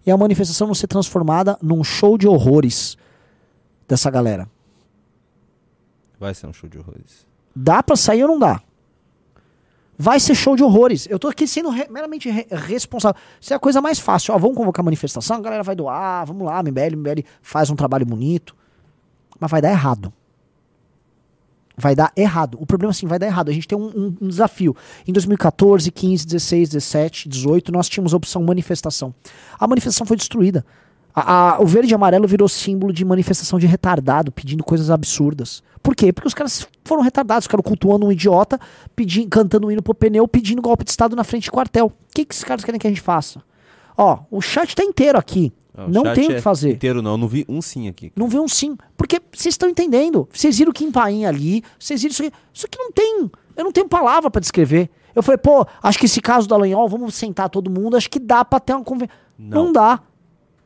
[0.06, 2.98] e a manifestação não ser transformada num show de horrores
[3.88, 4.50] dessa galera?
[6.20, 7.26] Vai ser um show de horrores.
[7.56, 8.62] Dá pra sair ou não dá?
[9.98, 11.08] Vai ser show de horrores.
[11.10, 13.20] Eu tô aqui sendo re- meramente re- responsável.
[13.40, 14.34] Isso é a coisa mais fácil.
[14.34, 18.06] Ó, vamos convocar manifestação, a galera vai doar, vamos lá, MBL, MBL faz um trabalho
[18.06, 18.56] bonito.
[19.40, 20.12] Mas vai dar errado.
[21.76, 22.58] Vai dar errado.
[22.62, 23.50] O problema assim, vai dar errado.
[23.50, 24.76] A gente tem um, um- um desafio.
[25.08, 29.14] Em 2014, 15, 16, 17, 18, nós tínhamos a opção manifestação.
[29.60, 30.64] A manifestação foi destruída.
[31.16, 35.64] A- a- o verde e amarelo virou símbolo de manifestação de retardado, pedindo coisas absurdas.
[35.84, 36.14] Por quê?
[36.14, 38.58] Porque os caras foram retardados, ficaram cultuando um idiota,
[38.96, 41.88] pedindo, cantando um hino pro pneu, pedindo golpe de Estado na frente de quartel.
[41.88, 43.44] O que, que esses caras querem que a gente faça?
[43.98, 45.52] Ó, o chat tá inteiro aqui.
[45.88, 46.72] Não tem o é que fazer.
[46.72, 48.12] Inteiro não, eu não vi um sim aqui.
[48.16, 48.78] Não vê um sim.
[48.96, 50.30] Porque vocês estão entendendo.
[50.32, 51.64] Vocês viram o Kim Paim ali.
[51.80, 52.34] Vocês viram isso aqui.
[52.54, 53.32] Isso aqui não tem.
[53.58, 54.90] Eu não tenho palavra pra descrever.
[55.16, 57.98] Eu falei, pô, acho que esse caso do Alanhol, vamos sentar todo mundo.
[57.98, 59.14] Acho que dá pra ter uma conversa.
[59.38, 59.72] Não.
[59.74, 60.00] dá.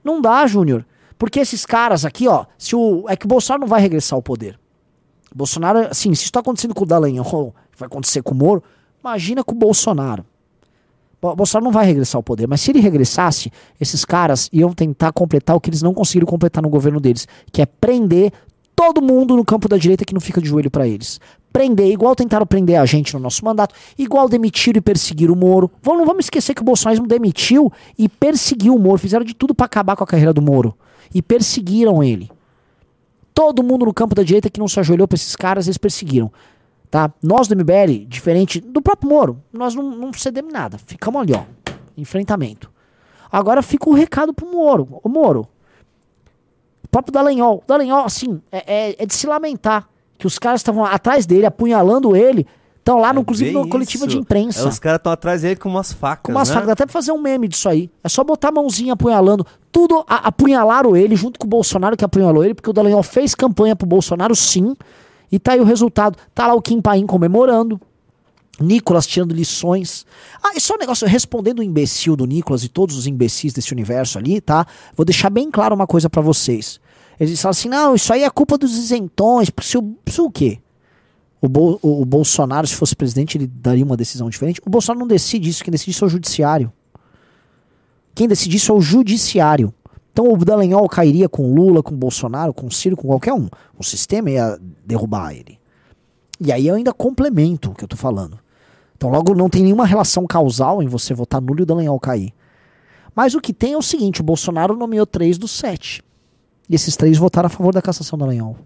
[0.04, 0.86] Não dá, Júnior.
[1.18, 2.46] Porque esses caras aqui, ó.
[2.58, 4.60] Se o, é que o Bolsonaro não vai regressar ao poder.
[5.38, 8.64] Bolsonaro, assim, se isso tá acontecendo com o Dallagnol, vai acontecer com o Moro,
[9.02, 10.26] imagina com o Bolsonaro.
[11.22, 15.12] Bo- Bolsonaro não vai regressar ao poder, mas se ele regressasse, esses caras iam tentar
[15.12, 18.32] completar o que eles não conseguiram completar no governo deles, que é prender
[18.76, 21.20] todo mundo no campo da direita que não fica de joelho pra eles.
[21.52, 25.72] Prender, igual tentaram prender a gente no nosso mandato, igual demitiram e perseguiram o Moro.
[25.82, 29.56] Vamos, não vamos esquecer que o Bolsonaro demitiu e perseguiu o Moro, fizeram de tudo
[29.56, 30.76] pra acabar com a carreira do Moro
[31.14, 32.30] e perseguiram ele.
[33.38, 36.32] Todo mundo no campo da direita que não se ajoelhou pra esses caras, eles perseguiram.
[36.90, 37.14] Tá?
[37.22, 40.80] Nós do MBL, diferente do próprio Moro, nós não, não cedemos nada.
[40.80, 41.44] Ficamos ali, ó.
[41.96, 42.72] Enfrentamento.
[43.32, 45.00] Agora fica o recado pro Moro.
[45.04, 45.48] Ô Moro,
[46.84, 47.58] o próprio Dallagnol.
[47.58, 49.88] O Dallagnol, assim, é, é- é de se lamentar
[50.18, 52.48] que os caras estavam atrás dele, apunhalando ele.
[52.88, 54.62] Estão lá, no, inclusive, Bem no coletiva de imprensa.
[54.62, 56.24] É, os caras estão atrás dele com umas facas.
[56.24, 56.54] Com umas né?
[56.54, 57.92] facas, dá até pra fazer um meme disso aí.
[58.02, 59.46] É só botar a mãozinha apunhalando.
[59.74, 63.36] Tudo a- apunhalaram ele, junto com o Bolsonaro que apunhalou ele, porque o Dallagnol fez
[63.36, 64.74] campanha pro Bolsonaro, sim.
[65.30, 66.18] E tá aí o resultado.
[66.34, 67.78] Tá lá o Kim Paim comemorando.
[68.58, 70.06] Nicolas tirando lições.
[70.42, 73.74] Ah, e só um negócio, respondendo o imbecil do Nicolas e todos os imbecis desse
[73.74, 74.66] universo ali, tá?
[74.96, 76.80] Vou deixar bem claro uma coisa pra vocês.
[77.20, 79.52] Eles falam assim, não, isso aí é culpa dos isentões.
[79.62, 80.60] Se o, se o quê?
[81.42, 84.60] O, Bol- o- o Bolsonaro, se fosse presidente, ele daria uma decisão diferente.
[84.66, 86.72] O Bolsonaro não decide isso, quem decide isso é o judiciário.
[88.16, 89.74] Quem decide isso é o judiciário.
[90.12, 93.48] Então o Dallagnol cairia com Lula, com Bolsonaro, com Ciro, com qualquer um.
[93.78, 95.60] O sistema ia derrubar ele.
[96.40, 98.40] E aí eu ainda complemento o que eu tô falando.
[98.96, 102.34] Então logo não tem nenhuma relação causal em você votar nulo e o Dallagnol cair.
[103.16, 106.04] Mas o que tem é o seguinte, o Bolsonaro nomeou três dos sete.
[106.68, 108.58] E esses três votaram a favor da cassação do Dallagnol.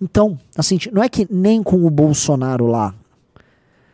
[0.00, 2.94] Então, assim, não é que nem com o Bolsonaro lá.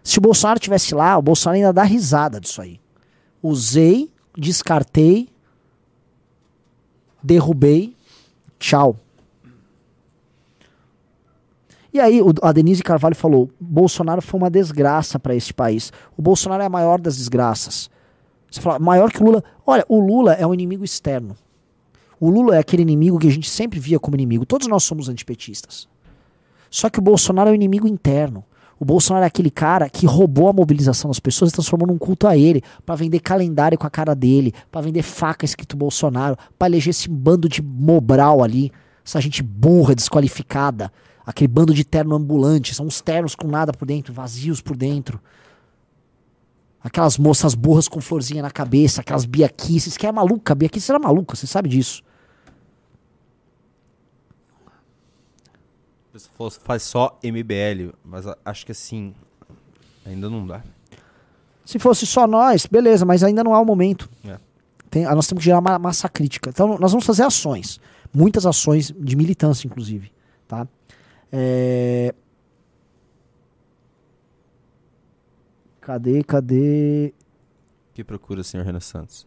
[0.03, 2.81] Se o Bolsonaro tivesse lá, o Bolsonaro ainda dá risada disso aí.
[3.43, 5.29] Usei, descartei,
[7.23, 7.95] derrubei,
[8.59, 8.97] tchau.
[11.93, 15.93] E aí, a Denise Carvalho falou: Bolsonaro foi uma desgraça para este país.
[16.17, 17.91] O Bolsonaro é a maior das desgraças.
[18.51, 19.45] Você fala, maior que o Lula.
[19.67, 21.37] Olha, o Lula é um inimigo externo.
[22.21, 24.45] O Lula é aquele inimigo que a gente sempre via como inimigo.
[24.45, 25.89] Todos nós somos antipetistas.
[26.71, 28.45] Só que o Bolsonaro é o inimigo interno.
[28.81, 32.27] O Bolsonaro é aquele cara que roubou a mobilização das pessoas e transformou num culto
[32.29, 36.69] a ele, Pra vender calendário com a cara dele, pra vender faca escrito Bolsonaro, pra
[36.69, 38.71] eleger esse bando de mobral ali,
[39.05, 40.93] essa gente burra, desqualificada,
[41.27, 45.21] aquele bando de terno ambulante, são uns ternos com nada por dentro, vazios por dentro.
[46.81, 51.35] Aquelas moças burras com florzinha na cabeça, aquelas biaquices, que é maluca, biaquice era maluca,
[51.35, 52.03] você sabe disso.
[56.19, 59.15] Pessoa falou, faz só MBL, mas acho que assim,
[60.05, 60.63] ainda não dá.
[61.65, 64.09] Se fosse só nós, beleza, mas ainda não é o momento.
[64.25, 64.39] É.
[64.91, 66.51] Tem, ah, nós temos que gerar uma massa crítica.
[66.51, 67.79] Então, nós vamos fazer ações.
[68.13, 70.11] Muitas ações de militância, inclusive.
[70.47, 70.67] Tá?
[71.31, 72.15] É...
[75.83, 77.13] Cadê, cadê?
[77.93, 79.27] Que procura, senhor Renan Santos?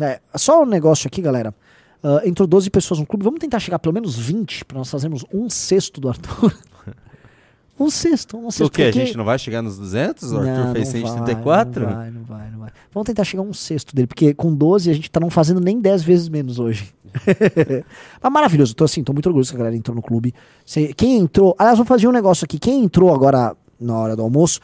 [0.00, 1.54] É, só um negócio aqui, galera.
[2.02, 3.24] Ah, entrou 12 pessoas no clube.
[3.24, 6.56] Vamos tentar chegar pelo menos 20 para nós fazermos um sexto do Arthur.
[7.78, 8.66] um sexto, um sexto.
[8.66, 8.82] O quê?
[8.82, 10.32] A porque- gente não vai chegar nos 200?
[10.32, 11.82] O Arthur fez não vai, 134?
[11.82, 12.70] Não vai, não vai, não vai.
[12.92, 15.60] Vamos tentar chegar a um sexto dele, porque com 12 a gente tá não fazendo
[15.60, 16.92] nem 10 vezes menos hoje.
[18.22, 20.34] Mas maravilhoso, tô assim, tô muito orgulhoso que a galera entrou no clube.
[20.96, 22.58] Quem entrou, aliás, vou fazer um negócio aqui.
[22.58, 24.60] Quem entrou agora na hora do almoço,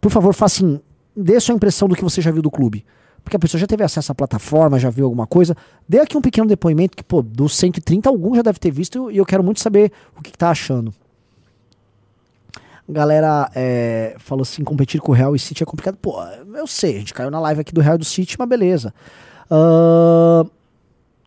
[0.00, 0.80] por favor, faça assim,
[1.16, 2.84] dê sua impressão do que você já viu do clube.
[3.26, 5.56] Porque a pessoa já teve acesso à plataforma, já viu alguma coisa.
[5.88, 9.16] Dê aqui um pequeno depoimento que, pô, dos 130, algum já deve ter visto e
[9.16, 10.94] eu quero muito saber o que, que tá achando.
[12.88, 15.96] A galera é, falou assim, competir com o Real e City é complicado.
[15.96, 16.22] Pô,
[16.54, 18.94] eu sei, a gente caiu na live aqui do Real e do City, mas beleza.
[19.50, 20.46] Ahn,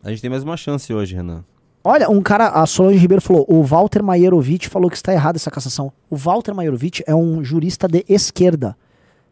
[0.02, 1.44] A gente tem mais uma chance hoje, Renan.
[1.84, 5.52] Olha, um cara, a Solange Ribeiro falou, o Walter Maierovic falou que está errada essa
[5.52, 5.92] cassação.
[6.10, 8.78] O Walter Maierovic é um jurista de esquerda,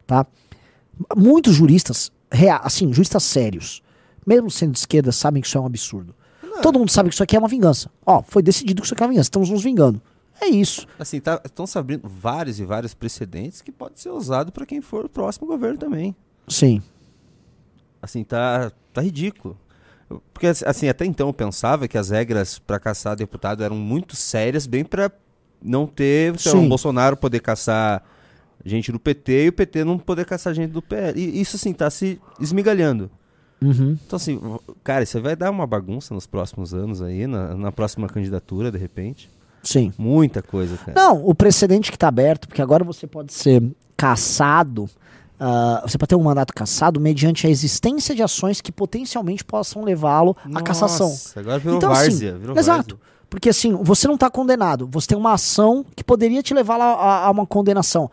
[0.06, 0.26] tá?
[1.16, 3.82] Muitos juristas, rea- assim, juristas sérios,
[4.26, 6.14] mesmo sendo de esquerda, sabem que isso é um absurdo.
[6.62, 7.90] Todo mundo sabe que isso aqui é uma vingança.
[8.04, 10.00] Ó, foi decidido que isso aqui é uma vingança, estamos nos vingando.
[10.40, 10.86] É isso.
[10.98, 15.04] Assim, tá, estão abrindo vários e vários precedentes que pode ser usado para quem for
[15.04, 16.14] o próximo governo também.
[16.48, 16.82] Sim.
[18.00, 19.56] Assim, tá, tá ridículo.
[20.32, 24.66] Porque, assim, até então eu pensava que as regras para caçar deputado eram muito sérias,
[24.66, 25.10] bem para
[25.62, 26.56] não ter Sim.
[26.56, 28.02] um Bolsonaro poder caçar
[28.64, 31.18] gente do PT e o PT não poder caçar gente do PL.
[31.20, 33.10] E isso, assim, tá se esmigalhando.
[33.60, 33.96] Uhum.
[34.06, 34.40] Então, assim,
[34.84, 38.78] cara, isso vai dar uma bagunça nos próximos anos aí, na, na próxima candidatura, de
[38.78, 39.28] repente.
[39.62, 39.92] Sim.
[39.98, 40.92] Muita coisa, cara.
[40.94, 43.62] Não, o precedente que está aberto, porque agora você pode ser
[43.96, 44.88] caçado,
[45.38, 49.82] ah, você pode ter um mandato cassado mediante a existência de ações que potencialmente possam
[49.84, 51.12] levá-lo à cassação.
[51.36, 52.30] Agora virou Então, várzea.
[52.32, 52.94] assim, virou exato.
[52.96, 53.18] várzea.
[53.28, 56.84] Porque assim, você não está condenado, você tem uma ação que poderia te levar a,
[56.94, 58.10] a- a uma condenação.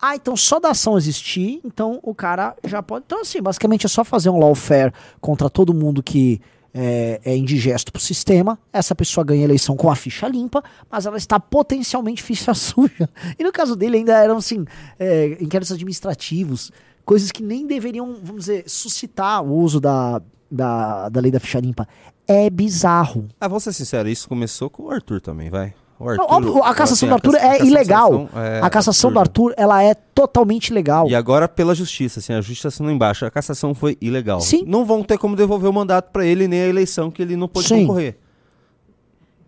[0.00, 3.04] Ah, então só da ação existir, então o cara já pode.
[3.06, 6.40] Então, assim, basicamente é só fazer um lawfare contra todo mundo que
[6.76, 8.58] é, é indigesto pro sistema.
[8.70, 13.08] Essa pessoa ganha eleição com a ficha limpa, mas ela está potencialmente ficha suja.
[13.38, 14.64] E no caso dele ainda eram, assim,
[14.98, 16.70] é, inquéritos administrativos,
[17.04, 20.20] coisas que nem deveriam, vamos dizer, suscitar o uso da,
[20.50, 21.88] da, da lei da ficha limpa.
[22.28, 23.28] É bizarro.
[23.40, 25.72] Ah, vamos ser sinceros, isso começou com o Arthur também, vai.
[25.98, 28.28] O Não, Arthur, óbvio, a cassação assim, do Arthur é ilegal.
[28.34, 29.18] é a cassação do.
[29.18, 31.08] Arthur, ela é totalmente legal.
[31.08, 34.40] E agora pela justiça, assim, a justiça assinou embaixo, a cassação foi ilegal.
[34.40, 34.64] Sim.
[34.66, 37.48] Não vão ter como devolver o mandato pra ele nem a eleição que ele não
[37.48, 37.86] pôde Sim.
[37.86, 38.18] concorrer.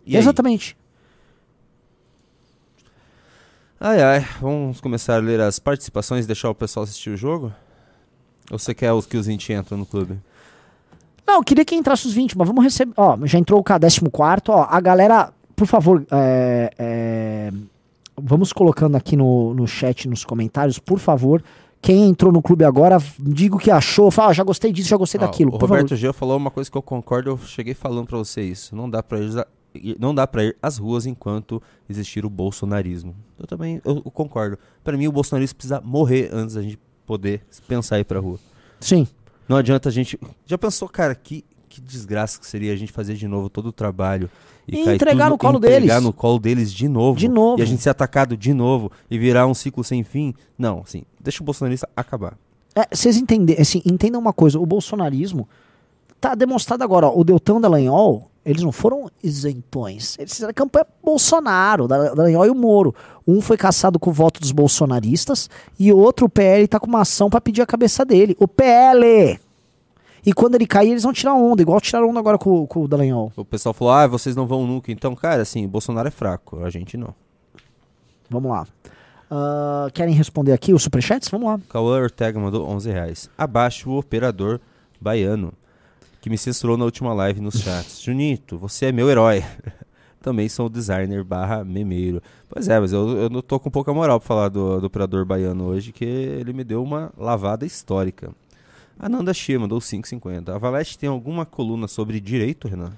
[0.06, 0.22] E aí?
[0.22, 0.74] Exatamente.
[3.80, 7.52] Ai, ai, vamos começar a ler as participações e deixar o pessoal assistir o jogo?
[8.50, 10.18] Ou você quer os que os 20 entram no clube?
[11.26, 12.92] Não, eu queria que entrasse os 20, mas vamos receber.
[12.96, 14.00] Ó, já entrou o K 14,
[14.48, 14.66] ó.
[14.68, 17.52] A galera, por favor, é, é,
[18.16, 21.42] vamos colocando aqui no, no chat, nos comentários, por favor.
[21.82, 24.08] Quem entrou no clube agora, diga o que achou.
[24.10, 25.50] Fala, ah, já gostei disso, já gostei Ó, daquilo.
[25.50, 25.96] O Roberto favor.
[25.96, 28.74] Gil falou uma coisa que eu concordo, eu cheguei falando pra você isso.
[28.76, 31.60] Não dá pra ir, não dá para ir às ruas enquanto
[31.90, 33.16] existir o bolsonarismo.
[33.36, 34.58] Eu também eu, eu concordo.
[34.84, 38.38] Pra mim o bolsonarismo precisa morrer antes da gente poder pensar ir pra rua.
[38.78, 39.08] Sim.
[39.48, 40.18] Não adianta a gente.
[40.46, 43.72] Já pensou, cara, que, que desgraça que seria a gente fazer de novo todo o
[43.72, 44.30] trabalho
[44.68, 46.02] E cair entregar no colo entregar deles.
[46.02, 47.18] no colo deles de novo.
[47.18, 47.58] De novo.
[47.60, 50.34] E a gente ser atacado de novo e virar um ciclo sem fim.
[50.58, 52.36] Não, assim, deixa o bolsonarista acabar.
[52.74, 55.48] É, vocês entendem, assim, entendam uma coisa, o bolsonarismo
[56.20, 60.86] tá demonstrado agora, ó, o Deltan e Dallagnol, eles não foram isentões, eles fizeram campanha
[61.02, 62.94] Bolsonaro, Dallagnol e o Moro.
[63.26, 66.86] Um foi caçado com o voto dos bolsonaristas e o outro, o PL, tá com
[66.86, 68.36] uma ação pra pedir a cabeça dele.
[68.38, 69.38] O PL!
[70.24, 72.88] E quando ele cair, eles vão tirar onda, igual tiraram onda agora com, com o
[72.88, 73.32] Dallagnol.
[73.36, 74.90] O pessoal falou, ah, vocês não vão nunca.
[74.92, 77.14] Então, cara, assim, o Bolsonaro é fraco, a gente não.
[78.28, 78.66] Vamos lá.
[79.30, 81.28] Ah, querem responder aqui os superchats?
[81.28, 81.60] Vamos lá.
[81.68, 83.30] Cauã Ortega mandou 11 reais.
[83.36, 84.60] Abaixo o operador
[85.00, 85.52] baiano,
[86.20, 88.00] que me censurou na última live nos chats.
[88.02, 89.44] Junito, você é meu herói.
[90.20, 92.20] Também sou designer barra memeiro.
[92.48, 95.24] Pois é, mas eu, eu não tô com pouca moral pra falar do, do operador
[95.24, 98.32] baiano hoje, que ele me deu uma lavada histórica.
[98.98, 100.48] Ananda Shea mandou 5,50.
[100.54, 102.92] A Valete tem alguma coluna sobre direito, Renan?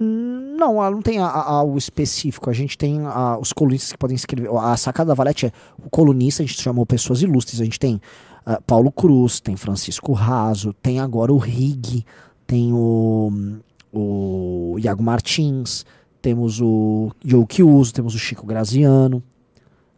[0.00, 2.48] Não, ela não tem algo específico.
[2.48, 4.48] A gente tem a- os colunistas que podem escrever.
[4.56, 5.52] A sacada da Valete é
[5.84, 7.60] o colunista, a gente chamou pessoas ilustres.
[7.60, 8.00] A gente tem
[8.46, 12.04] ah, Paulo Cruz, tem Francisco Raso, tem agora o Rig,
[12.46, 13.58] tem o,
[13.92, 15.84] o Iago Martins,
[16.22, 19.22] temos o Joe Kiuso, temos o Chico Graziano.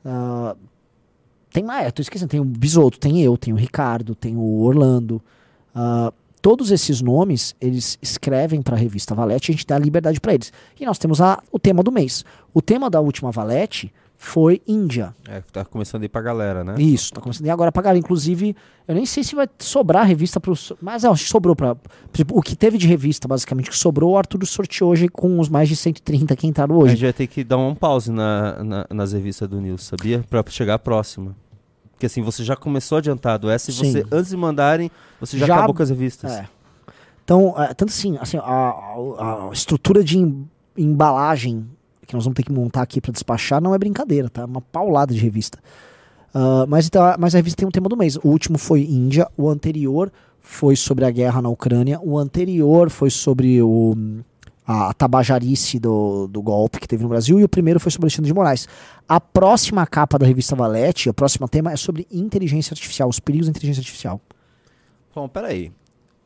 [0.05, 0.57] Ah,
[1.53, 5.21] tem mais, tô esquecendo, tem o Bisoto, tem eu, tem o Ricardo, tem o Orlando.
[5.75, 10.35] Ah, todos esses nomes, eles escrevem para a revista Valete, a gente dá liberdade para
[10.35, 10.53] eles.
[10.79, 12.25] E nós temos a- o tema do mês.
[12.55, 15.15] O tema da última Valete foi Índia.
[15.27, 16.75] É, tá começando a ir pra galera, né?
[16.79, 17.99] Isso, tá começando a ir agora pra galera.
[17.99, 18.55] Inclusive,
[18.87, 20.75] eu nem sei se vai sobrar revista pros.
[20.81, 21.75] Mas acho que sobrou pra.
[22.13, 25.49] tipo, o que teve de revista, basicamente, que sobrou, o Arthur sorteou hoje com os
[25.49, 26.93] mais de 130 que entraram A hoje.
[26.97, 30.23] gente vai ter que dar um pause na, na- nas revistas do News, sabia?
[30.29, 31.35] Pra chegar a próxima.
[32.01, 33.93] Porque assim, você já começou adiantado essa e Sim.
[33.93, 34.91] você, antes de mandarem,
[35.21, 36.33] você já, Já- acabou com as revistas.
[36.33, 36.49] É.
[37.23, 40.49] Então, é, tanto assim, assim a, a- a estrutura de em-
[40.79, 41.67] embalagem
[42.07, 44.41] que nós vamos ter que montar aqui para despachar não é brincadeira, tá?
[44.41, 45.59] É uma paulada de revista.
[46.33, 48.17] Ah, mas, então, mas a revista tem um tema do mês.
[48.17, 50.11] O último foi Índia, o anterior
[50.41, 53.95] foi sobre a guerra na Ucrânia, o anterior foi sobre o,
[54.67, 58.29] a tabajarice do, do golpe que teve no Brasil e o primeiro foi sobre Alexandre
[58.29, 58.69] de Moraes.
[59.09, 63.47] A próxima capa da revista Valete, o próximo tema é sobre inteligência artificial, os perigos
[63.47, 64.21] da inteligência artificial.
[65.15, 65.73] Bom, peraí.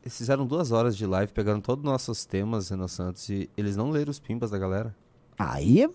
[0.03, 3.75] Eles fizeram duas horas de live pegando todos os nossos temas, Renan Santos, e eles
[3.75, 4.95] não leram os pimbas da galera?
[5.37, 5.89] Aí é.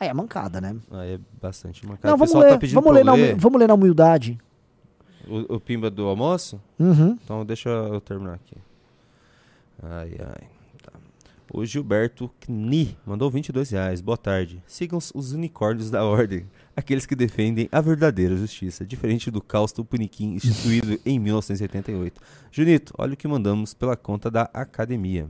[0.00, 0.74] Aí é mancada, né?
[0.90, 2.10] Aí é bastante mancado.
[2.10, 4.40] Não, vamos pessoal ler, tá pedindo vamos, ler na, ler vamos ler na humildade.
[5.28, 6.60] o, o pimba do almoço?
[6.80, 7.16] Uhum.
[7.22, 8.56] Então deixa eu terminar aqui.
[9.82, 10.59] Ai, ai.
[11.52, 14.00] O Gilberto Kni mandou 22 reais.
[14.00, 14.62] Boa tarde.
[14.66, 16.46] Sigam os unicórnios da ordem,
[16.76, 22.20] aqueles que defendem a verdadeira justiça, diferente do caos Tupiniquim instituído em 1988.
[22.52, 25.28] Junito, olha o que mandamos pela conta da academia.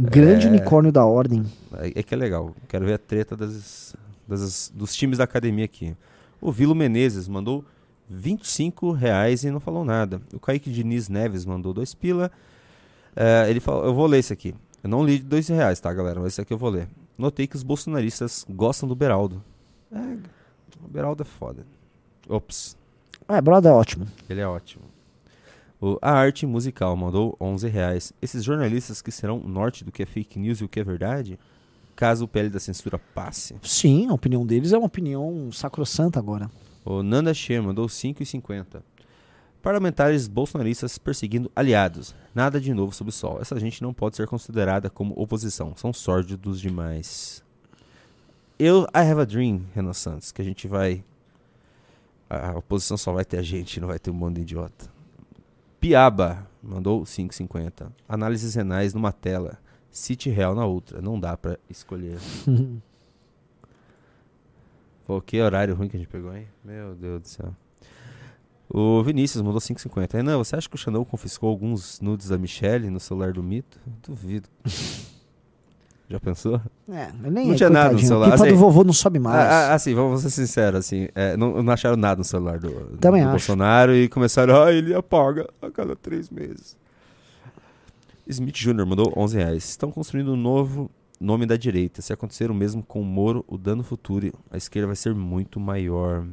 [0.00, 0.50] Grande É.
[0.50, 1.44] unicórnio da ordem.
[1.78, 2.54] É, é que é legal.
[2.68, 3.96] Quero ver a treta das,
[4.26, 5.96] das- dos times da academia aqui.
[6.40, 7.64] O Vilo Menezes mandou
[8.08, 10.22] 25 reais e não falou nada.
[10.32, 12.30] O Kaique Diniz Neves mandou dois pila.
[13.16, 14.54] É, ele falou, eu vou ler esse aqui.
[14.88, 16.18] Eu não li de dois reais, tá, galera?
[16.18, 16.88] Mas esse aqui eu vou ler.
[17.18, 19.44] Notei que os bolsonaristas gostam do Beraldo.
[19.92, 19.98] É,
[20.82, 21.66] o Beraldo é foda.
[22.26, 22.74] Ops,
[23.28, 24.06] É, brother, é ótimo.
[24.30, 24.84] ele é ótimo.
[25.78, 28.12] O A Arte Musical mandou 11 reais.
[28.22, 31.38] Esses jornalistas que serão norte do que é fake news e o que é verdade,
[31.94, 33.54] caso o PL da censura passe.
[33.62, 36.50] Sim, a opinião deles é uma opinião sacrossanta agora.
[36.82, 38.82] O Nanda Che mandou 5,50.
[39.68, 42.14] Parlamentares bolsonaristas perseguindo aliados.
[42.34, 43.38] Nada de novo sob o sol.
[43.38, 45.76] Essa gente não pode ser considerada como oposição.
[45.76, 47.44] São sórdidos demais.
[48.58, 51.04] Eu, I have a dream, Renan Santos, que a gente vai.
[52.30, 54.90] A oposição só vai ter a gente, não vai ter um monte de idiota.
[55.78, 57.92] Piaba mandou 5,50.
[58.08, 59.58] Análises renais numa tela.
[59.90, 61.02] City Real na outra.
[61.02, 62.16] Não dá pra escolher.
[65.04, 66.48] Pô, que horário ruim que a gente pegou, hein?
[66.64, 67.54] Meu Deus do céu.
[68.70, 70.12] O Vinícius mandou 5,50.
[70.14, 73.78] Renan, você acha que o Xandão confiscou alguns nudes da Michelle no celular do Mito?
[74.06, 74.48] Duvido.
[76.10, 76.60] Já pensou?
[76.90, 79.36] É, nem Não tinha nada no celular, A assim- do vovô não sobe mais.
[79.38, 82.70] Ah, ah, assim, vamos ser sinceros, assim, é, não, não acharam nada no celular do,
[82.70, 82.96] do.
[83.32, 86.78] Bolsonaro e começaram, ah, ele apaga a cada três meses.
[88.26, 88.86] Smith Jr.
[88.86, 89.68] mandou 11 reais.
[89.68, 90.90] Estão construindo um novo
[91.20, 92.00] nome da direita.
[92.00, 95.58] Se acontecer o mesmo com o Moro, o dano futuro, a esquerda vai ser muito
[95.60, 96.24] maior.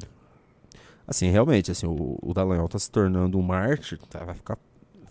[1.08, 4.58] Assim, realmente, assim, o, o Dallagnol tá se tornando um mártir, tá, vai ficar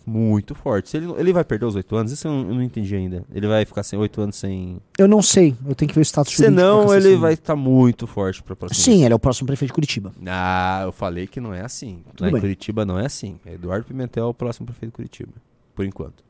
[0.05, 0.89] muito forte.
[0.89, 3.23] Se ele, ele vai perder os oito anos, isso eu não, eu não entendi ainda.
[3.33, 4.79] Ele vai ficar sem oito anos sem...
[4.97, 6.59] Eu não sei, eu tenho que ver o status jurídico.
[6.59, 7.19] Senão ele cassação.
[7.21, 10.13] vai estar muito forte pra próxima Sim, ele é o próximo prefeito de Curitiba.
[10.27, 12.03] ah, eu falei que não é assim.
[12.11, 12.41] Tudo Lá em bem.
[12.41, 13.39] Curitiba não é assim.
[13.45, 15.33] Eduardo Pimentel é o próximo prefeito de Curitiba.
[15.73, 16.23] Por enquanto.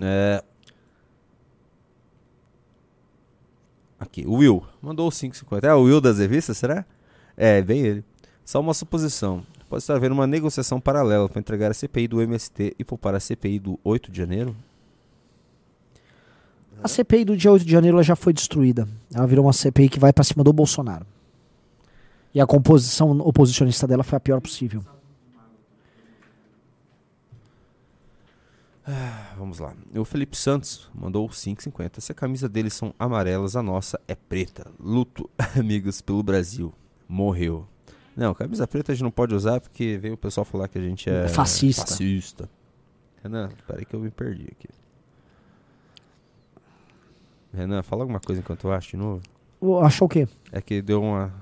[0.00, 0.42] É...
[3.98, 4.62] Aqui, o Will.
[4.80, 5.64] Mandou 5,50.
[5.64, 6.84] É o Will das revistas, será?
[7.36, 8.04] É, bem ele.
[8.44, 9.44] Só uma suposição.
[9.68, 13.20] Pode estar havendo uma negociação paralela para entregar a CPI do MST e poupar a
[13.20, 14.56] CPI do 8 de janeiro?
[16.82, 18.88] A CPI do dia 8 de janeiro ela já foi destruída.
[19.12, 21.06] Ela virou uma CPI que vai pra cima do Bolsonaro.
[22.32, 24.84] E a composição oposicionista dela foi a pior possível.
[29.36, 29.74] Vamos lá.
[29.94, 32.00] O Felipe Santos mandou 5,50.
[32.00, 34.70] Se a camisa deles são amarelas, a nossa é preta.
[34.78, 36.72] Luto, amigos, pelo Brasil.
[37.08, 37.66] Morreu.
[38.16, 40.80] Não, camisa preta a gente não pode usar porque veio o pessoal falar que a
[40.80, 41.82] gente é Fascista.
[41.82, 42.48] fascista.
[43.22, 44.68] Renan, peraí que eu me perdi aqui.
[47.52, 49.22] Renan, fala alguma coisa enquanto eu acho de novo.
[49.82, 50.28] Achou o quê?
[50.52, 51.32] É que deu uma.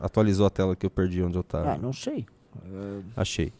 [0.00, 1.72] Atualizou a tela que eu perdi onde eu tava.
[1.72, 2.26] Ah, não sei.
[3.16, 3.52] Achei.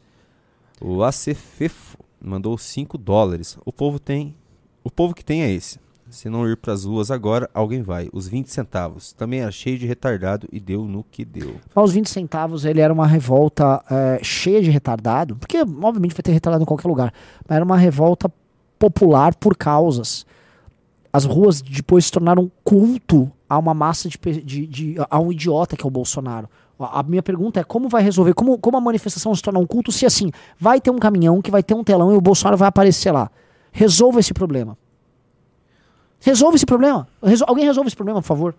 [0.81, 3.57] O ACFEFO mandou 5 dólares.
[3.65, 4.37] O povo tem.
[4.83, 5.79] O povo que tem é esse.
[6.11, 8.09] Se não ir pras ruas agora, alguém vai.
[8.13, 9.13] Os 20 centavos.
[9.13, 11.57] Também era cheio de retardado e deu no que deu.
[11.75, 16.23] Mas os 20 centavos, ele era uma revolta é, cheia de retardado, porque obviamente vai
[16.23, 17.13] ter retardado em qualquer lugar,
[17.49, 18.31] mas era uma revolta
[18.79, 20.25] popular por causas.
[21.13, 25.77] As ruas depois se tornaram culto a uma massa de, de, de- a um idiota
[25.77, 26.49] que é o Bolsonaro.
[26.79, 29.93] A minha pergunta é como vai resolver, como, como a manifestação se torna um culto
[29.93, 32.69] se assim, vai ter um caminhão que vai ter um telão e o Bolsonaro vai
[32.69, 33.31] aparecer lá.
[33.73, 34.77] Resolva esse problema.
[36.25, 37.07] Resolva esse problema.
[37.23, 38.55] Resol- alguém resolve esse problema, por favor.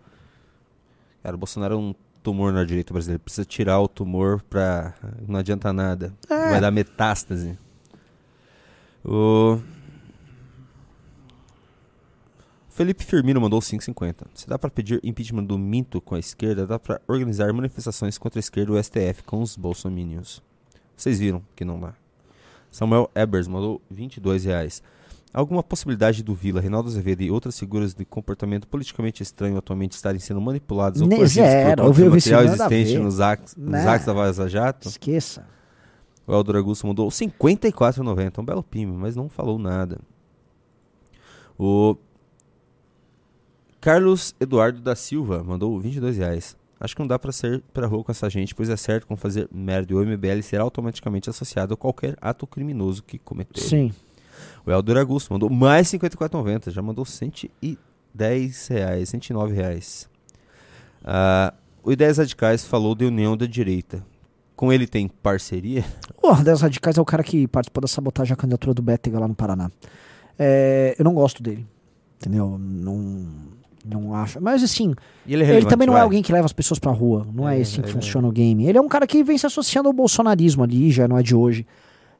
[1.23, 3.19] Cara, o Bolsonaro é um tumor na direita brasileira.
[3.19, 4.93] Precisa tirar o tumor pra.
[5.27, 6.13] Não adianta nada.
[6.29, 6.51] É.
[6.51, 7.57] Vai dar metástase.
[9.03, 9.59] O.
[12.69, 14.25] Felipe Firmino mandou 5,50.
[14.33, 18.37] Se dá pra pedir impeachment do Minto com a esquerda, dá pra organizar manifestações contra
[18.37, 20.43] a esquerda do STF com os bolsominions.
[20.95, 21.93] Vocês viram que não dá.
[22.69, 24.83] Samuel Ebers mandou 22 reais.
[25.37, 30.17] Alguma possibilidade do Vila, Reinaldo Azevedo e outras figuras de comportamento politicamente estranho atualmente estarem
[30.17, 31.81] sendo manipulados ou coercidos zero.
[31.83, 33.85] por eu vi material existente nos atos, nos Né?
[33.85, 34.87] atos da Vaza Jato?
[34.87, 35.45] Esqueça.
[36.25, 38.39] O Eldo Augusto mandou 54,90.
[38.39, 39.99] Um belo pimo, mas não falou nada.
[41.59, 41.97] O
[43.81, 46.55] Carlos Eduardo da Silva mandou 22 reais.
[46.79, 49.17] Acho que não dá pra ser pra rua com essa gente, pois é certo como
[49.17, 53.59] fazer merda e o MBL será automaticamente associado a qualquer ato criminoso que cometer.
[53.59, 53.91] Sim.
[54.65, 56.71] O Helder Augusto mandou mais 54,90.
[56.71, 60.09] Já mandou 110 reais, 109 reais.
[61.03, 64.03] Ah, o Ideias Radicais falou de união da direita.
[64.55, 65.83] Com ele tem parceria?
[66.23, 69.27] O Ardez Radicais é o cara que participou da sabotagem à candidatura do Bétega lá
[69.27, 69.69] no Paraná.
[70.39, 71.67] É, eu não gosto dele.
[72.17, 72.57] Entendeu?
[72.57, 73.27] Não,
[73.85, 74.41] não acho.
[74.41, 74.95] Mas assim,
[75.27, 77.27] ele é ele também não é alguém que leva as pessoas pra rua.
[77.31, 78.65] Não é, É, assim que ele funciona o game.
[78.65, 81.35] Ele é um cara que vem se associando ao bolsonarismo ali, já não é de
[81.35, 81.67] hoje.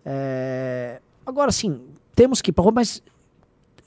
[0.05, 1.81] É, Agora, assim,
[2.15, 3.01] temos que ir pra rua, mas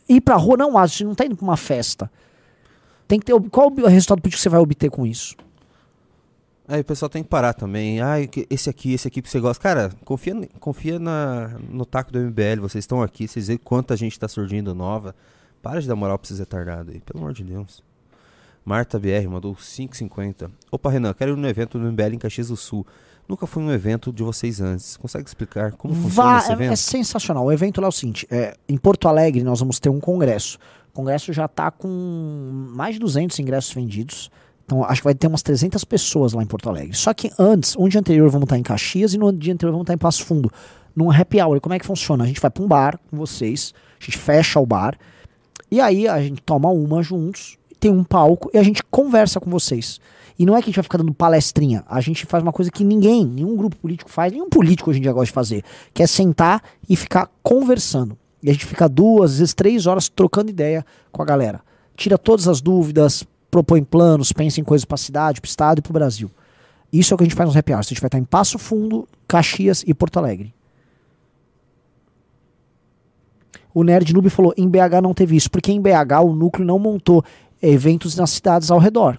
[0.08, 2.10] ir pra rua não você não tá indo pra uma festa.
[3.06, 3.40] Tem que ter.
[3.50, 5.34] Qual o resultado político que você vai obter com isso?
[6.68, 8.02] Aí o pessoal tem que parar também.
[8.02, 8.16] Ah,
[8.50, 9.62] esse aqui, esse aqui que você gosta.
[9.62, 12.60] Cara, confia, confia na, no taco do MBL.
[12.60, 15.14] Vocês estão aqui, vocês veem quanta gente tá surgindo nova.
[15.62, 17.82] Para de dar moral pra esses retardados aí, pelo amor de Deus.
[18.62, 20.50] Marta BR mandou 5,50.
[20.70, 22.86] Opa, Renan, quero ir no evento do MBL em Caxias do Sul.
[23.28, 24.96] Nunca fui num evento de vocês antes.
[24.96, 26.72] Consegue explicar como funciona esse é, evento?
[26.72, 27.44] é sensacional.
[27.44, 30.58] O evento lá é o seguinte: é, em Porto Alegre nós vamos ter um congresso.
[30.90, 34.30] O congresso já está com mais de 200 ingressos vendidos.
[34.64, 36.94] Então acho que vai ter umas 300 pessoas lá em Porto Alegre.
[36.94, 39.84] Só que antes, um dia anterior vamos estar em Caxias e no dia anterior vamos
[39.84, 40.50] estar em Passo Fundo.
[40.96, 41.60] Num happy hour.
[41.60, 42.24] Como é que funciona?
[42.24, 44.98] A gente vai para um bar com vocês, a gente fecha o bar
[45.70, 49.50] e aí a gente toma uma juntos, tem um palco e a gente conversa com
[49.50, 50.00] vocês.
[50.38, 52.70] E não é que a gente vai ficar dando palestrinha, a gente faz uma coisa
[52.70, 56.02] que ninguém, nenhum grupo político faz, nenhum político hoje em dia gosta de fazer, que
[56.02, 58.16] é sentar e ficar conversando.
[58.40, 61.60] E a gente fica duas, às vezes três horas trocando ideia com a galera.
[61.96, 65.78] Tira todas as dúvidas, propõe planos, pensa em coisas para a cidade, para o estado
[65.80, 66.30] e para o Brasil.
[66.92, 67.88] Isso é o que a gente faz nos happy hours.
[67.88, 70.54] A gente vai estar em Passo Fundo, Caxias e Porto Alegre.
[73.74, 76.78] O Nerd Noob falou: em BH não teve isso, porque em BH o núcleo não
[76.78, 77.24] montou
[77.60, 79.18] eventos nas cidades ao redor.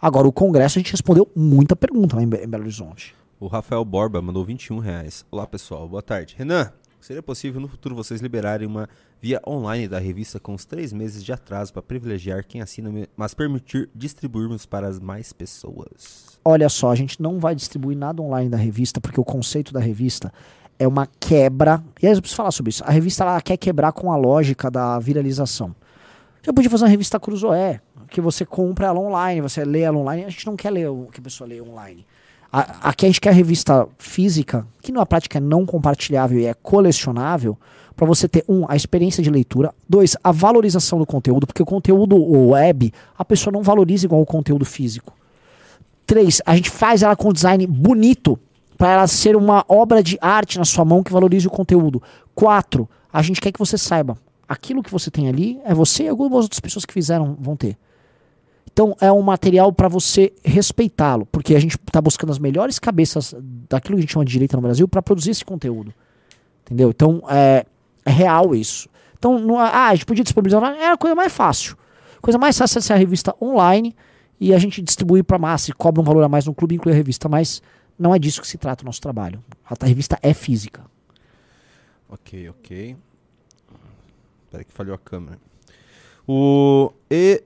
[0.00, 3.14] Agora, o Congresso a gente respondeu muita pergunta lá em, Be- em Belo Horizonte.
[3.40, 5.24] O Rafael Borba mandou 21 reais.
[5.30, 6.34] Olá pessoal, boa tarde.
[6.38, 6.70] Renan,
[7.00, 8.88] seria possível no futuro vocês liberarem uma
[9.20, 13.34] via online da revista com os três meses de atraso para privilegiar quem assina, mas
[13.34, 16.38] permitir distribuirmos para as mais pessoas?
[16.44, 19.80] Olha só, a gente não vai distribuir nada online da revista, porque o conceito da
[19.80, 20.32] revista
[20.78, 21.82] é uma quebra.
[22.02, 22.84] E aí eu preciso falar sobre isso.
[22.84, 25.74] A revista ela quer quebrar com a lógica da viralização.
[26.42, 30.24] Já podia fazer uma revista Cruzoé, que você compra ela online, você lê ela online.
[30.24, 32.06] A gente não quer ler o que a pessoa lê online.
[32.52, 36.46] A- Aqui a gente quer a revista física, que na prática é não compartilhável e
[36.46, 37.56] é colecionável,
[37.94, 41.66] para você ter, um, a experiência de leitura, dois, a valorização do conteúdo, porque o
[41.66, 42.16] conteúdo
[42.50, 45.14] web, a pessoa não valoriza igual o conteúdo físico.
[46.06, 48.38] Três, a gente faz ela com design bonito
[48.76, 52.02] para ela ser uma obra de arte na sua mão que valorize o conteúdo.
[52.34, 54.16] Quatro, a gente quer que você saiba,
[54.46, 57.76] aquilo que você tem ali é você e algumas outras pessoas que fizeram vão ter.
[58.76, 63.34] Então é um material para você respeitá-lo, porque a gente está buscando as melhores cabeças
[63.66, 65.94] daquilo que a gente chama de direita no Brasil para produzir esse conteúdo.
[66.60, 66.90] Entendeu?
[66.90, 67.64] Então é,
[68.04, 68.86] é real isso.
[69.18, 71.74] Então, não, ah, a gente podia disponibilizar online, é a coisa mais fácil.
[72.20, 73.96] Coisa mais fácil é ser a revista online
[74.38, 76.92] e a gente distribuir para massa e cobra um valor a mais no clube inclui
[76.92, 77.62] a revista, mas
[77.98, 79.42] não é disso que se trata o nosso trabalho.
[79.64, 80.84] A, revista é física.
[82.10, 82.94] Ok, ok.
[84.44, 85.38] Espera que falhou a câmera.
[86.28, 87.42] O e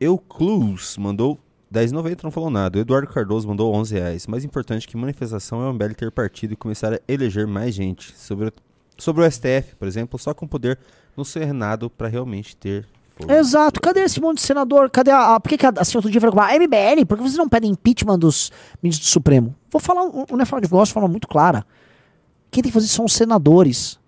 [0.00, 1.38] Euclus mandou
[1.72, 2.78] 10,90, não falou nada.
[2.78, 4.26] O Eduardo Cardoso mandou 11 reais.
[4.26, 8.16] Mais importante que manifestação é o MBL ter partido e começar a eleger mais gente.
[8.16, 8.52] Sobre, o-
[8.98, 10.78] sobre o STF, por exemplo, só com poder
[11.16, 12.86] no Senado para realmente ter.
[13.28, 13.80] Exato.
[13.80, 14.90] Cadê esse monte de senador?
[14.90, 15.36] Cadê a.
[15.36, 17.06] a por que, que a, assim, outro dia falou a MBL?
[17.06, 18.50] Por que vocês não pedem impeachment dos
[18.82, 19.54] ministros do Supremo?
[19.70, 21.64] Vou falar um, um negócio de voz de forma muito clara.
[22.50, 23.98] Quem tem que fazer são os senadores.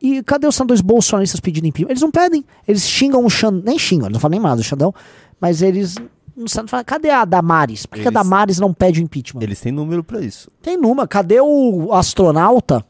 [0.00, 1.90] E cadê os senadores bolsonaristas pedindo impeachment?
[1.90, 2.44] Eles não pedem.
[2.66, 3.62] Eles xingam o Xandão.
[3.64, 4.94] Nem xingam, eles não falam nem mais do Xandão.
[5.40, 5.96] Mas eles.
[6.36, 7.84] No Senado falam, cadê a Damares?
[7.84, 9.42] Por que, que a Eles- Damares não pede o impeachment?
[9.42, 10.48] Eles têm número para isso.
[10.62, 11.08] Tem numa.
[11.08, 12.84] Cadê o astronauta?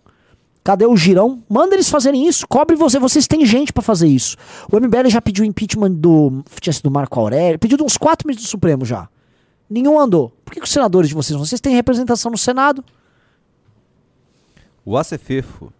[0.62, 1.42] Cadê o girão?
[1.48, 2.46] Manda eles fazerem isso.
[2.46, 2.98] Cobre você.
[2.98, 4.36] Vocês têm gente pra fazer isso.
[4.70, 6.44] O MBL já pediu impeachment do.
[6.60, 7.58] Tinha sido do Marco Aurélio.
[7.58, 9.08] Pediu uns quatro ministros do Supremo já.
[9.70, 10.30] Nenhum andou.
[10.44, 11.44] Por que, que os senadores de vocês não?
[11.46, 12.84] Vocês têm representação no Senado?
[14.84, 15.72] O Acefefo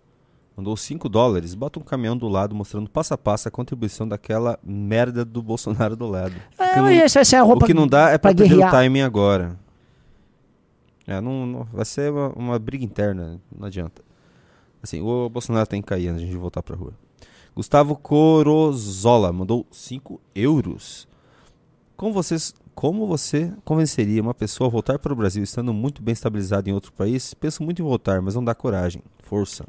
[0.59, 1.55] mandou 5 dólares.
[1.55, 5.95] Bota um caminhão do lado mostrando passo a passo a contribuição daquela merda do Bolsonaro
[5.97, 6.35] do lado.
[6.35, 8.35] O que É, não- essa, essa é a roupa o que não dá é pra,
[8.35, 9.57] pra perder o timing agora.
[11.07, 14.03] É, não, não- vai ser uma, uma briga interna, não adianta.
[14.83, 16.93] Assim, o Bolsonaro tem que cair antes de a gente voltar pra rua.
[17.55, 21.07] Gustavo Corozola mandou 5 euros.
[21.97, 26.13] Como, vocês, como você convenceria uma pessoa a voltar para o Brasil estando muito bem
[26.13, 27.33] estabilizado em outro país?
[27.35, 29.03] Penso muito em voltar, mas não dá coragem.
[29.23, 29.65] Força.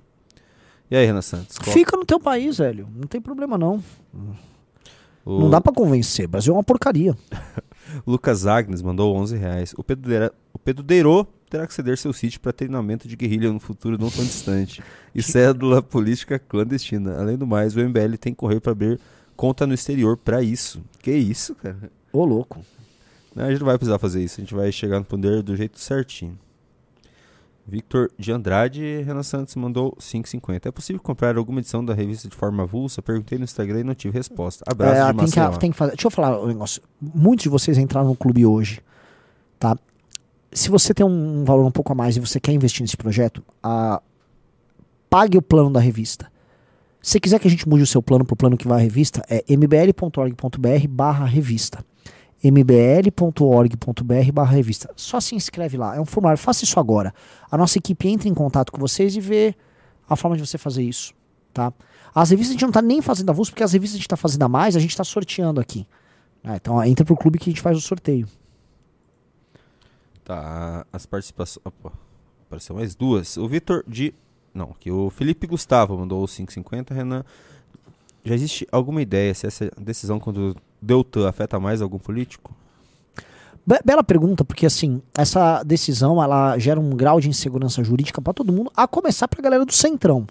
[0.92, 1.58] E aí, Renan Santos?
[1.58, 2.88] qual- Fica no teu país, velho.
[2.96, 3.84] Não tem problema, não.
[5.26, 6.26] o- Não dá pra convencer.
[6.26, 7.16] O Brasil é uma porcaria.
[8.06, 9.74] Lucas Agnes mandou 11 reais.
[9.78, 13.52] O Pedro, Deira, o Pedro Deirô terá que ceder seu sítio para treinamento de guerrilha
[13.52, 14.84] no futuro não tão distante.
[15.14, 17.20] E cédula política clandestina.
[17.20, 19.00] Além do mais, o MBL tem que correr para abrir
[19.36, 20.80] conta no exterior para isso.
[21.02, 21.90] Que isso, cara?
[22.14, 22.64] Ô, louco.
[23.36, 24.40] Não, a gente não vai precisar fazer isso.
[24.40, 26.38] A gente vai chegar no poder do jeito certinho.
[27.70, 30.66] Victor de Andrade Renan Santos mandou 5,50.
[30.66, 33.02] É possível comprar alguma edição da revista de forma avulsa?
[33.02, 34.64] Perguntei no Instagram e não tive resposta.
[34.68, 35.52] Abraço É, de tem, Maceió.
[35.52, 35.92] que, tem que fazer.
[35.92, 36.82] Deixa eu falar um negócio.
[37.00, 38.82] Muitos de vocês entraram no clube hoje,
[39.58, 39.78] tá?
[40.52, 43.44] Se você tem um valor um pouco a mais e você quer investir nesse projeto,
[43.62, 44.02] ah,
[45.10, 46.32] pague o plano da revista.
[47.02, 48.80] Se você quiser que a gente mude o seu plano para o plano que vai
[48.80, 51.86] à revista, é mbl.org.br barra revista.
[52.44, 54.92] mbl.org.br barra revista.
[54.96, 55.96] Só se inscreve lá.
[55.96, 56.42] É um formulário.
[56.42, 57.14] Faça isso agora.
[57.52, 59.56] A nossa equipe entra em contato com vocês e vê
[60.10, 61.14] a forma de você fazer isso.
[61.54, 61.74] Tá?
[62.14, 64.18] As revistas a gente não está nem fazendo avulso, porque as revistas a gente está
[64.18, 65.86] fazendo a mais, a gente está sorteando aqui.
[66.44, 68.28] Ah, então ó, entra pro clube que a gente faz o sorteio.
[70.24, 71.66] Tá, as participações.
[71.66, 71.92] Opa,
[72.48, 73.36] apareceu mais duas.
[73.38, 74.14] O Vitor de.
[74.54, 76.94] Não, aqui o Felipe Gustavo mandou 5,50.
[76.94, 77.24] Renan,
[78.24, 82.54] já existe alguma ideia se essa decisão quando Deltan afeta mais algum político?
[83.66, 88.34] Be- bela pergunta, porque assim, essa decisão ela gera um grau de insegurança jurídica para
[88.34, 90.26] todo mundo, a começar pra galera do Centrão.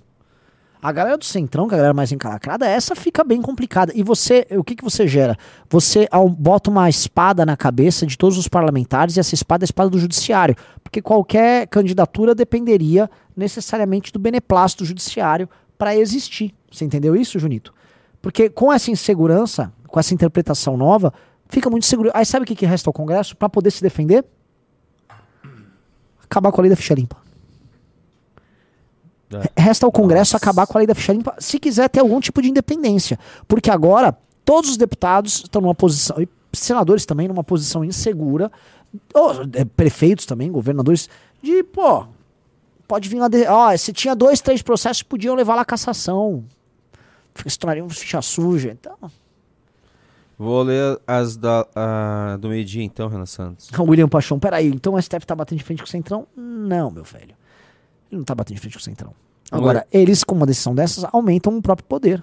[0.80, 3.92] A galera do Centrão, que é a galera mais encalacrada, essa fica bem complicada.
[3.96, 5.36] E você, o que, que você gera?
[5.68, 6.08] Você
[6.38, 9.90] bota uma espada na cabeça de todos os parlamentares e essa espada é a espada
[9.90, 10.54] do judiciário.
[10.82, 16.54] Porque qualquer candidatura dependeria necessariamente do beneplácito judiciário para existir.
[16.70, 17.74] Você entendeu isso, Junito?
[18.22, 21.12] Porque com essa insegurança, com essa interpretação nova,
[21.48, 22.10] fica muito seguro.
[22.14, 24.24] Aí sabe o que, que resta ao Congresso para poder se defender?
[26.22, 27.16] Acabar com a lei da ficha limpa.
[29.32, 29.60] É.
[29.60, 32.40] Resta ao Congresso acabar com a lei da ficha limpa, se quiser ter algum tipo
[32.40, 33.18] de independência.
[33.46, 38.50] Porque agora todos os deputados estão numa posição, e senadores também, numa posição insegura,
[39.12, 41.08] ou, é, prefeitos também, governadores,
[41.42, 42.06] de, pô,
[42.86, 43.28] pode vir lá.
[43.28, 46.44] De, ó, se tinha dois, três processos, podiam levar lá a cassação.
[47.46, 48.70] Se tornariam ficha suja.
[48.70, 48.96] Então,
[50.38, 53.68] Vou ler as da, a- do meio-dia então, Renan Santos.
[53.78, 56.26] William Paixão, peraí, então o STF tá batendo de frente com o Centrão?
[56.36, 57.34] Não, meu velho.
[58.10, 59.12] Ele não tá batendo de frente com o Centrão.
[59.50, 62.22] Agora, eles, com uma decisão dessas, aumentam o próprio poder.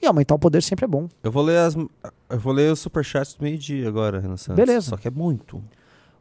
[0.00, 1.06] E aumentar o poder sempre é bom.
[1.22, 1.76] Eu vou ler as.
[1.76, 4.56] Eu vou ler os superchats do meio-dia agora, Renan Santos.
[4.56, 4.88] Beleza.
[4.90, 5.62] Só que é muito.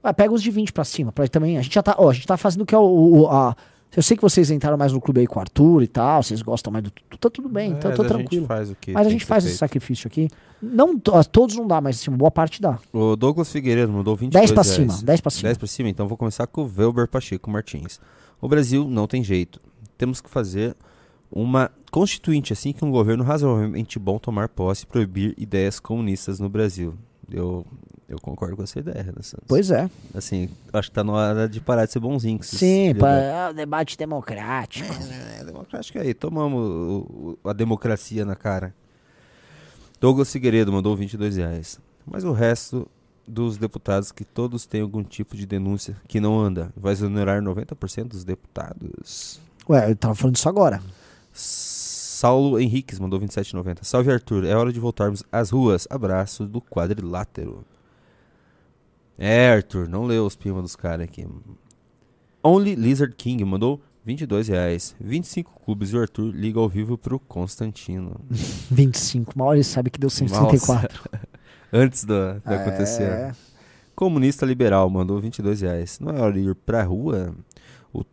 [0.06, 1.12] Ué, pega os de 20 pra cima.
[1.12, 2.84] Pra também, a gente já tá, ó, a gente tá fazendo o que é o,
[3.22, 3.56] o- a,
[3.96, 6.42] eu sei que vocês entraram mais no clube aí com o Arthur e tal, vocês
[6.42, 8.46] gostam mais do tá tudo bem, então É, eu tô a gente tranquilo.
[8.48, 10.30] faz o que Mas a gente faz esse sacrifício aqui.
[10.62, 12.78] Não to- a todos não dá, mas assim, boa parte dá.
[12.94, 14.76] O Douglas Figueiredo mandou 22 10 pra reais.
[14.94, 15.44] cima, 10 pra cima.
[15.50, 18.00] 10 pra cima, então vou começar com o Velber Pacheco Martins.
[18.40, 19.60] O Brasil não tem jeito.
[19.98, 20.76] Temos que fazer
[21.32, 26.50] uma constituinte assim que um governo razoavelmente bom tomar posse e proibir ideias comunistas no
[26.50, 26.94] Brasil.
[27.32, 27.66] Eu,
[28.12, 29.46] eu concordo com essa ideia, Renan Santos.
[29.48, 29.90] Pois é.
[30.14, 32.38] Assim, acho que tá na hora de parar de ser bonzinho.
[32.38, 32.58] com Sim,
[32.90, 34.90] filhos pra, da- ah, debate democrático.
[35.40, 38.74] É, democrático aí, tomamos o- o- a democracia na cara.
[40.00, 41.80] Douglas Figueiredo mandou 22 reais.
[42.06, 42.88] Mas o resto
[43.28, 48.10] dos deputados que todos têm algum tipo de denúncia que não anda, vai exonerar 90%
[48.10, 49.40] dos deputados.
[49.70, 50.82] Ué, eu tava falando disso agora.
[51.32, 53.84] Saulo Henriques mandou 27,90.
[53.84, 55.88] Salve Arthur, é hora de voltarmos às ruas.
[55.90, 57.64] Abraço do quadrilátero.
[59.18, 61.28] É, Arthur, não leu os pimas dos caras aqui.
[62.44, 64.96] Only Lizard King mandou 22 reais.
[65.00, 68.20] 25 clubes e o Arthur liga ao vivo pro Constantino.
[68.72, 69.38] 25.
[69.38, 71.00] Mal ele sabe que deu 164.
[71.14, 71.28] Nossa.
[71.72, 72.56] Antes do, do É.
[72.56, 73.36] acontecer.
[73.96, 76.00] Comunista Liberal mandou 22 reais.
[76.00, 77.36] Não é hora de ir pra rua?
[77.94, 78.04] O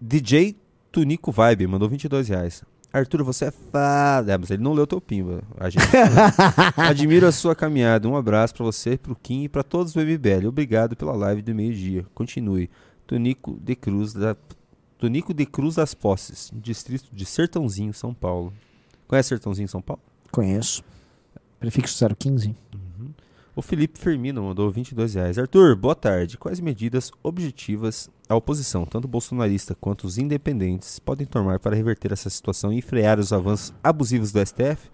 [0.00, 0.56] DJ
[0.92, 2.62] Tunico Vibe mandou 22 reais.
[2.94, 4.32] Arthur, você é foda.
[4.32, 5.42] É, mas ele não leu teu pimba.
[5.58, 5.84] A gente
[6.78, 8.08] admiro a sua caminhada.
[8.08, 10.46] Um abraço pra você, pro Kim e pra todos do MBL.
[10.46, 12.06] Obrigado pela live do meio-dia.
[12.14, 12.70] Continue.
[13.04, 14.36] Tunico de Cruz da
[14.96, 18.52] Tunico de Cruz das Posses, distrito de Sertãozinho, São Paulo.
[19.08, 20.00] Conhece Sertãozinho, São Paulo?
[20.30, 20.84] Conheço.
[21.58, 22.54] Prefixo 015.
[23.56, 25.36] O Felipe Firmino mandou 22 reais.
[25.36, 26.38] Arthur, boa tarde.
[26.38, 32.30] Quais medidas objetivas a oposição, tanto bolsonarista quanto os independentes, podem tomar para reverter essa
[32.30, 34.92] situação e frear os avanços abusivos do STF?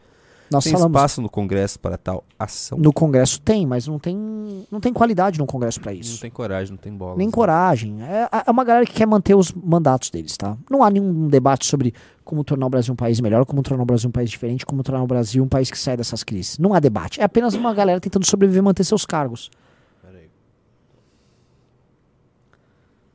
[0.51, 2.77] Nós tem falamos- espaço no Congresso para tal ação?
[2.77, 6.21] No Congresso tem, mas não tem, não tem qualidade no Congresso Não isso.
[6.21, 7.17] tem coragem, não tem bola.
[7.17, 8.03] Nem coragem.
[8.03, 10.57] É, é uma galera que quer manter os mandatos deles, tá?
[10.69, 11.95] Não há nenhum debate sobre
[12.25, 14.83] como tornar o Brasil um país melhor, como tornar o Brasil um país diferente, como
[14.83, 16.59] tornar o Brasil um país que sai dessas crises.
[16.59, 17.21] Não há debate.
[17.21, 19.51] É apenas uma galera tentando sobreviver e manter seus cargos.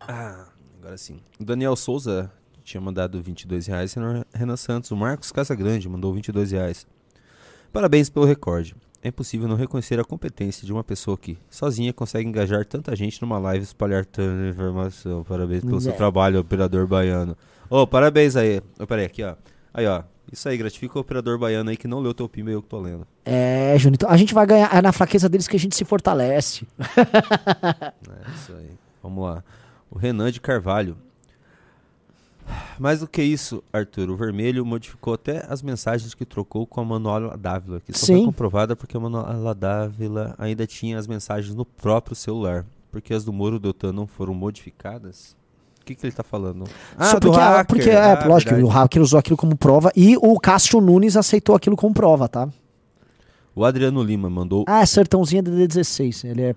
[0.07, 0.45] Ah,
[0.79, 1.19] agora sim.
[1.39, 2.31] O Daniel Souza
[2.63, 3.93] tinha mandado 22 reais.
[4.33, 4.91] Renan- Santos.
[4.91, 6.85] O Marcos Casagrande mandou 22 reais.
[7.71, 8.75] Parabéns pelo recorde.
[9.03, 13.21] É impossível não reconhecer a competência de uma pessoa que, sozinha, consegue engajar tanta gente
[13.21, 15.23] numa live e espalhar tanta informação.
[15.23, 15.95] Parabéns pelo seu É.
[15.95, 17.37] trabalho, operador baiano.
[17.69, 18.61] Ô, parabéns aí.
[18.79, 19.35] Ô, peraí, aqui, ó.
[19.73, 20.01] Aí, ó.
[20.31, 22.67] Isso aí, gratifica o operador baiano aí que não leu teu pimba e eu que
[22.67, 23.05] tô lendo.
[23.23, 24.73] É, Junito, a gente vai ganhar.
[24.75, 26.65] É na fraqueza deles que a gente se fortalece.
[26.79, 28.71] É isso aí.
[29.03, 29.43] Vamos lá.
[29.95, 30.97] O Renan de Carvalho.
[32.77, 36.85] Mais do que isso, Arthur, o Vermelho modificou até as mensagens que trocou com a
[36.85, 38.25] Manuela Dávila, que só foi Sim.
[38.25, 42.65] comprovada porque a Manuela Dávila ainda tinha as mensagens no próprio celular.
[42.91, 45.35] Porque as do Moro Deltan não foram modificadas?
[45.81, 46.65] O que, que ele tá falando?
[46.99, 47.65] Só do porque, hacker.
[47.65, 48.63] porque é, Ah, lógico, verdade.
[48.63, 52.49] o hacker usou aquilo como prova e o Cássio Nunes aceitou aquilo como prova, tá?
[53.55, 54.65] O Adriano Lima mandou.
[54.67, 56.29] Ah, é Sertãozinho DD16.
[56.29, 56.55] Ele é,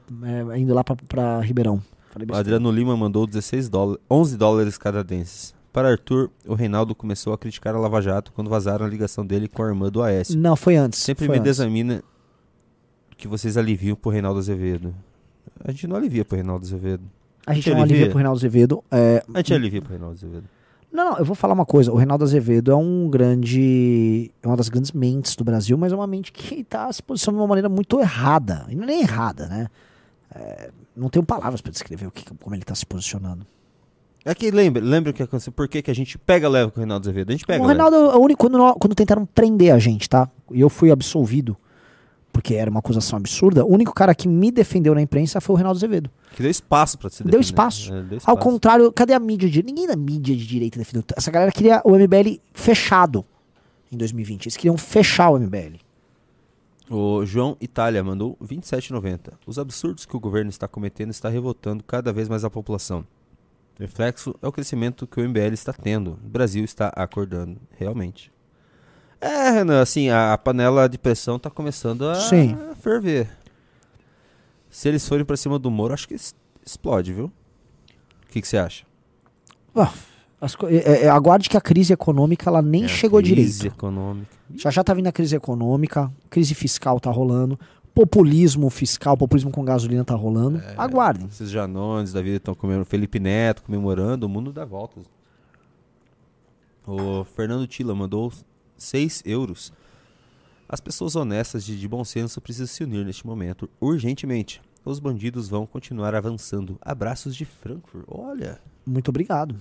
[0.52, 1.81] é indo lá pra Ribeirão.
[2.19, 2.39] Falei besteira.
[2.57, 5.55] Adriano Lima mandou 16 dólares, 11 dólares canadenses.
[5.73, 9.47] Para Arthur, o Reinaldo começou a criticar a Lava Jato quando vazaram a ligação dele
[9.47, 10.36] com a irmã do Aécio.
[10.39, 10.99] Não, foi antes.
[10.99, 11.57] Sempre foi me antes.
[11.57, 12.03] desamina
[13.16, 14.95] que vocês aliviam pro Reinaldo Azevedo.
[15.65, 17.05] A gente não alivia pro Reinaldo Azevedo.
[17.47, 18.85] A gente não alivia pro Reinaldo Azevedo.
[18.90, 20.45] É, A gente alivia pro Reinaldo Azevedo.
[20.90, 21.93] Não, não, eu vou falar uma coisa.
[21.93, 24.31] O Reinaldo Azevedo é um grande.
[24.43, 27.39] É uma das grandes mentes do Brasil, mas é uma mente que está se posicionando
[27.39, 28.65] de uma maneira muito errada.
[28.69, 29.69] E não é nem errada, né?
[30.34, 33.46] É, não tenho palavras para descrever o que, como ele está se posicionando.
[34.24, 35.52] É que lembra, lembra o que aconteceu?
[35.52, 37.30] Por que, que a gente pega leve com o Reinaldo Azevedo?
[37.30, 37.80] A gente pega o leve.
[37.80, 38.46] Reinaldo é o único.
[38.48, 40.28] Quando, quando tentaram prender a gente, tá?
[40.50, 41.56] E eu fui absolvido,
[42.30, 43.64] porque era uma acusação absurda.
[43.64, 46.10] O único cara que me defendeu na imprensa foi o Reinaldo Azevedo.
[46.34, 47.44] Que deu espaço pra se Deu defender.
[47.44, 47.88] espaço.
[47.94, 48.36] É, deu Ao espaço.
[48.38, 49.62] contrário, cadê a mídia de?
[49.62, 51.02] Ninguém da mídia de direita defendeu.
[51.16, 53.24] Essa galera queria o MBL fechado
[53.90, 54.44] em 2020.
[54.46, 55.78] Eles queriam fechar o MBL.
[56.90, 59.35] O João Itália mandou 27,90.
[59.47, 63.06] Os absurdos que o governo está cometendo está revoltando cada vez mais a população.
[63.78, 66.12] Reflexo é o crescimento que o MBL está tendo.
[66.24, 68.32] O Brasil está acordando, realmente.
[69.20, 72.56] É, Renan, assim, a, a panela de pressão está começando a Sim.
[72.81, 73.28] ferver.
[74.70, 76.16] Se eles forem para cima do Moro, acho que
[76.65, 77.27] explode, viu?
[77.27, 78.85] O que você acha?
[79.74, 79.93] Ah,
[80.40, 83.66] as é- é, aguarde que a crise econômica ela nem É, chegou crise direito.
[83.77, 84.28] econômica.
[84.55, 87.59] Já já tá vindo a crise econômica, crise fiscal tá rolando,
[87.94, 90.59] populismo fiscal, populismo com gasolina tá rolando.
[90.59, 90.74] É.
[90.78, 91.27] Aguardem.
[91.27, 92.89] Esses Janones da vida estão comemorando.
[92.89, 94.27] Felipe Neto comemorando.
[94.27, 95.05] O mundo dá voltas.
[96.86, 98.32] O Fernando Tila mandou
[98.77, 99.73] 6 euros.
[100.69, 104.60] As pessoas honestas e de bom senso precisam se unir neste momento, urgentemente.
[104.85, 106.78] Os bandidos vão continuar avançando.
[106.81, 108.05] Abraços de Frankfurt.
[108.06, 108.59] Olha.
[108.86, 109.55] Muito obrigado.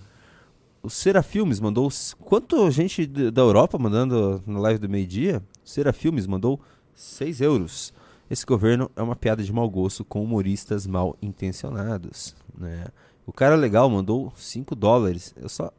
[0.82, 1.90] O Serafilmes mandou.
[2.20, 5.42] Quanto gente da Europa mandando na live do meio-dia?
[5.64, 6.60] Serafilmes mandou
[6.96, 7.94] 6 euros.
[8.30, 12.36] Esse governo é uma piada de mau gosto com humoristas mal intencionados.
[12.58, 12.88] Né?
[13.26, 15.34] O cara legal mandou 5 dólares.
[15.38, 15.72] Eu só.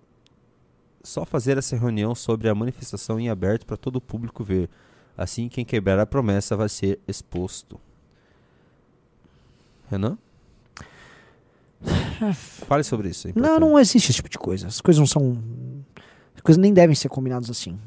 [1.02, 4.68] Só fazer essa reunião sobre a manifestação em aberto para todo o público ver.
[5.16, 7.80] Assim, quem quebrar a promessa vai ser exposto.
[9.88, 10.18] Renan?
[12.66, 13.28] Fale sobre isso.
[13.28, 14.66] é Não, não existe esse tipo de coisa.
[14.66, 15.38] As coisas não são.
[16.34, 17.78] As coisas nem devem ser combinadas assim.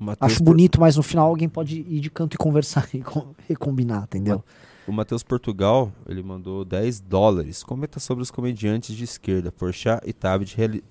[0.00, 2.88] O Matheus Acho Por- bonito, mas no final alguém pode ir de canto e conversar
[2.94, 4.42] e com- recombinar, entendeu?
[4.86, 7.62] O Matheus Portugal, ele mandou 10 dólares.
[7.62, 10.82] Comenta sobre os comediantes de esquerda, Porchat e Tabit, reali-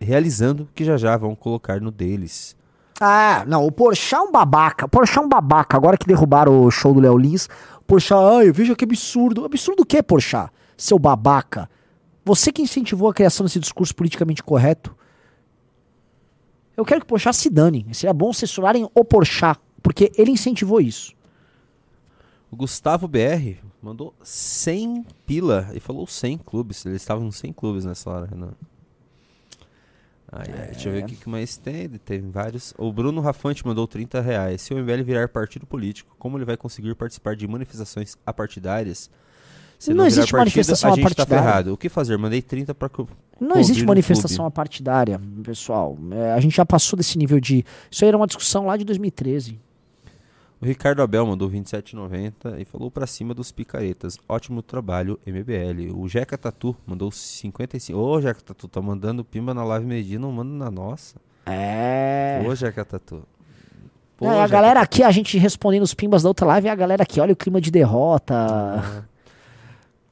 [0.00, 2.56] realizando que já já vão colocar no deles.
[3.00, 4.86] Ah, não, o Porchat é um babaca.
[4.86, 5.76] O Porchat é um babaca.
[5.76, 7.46] Agora que derrubaram o show do Léo Lins,
[7.78, 9.44] o Porchat, ai, veja que absurdo.
[9.44, 10.50] Absurdo o quê, Porchat?
[10.82, 11.70] Seu babaca.
[12.24, 14.96] Você que incentivou a criação desse discurso politicamente correto.
[16.76, 17.86] Eu quero que o Porchat se dane.
[17.92, 21.14] Seria bom censurarem o Porchat, porque ele incentivou isso.
[22.50, 26.84] O Gustavo BR mandou 100 pila e falou 100 clubes.
[26.84, 28.52] Eles estavam 100 clubes nessa hora, Renan.
[30.32, 31.90] Ai, ai, deixa eu ver o que, que mais tem.
[31.90, 32.74] Tem vários.
[32.76, 34.62] O Bruno Rafante mandou 30 reais.
[34.62, 39.08] Se o MBL virar partido político, como ele vai conseguir participar de manifestações apartidárias?
[39.82, 41.72] Se Não virar existe manifestação a gente tá ferrado.
[41.72, 42.16] O que fazer?
[42.16, 42.88] Mandei 30 para
[43.40, 45.98] Não existe manifestação apartidária, pessoal.
[46.12, 47.64] É, a gente já passou desse nível de.
[47.90, 49.58] Isso aí era uma discussão lá de 2013.
[50.60, 54.20] O Ricardo Abel mandou 27,90 e falou pra cima dos picaretas.
[54.28, 55.92] Ótimo trabalho, MBL.
[55.92, 57.98] O Jeca Tatu mandou 55.
[57.98, 61.16] Ô, Jeca Tatu, tá mandando pimba na live meio-dia, não manda na nossa.
[61.44, 62.40] É.
[62.46, 63.24] Ô, Jeca Tatu.
[64.16, 66.70] Pô, É, a Jeca galera aqui, a gente respondendo os pimbas da outra live, e
[66.70, 69.10] a galera aqui, olha o clima de derrota.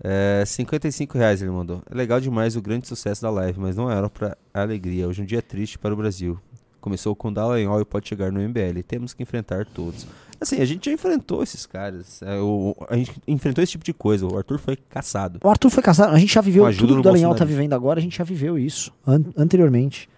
[0.02, 1.82] É, 55 reais ele mandou.
[1.90, 5.06] É legal demais o grande sucesso da live, mas não era pra alegria.
[5.06, 6.38] Hoje é um dia triste para o Brasil.
[6.80, 8.82] Começou com Dallagnol e pode chegar no MBL.
[8.86, 10.06] Temos que enfrentar todos.
[10.40, 12.22] Assim, a gente já enfrentou esses caras.
[12.22, 14.26] É, o, a gente enfrentou esse tipo de coisa.
[14.26, 15.38] O Arthur foi caçado.
[15.44, 17.98] O Arthur foi casado, a gente já viveu tudo que o Dallagnol tá vivendo agora,
[18.00, 20.08] a gente já viveu isso an- anteriormente.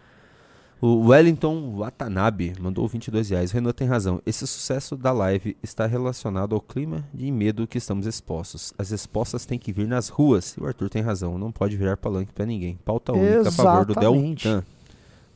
[0.84, 3.52] O Wellington Watanabe mandou 22 reais.
[3.52, 4.20] Renan tem razão.
[4.26, 8.74] Esse sucesso da live está relacionado ao clima de medo que estamos expostos.
[8.76, 10.56] As respostas têm que vir nas ruas.
[10.56, 11.38] E o Arthur tem razão.
[11.38, 12.76] Não pode virar palanque pra ninguém.
[12.84, 14.48] Pauta única a favor do Exatamente.
[14.48, 14.64] Deltan.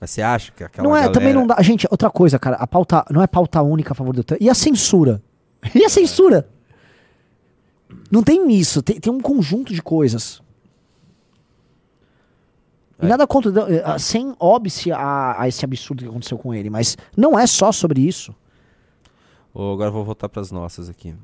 [0.00, 1.12] Mas você acha que aquela não é, galera...
[1.12, 1.62] também não dá.
[1.62, 4.54] Gente, outra coisa, cara, a pauta não é pauta única a favor do E a
[4.54, 5.22] censura?
[5.72, 6.48] E a censura?
[8.10, 10.42] Não tem isso, tem, tem um conjunto de coisas.
[13.02, 16.96] E nada contra, eh, sem óbice a, a esse absurdo que aconteceu com ele, mas
[17.16, 18.34] não é só sobre isso.
[19.52, 21.14] Ô, agora vou voltar pras nossas aqui.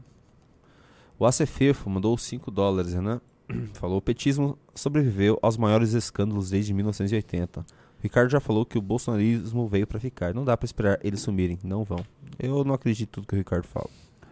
[1.18, 3.20] O Acefefo mandou 5 dólares, Renan.
[3.74, 7.60] Falou: o petismo sobreviveu aos maiores escândalos desde 1980.
[7.60, 7.64] O
[8.02, 10.34] Ricardo já falou que o bolsonarismo veio pra ficar.
[10.34, 11.58] Não dá pra esperar eles sumirem.
[11.62, 12.04] Não vão.
[12.38, 13.88] Eu não acredito em tudo que o Ricardo fala.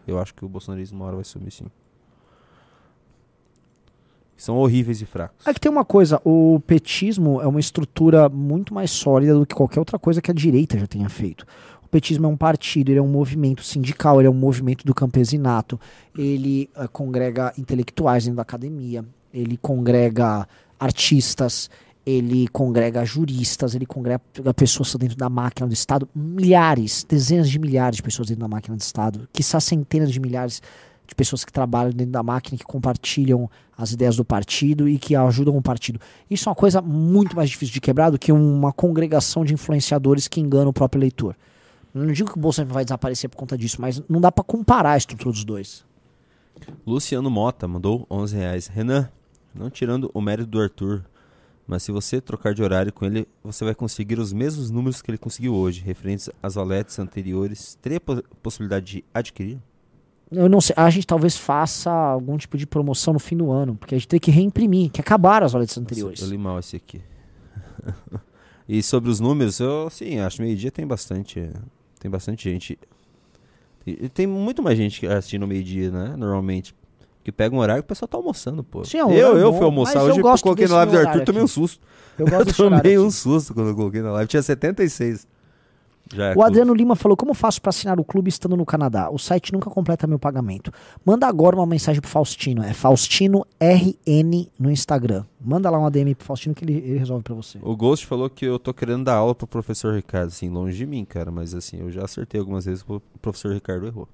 [0.06, 1.66] Eu acho que o bolsonarismo uma hora vai sumir sim.
[4.40, 5.46] São horríveis e fracos.
[5.46, 9.54] É que tem uma coisa, o petismo é uma estrutura muito mais sólida do que
[9.54, 11.44] qualquer outra coisa que a direita já tenha feito.
[11.84, 14.94] O petismo é um partido, ele é um movimento sindical, ele é um movimento do
[14.94, 15.78] campesinato,
[16.16, 19.04] ele eh, congrega intelectuais dentro da academia,
[19.34, 20.48] ele congrega
[20.78, 21.68] artistas,
[22.06, 24.22] ele congrega juristas, ele congrega
[24.56, 28.74] pessoas dentro da máquina do Estado, milhares, dezenas de milhares de pessoas dentro da máquina
[28.74, 30.62] do Estado, quiçá centenas de milhares
[31.10, 33.50] de pessoas que trabalham dentro da máquina, que compartilham
[33.82, 35.98] as ideias do partido e que ajudam o partido.
[36.30, 40.28] Isso é uma coisa muito mais difícil de quebrar do que uma congregação de influenciadores
[40.28, 41.36] que enganam o próprio eleitor.
[41.92, 44.92] Não digo que o Bolsonaro vai desaparecer por conta disso, mas não dá para comparar
[44.92, 45.84] a estrutura dos dois.
[46.86, 48.66] Luciano Mota mandou 11 reais.
[48.66, 49.08] Renan,
[49.54, 51.04] não tirando o mérito do Arthur,
[51.66, 55.10] mas se você trocar de horário com ele, você vai conseguir os mesmos números que
[55.10, 57.78] ele conseguiu hoje, referentes às valetes anteriores.
[57.80, 59.58] Teria po possibilidade de adquirir?
[60.32, 63.74] Eu não sei, a gente talvez faça algum tipo de promoção no fim do ano,
[63.74, 66.20] porque a gente tem que reimprimir, que acabaram as valetes anteriores.
[66.20, 67.00] Eu li mal esse aqui.
[68.68, 71.50] e sobre os números, eu sim, acho meio-dia tem bastante.
[71.98, 72.78] Tem bastante gente.
[73.84, 76.14] E tem muito mais gente assistindo meio-dia, né?
[76.16, 76.74] Normalmente.
[77.22, 78.84] Que pega um horário que o pessoal tá almoçando, pô.
[78.84, 80.92] Sim, é um eu, eu bom, fui almoçar eu hoje e gosto coloquei na live
[80.92, 81.52] do Arthur, horário tomei um aqui.
[81.52, 81.82] susto.
[82.18, 82.98] Eu gosto horário tomei aqui.
[82.98, 84.28] um susto quando eu coloquei na live.
[84.28, 85.26] Tinha 76.
[86.12, 86.42] É O clube.
[86.46, 89.08] Adriano Lima falou: Como faço para assinar o clube estando no Canadá?
[89.10, 90.72] O site nunca completa meu pagamento.
[91.04, 92.62] Manda agora uma mensagem pro Faustino.
[92.64, 95.24] É Faustino RN no Instagram.
[95.40, 97.58] Manda lá uma DM pro Faustino que ele, ele resolve pra você.
[97.62, 100.84] O Ghost falou que eu tô querendo dar aula pro professor Ricardo, assim, longe de
[100.84, 104.08] mim, cara, mas assim, eu já acertei algumas vezes, o professor Ricardo errou.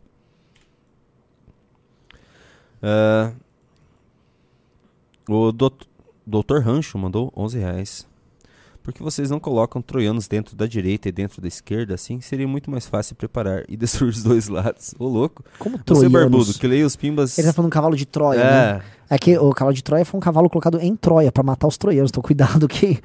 [2.82, 3.32] Ah,
[5.28, 5.88] o dout-
[6.26, 8.06] Doutor Rancho mandou 11 reais.
[8.86, 11.94] Por que vocês não colocam troianos dentro da direita e dentro da esquerda?
[11.94, 14.94] Assim seria muito mais fácil preparar e destruir os dois lados.
[14.96, 15.44] Ô, louco.
[15.58, 16.12] Como Você, troianos?
[16.12, 17.36] barbudo, que leia os pimbas...
[17.36, 18.74] Ele tá falando cavalo de Troia, É.
[18.76, 18.82] né?
[19.10, 21.76] É que o cavalo de Troia foi um cavalo colocado em Troia pra matar os
[21.76, 22.10] troianos.
[22.12, 23.00] Então cuidado que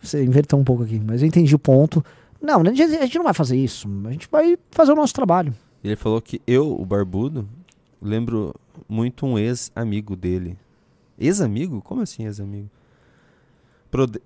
[0.00, 1.02] você inverteu um pouco aqui.
[1.04, 2.04] Mas eu entendi o ponto.
[2.40, 3.88] Não, a gente, a gente não vai fazer isso.
[4.06, 5.52] A gente vai fazer o nosso trabalho.
[5.82, 7.48] Ele falou que eu, o barbudo,
[8.00, 8.54] lembro
[8.88, 10.56] muito um ex-amigo dele.
[11.18, 11.82] Ex-amigo?
[11.82, 12.70] Como assim ex-amigo?
[13.90, 14.20] Prode-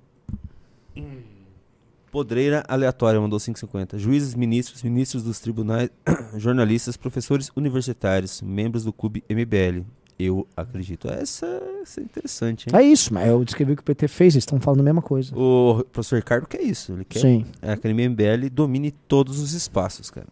[2.11, 3.99] Podreira aleatória mandou 550.
[3.99, 5.91] Juízes, ministros, ministros dos tribunais,
[6.37, 9.85] jornalistas, professores universitários, membros do clube MBL.
[10.19, 11.09] Eu acredito.
[11.09, 11.47] Essa,
[11.81, 12.77] essa é interessante, hein?
[12.77, 14.35] É isso, mas eu descrevi o que o PT fez.
[14.35, 15.37] Eles estão falando a mesma coisa.
[15.37, 16.93] O professor Ricardo quer isso.
[16.93, 17.45] Ele quer Sim.
[17.81, 20.27] que a MBL domine todos os espaços, cara.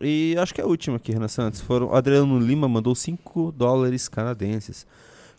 [0.00, 1.60] E acho que é a última aqui, Renan Santos.
[1.60, 4.86] Foram, o Adriano Lima mandou 5 dólares canadenses.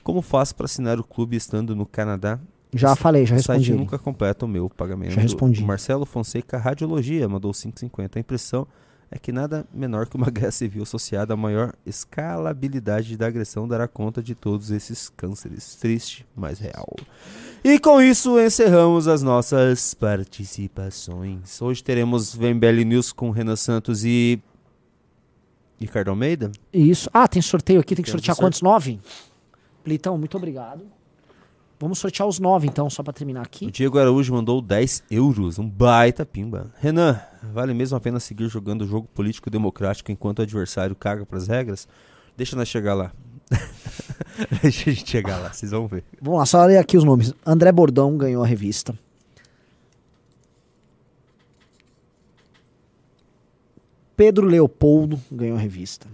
[0.04, 2.40] Como faço para assinar o clube estando no Canadá?
[2.74, 3.80] Já falei, já o site respondi.
[3.80, 5.12] nunca completa o meu pagamento.
[5.14, 5.64] Já respondi.
[5.64, 8.16] O Marcelo Fonseca Radiologia mandou 5,50.
[8.16, 8.68] A impressão
[9.12, 13.88] é que nada menor que uma guerra civil associada à maior escalabilidade da agressão dará
[13.88, 15.76] conta de todos esses cânceres.
[15.76, 16.96] Triste, mas real.
[17.64, 21.62] E com isso encerramos as nossas participações.
[21.62, 24.42] Hoje teremos VMBL News com Renan Santos e
[25.80, 26.52] Ricardo Almeida.
[26.74, 27.10] Isso.
[27.14, 28.62] Ah, tem sorteio aqui, tem que Temos sortear um sorte- quantos?
[28.62, 29.00] Nove?
[29.84, 30.86] Plitão, muito obrigado.
[31.84, 33.70] Vamos sortear os nove, então, só pra terminar O aqui.
[33.70, 36.72] Diego Araújo mandou 10 euros, um baita pimba.
[36.80, 37.20] Renan,
[37.52, 41.50] vale mesmo a pena seguir jogando o jogo político democrático enquanto o adversário caga pras
[41.50, 41.86] regras?
[42.38, 43.12] Deixa nós chegar lá.
[44.64, 46.06] Deixa a gente chegar lá, vocês vão ver.
[46.22, 47.34] Vamos lá, só ler aqui os nomes.
[47.46, 48.98] André Bordão ganhou a revista.
[54.16, 56.08] Pedro Leopoldo ganhou a revista.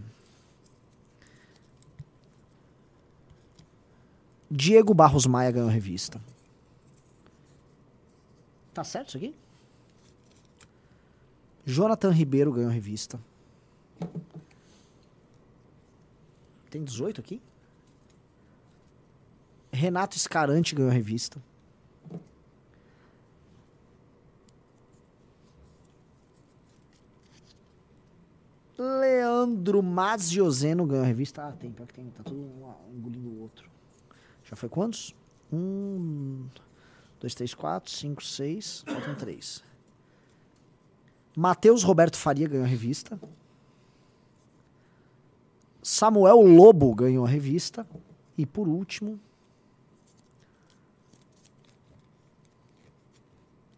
[4.49, 6.19] Diego Barros Maia ganhou a revista.
[8.73, 9.35] Tá certo isso aqui?
[11.65, 13.19] Jonathan Ribeiro ganhou a revista.
[16.69, 17.41] Tem 18 aqui?
[19.71, 21.41] Renato Escarante ganhou a revista.
[28.77, 31.47] Leandro Mazioseno ganhou a revista.
[31.47, 32.09] Ah, tem, pior que tem.
[32.11, 33.68] Tá tudo um engolindo o outro.
[34.49, 35.15] Já foi quantos?
[35.53, 36.47] Um,
[37.19, 38.83] dois, três, quatro, cinco, seis.
[38.87, 39.63] Faltam três.
[41.35, 43.19] Matheus Roberto Faria ganhou a revista.
[45.83, 47.85] Samuel Lobo ganhou a revista.
[48.35, 49.19] E por último,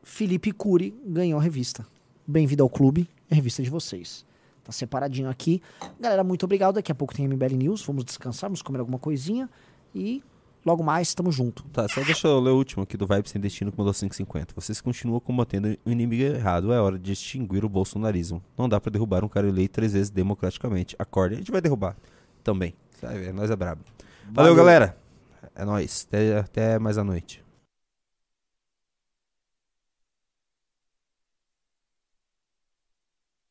[0.03, 1.85] Felipe Cury ganhou a revista.
[2.26, 4.26] Bem-vindo ao clube, é a revista de vocês.
[4.64, 5.61] Tá separadinho aqui.
[5.99, 6.76] Galera, muito obrigado.
[6.76, 7.84] Daqui a pouco tem MBL News.
[7.84, 9.49] Vamos descansar, vamos comer alguma coisinha.
[9.93, 10.23] E
[10.66, 11.64] logo mais, tamo junto.
[11.70, 14.54] Tá, só deixa eu ler o último aqui do Vibe Sem Destino que mandou 550.
[14.56, 16.72] Vocês continuam combatendo o inimigo errado.
[16.72, 18.44] É hora de extinguir o bolsonarismo.
[18.58, 20.96] Não dá pra derrubar um cara eleito três vezes democraticamente.
[21.00, 21.96] Acorde, a gente vai derrubar
[22.44, 22.74] também.
[23.00, 23.82] Sabe, nós é brabo.
[24.32, 24.56] Valeu, Valeu.
[24.56, 24.98] galera.
[25.56, 26.06] É nóis.
[26.08, 27.40] Até, até mais à noite.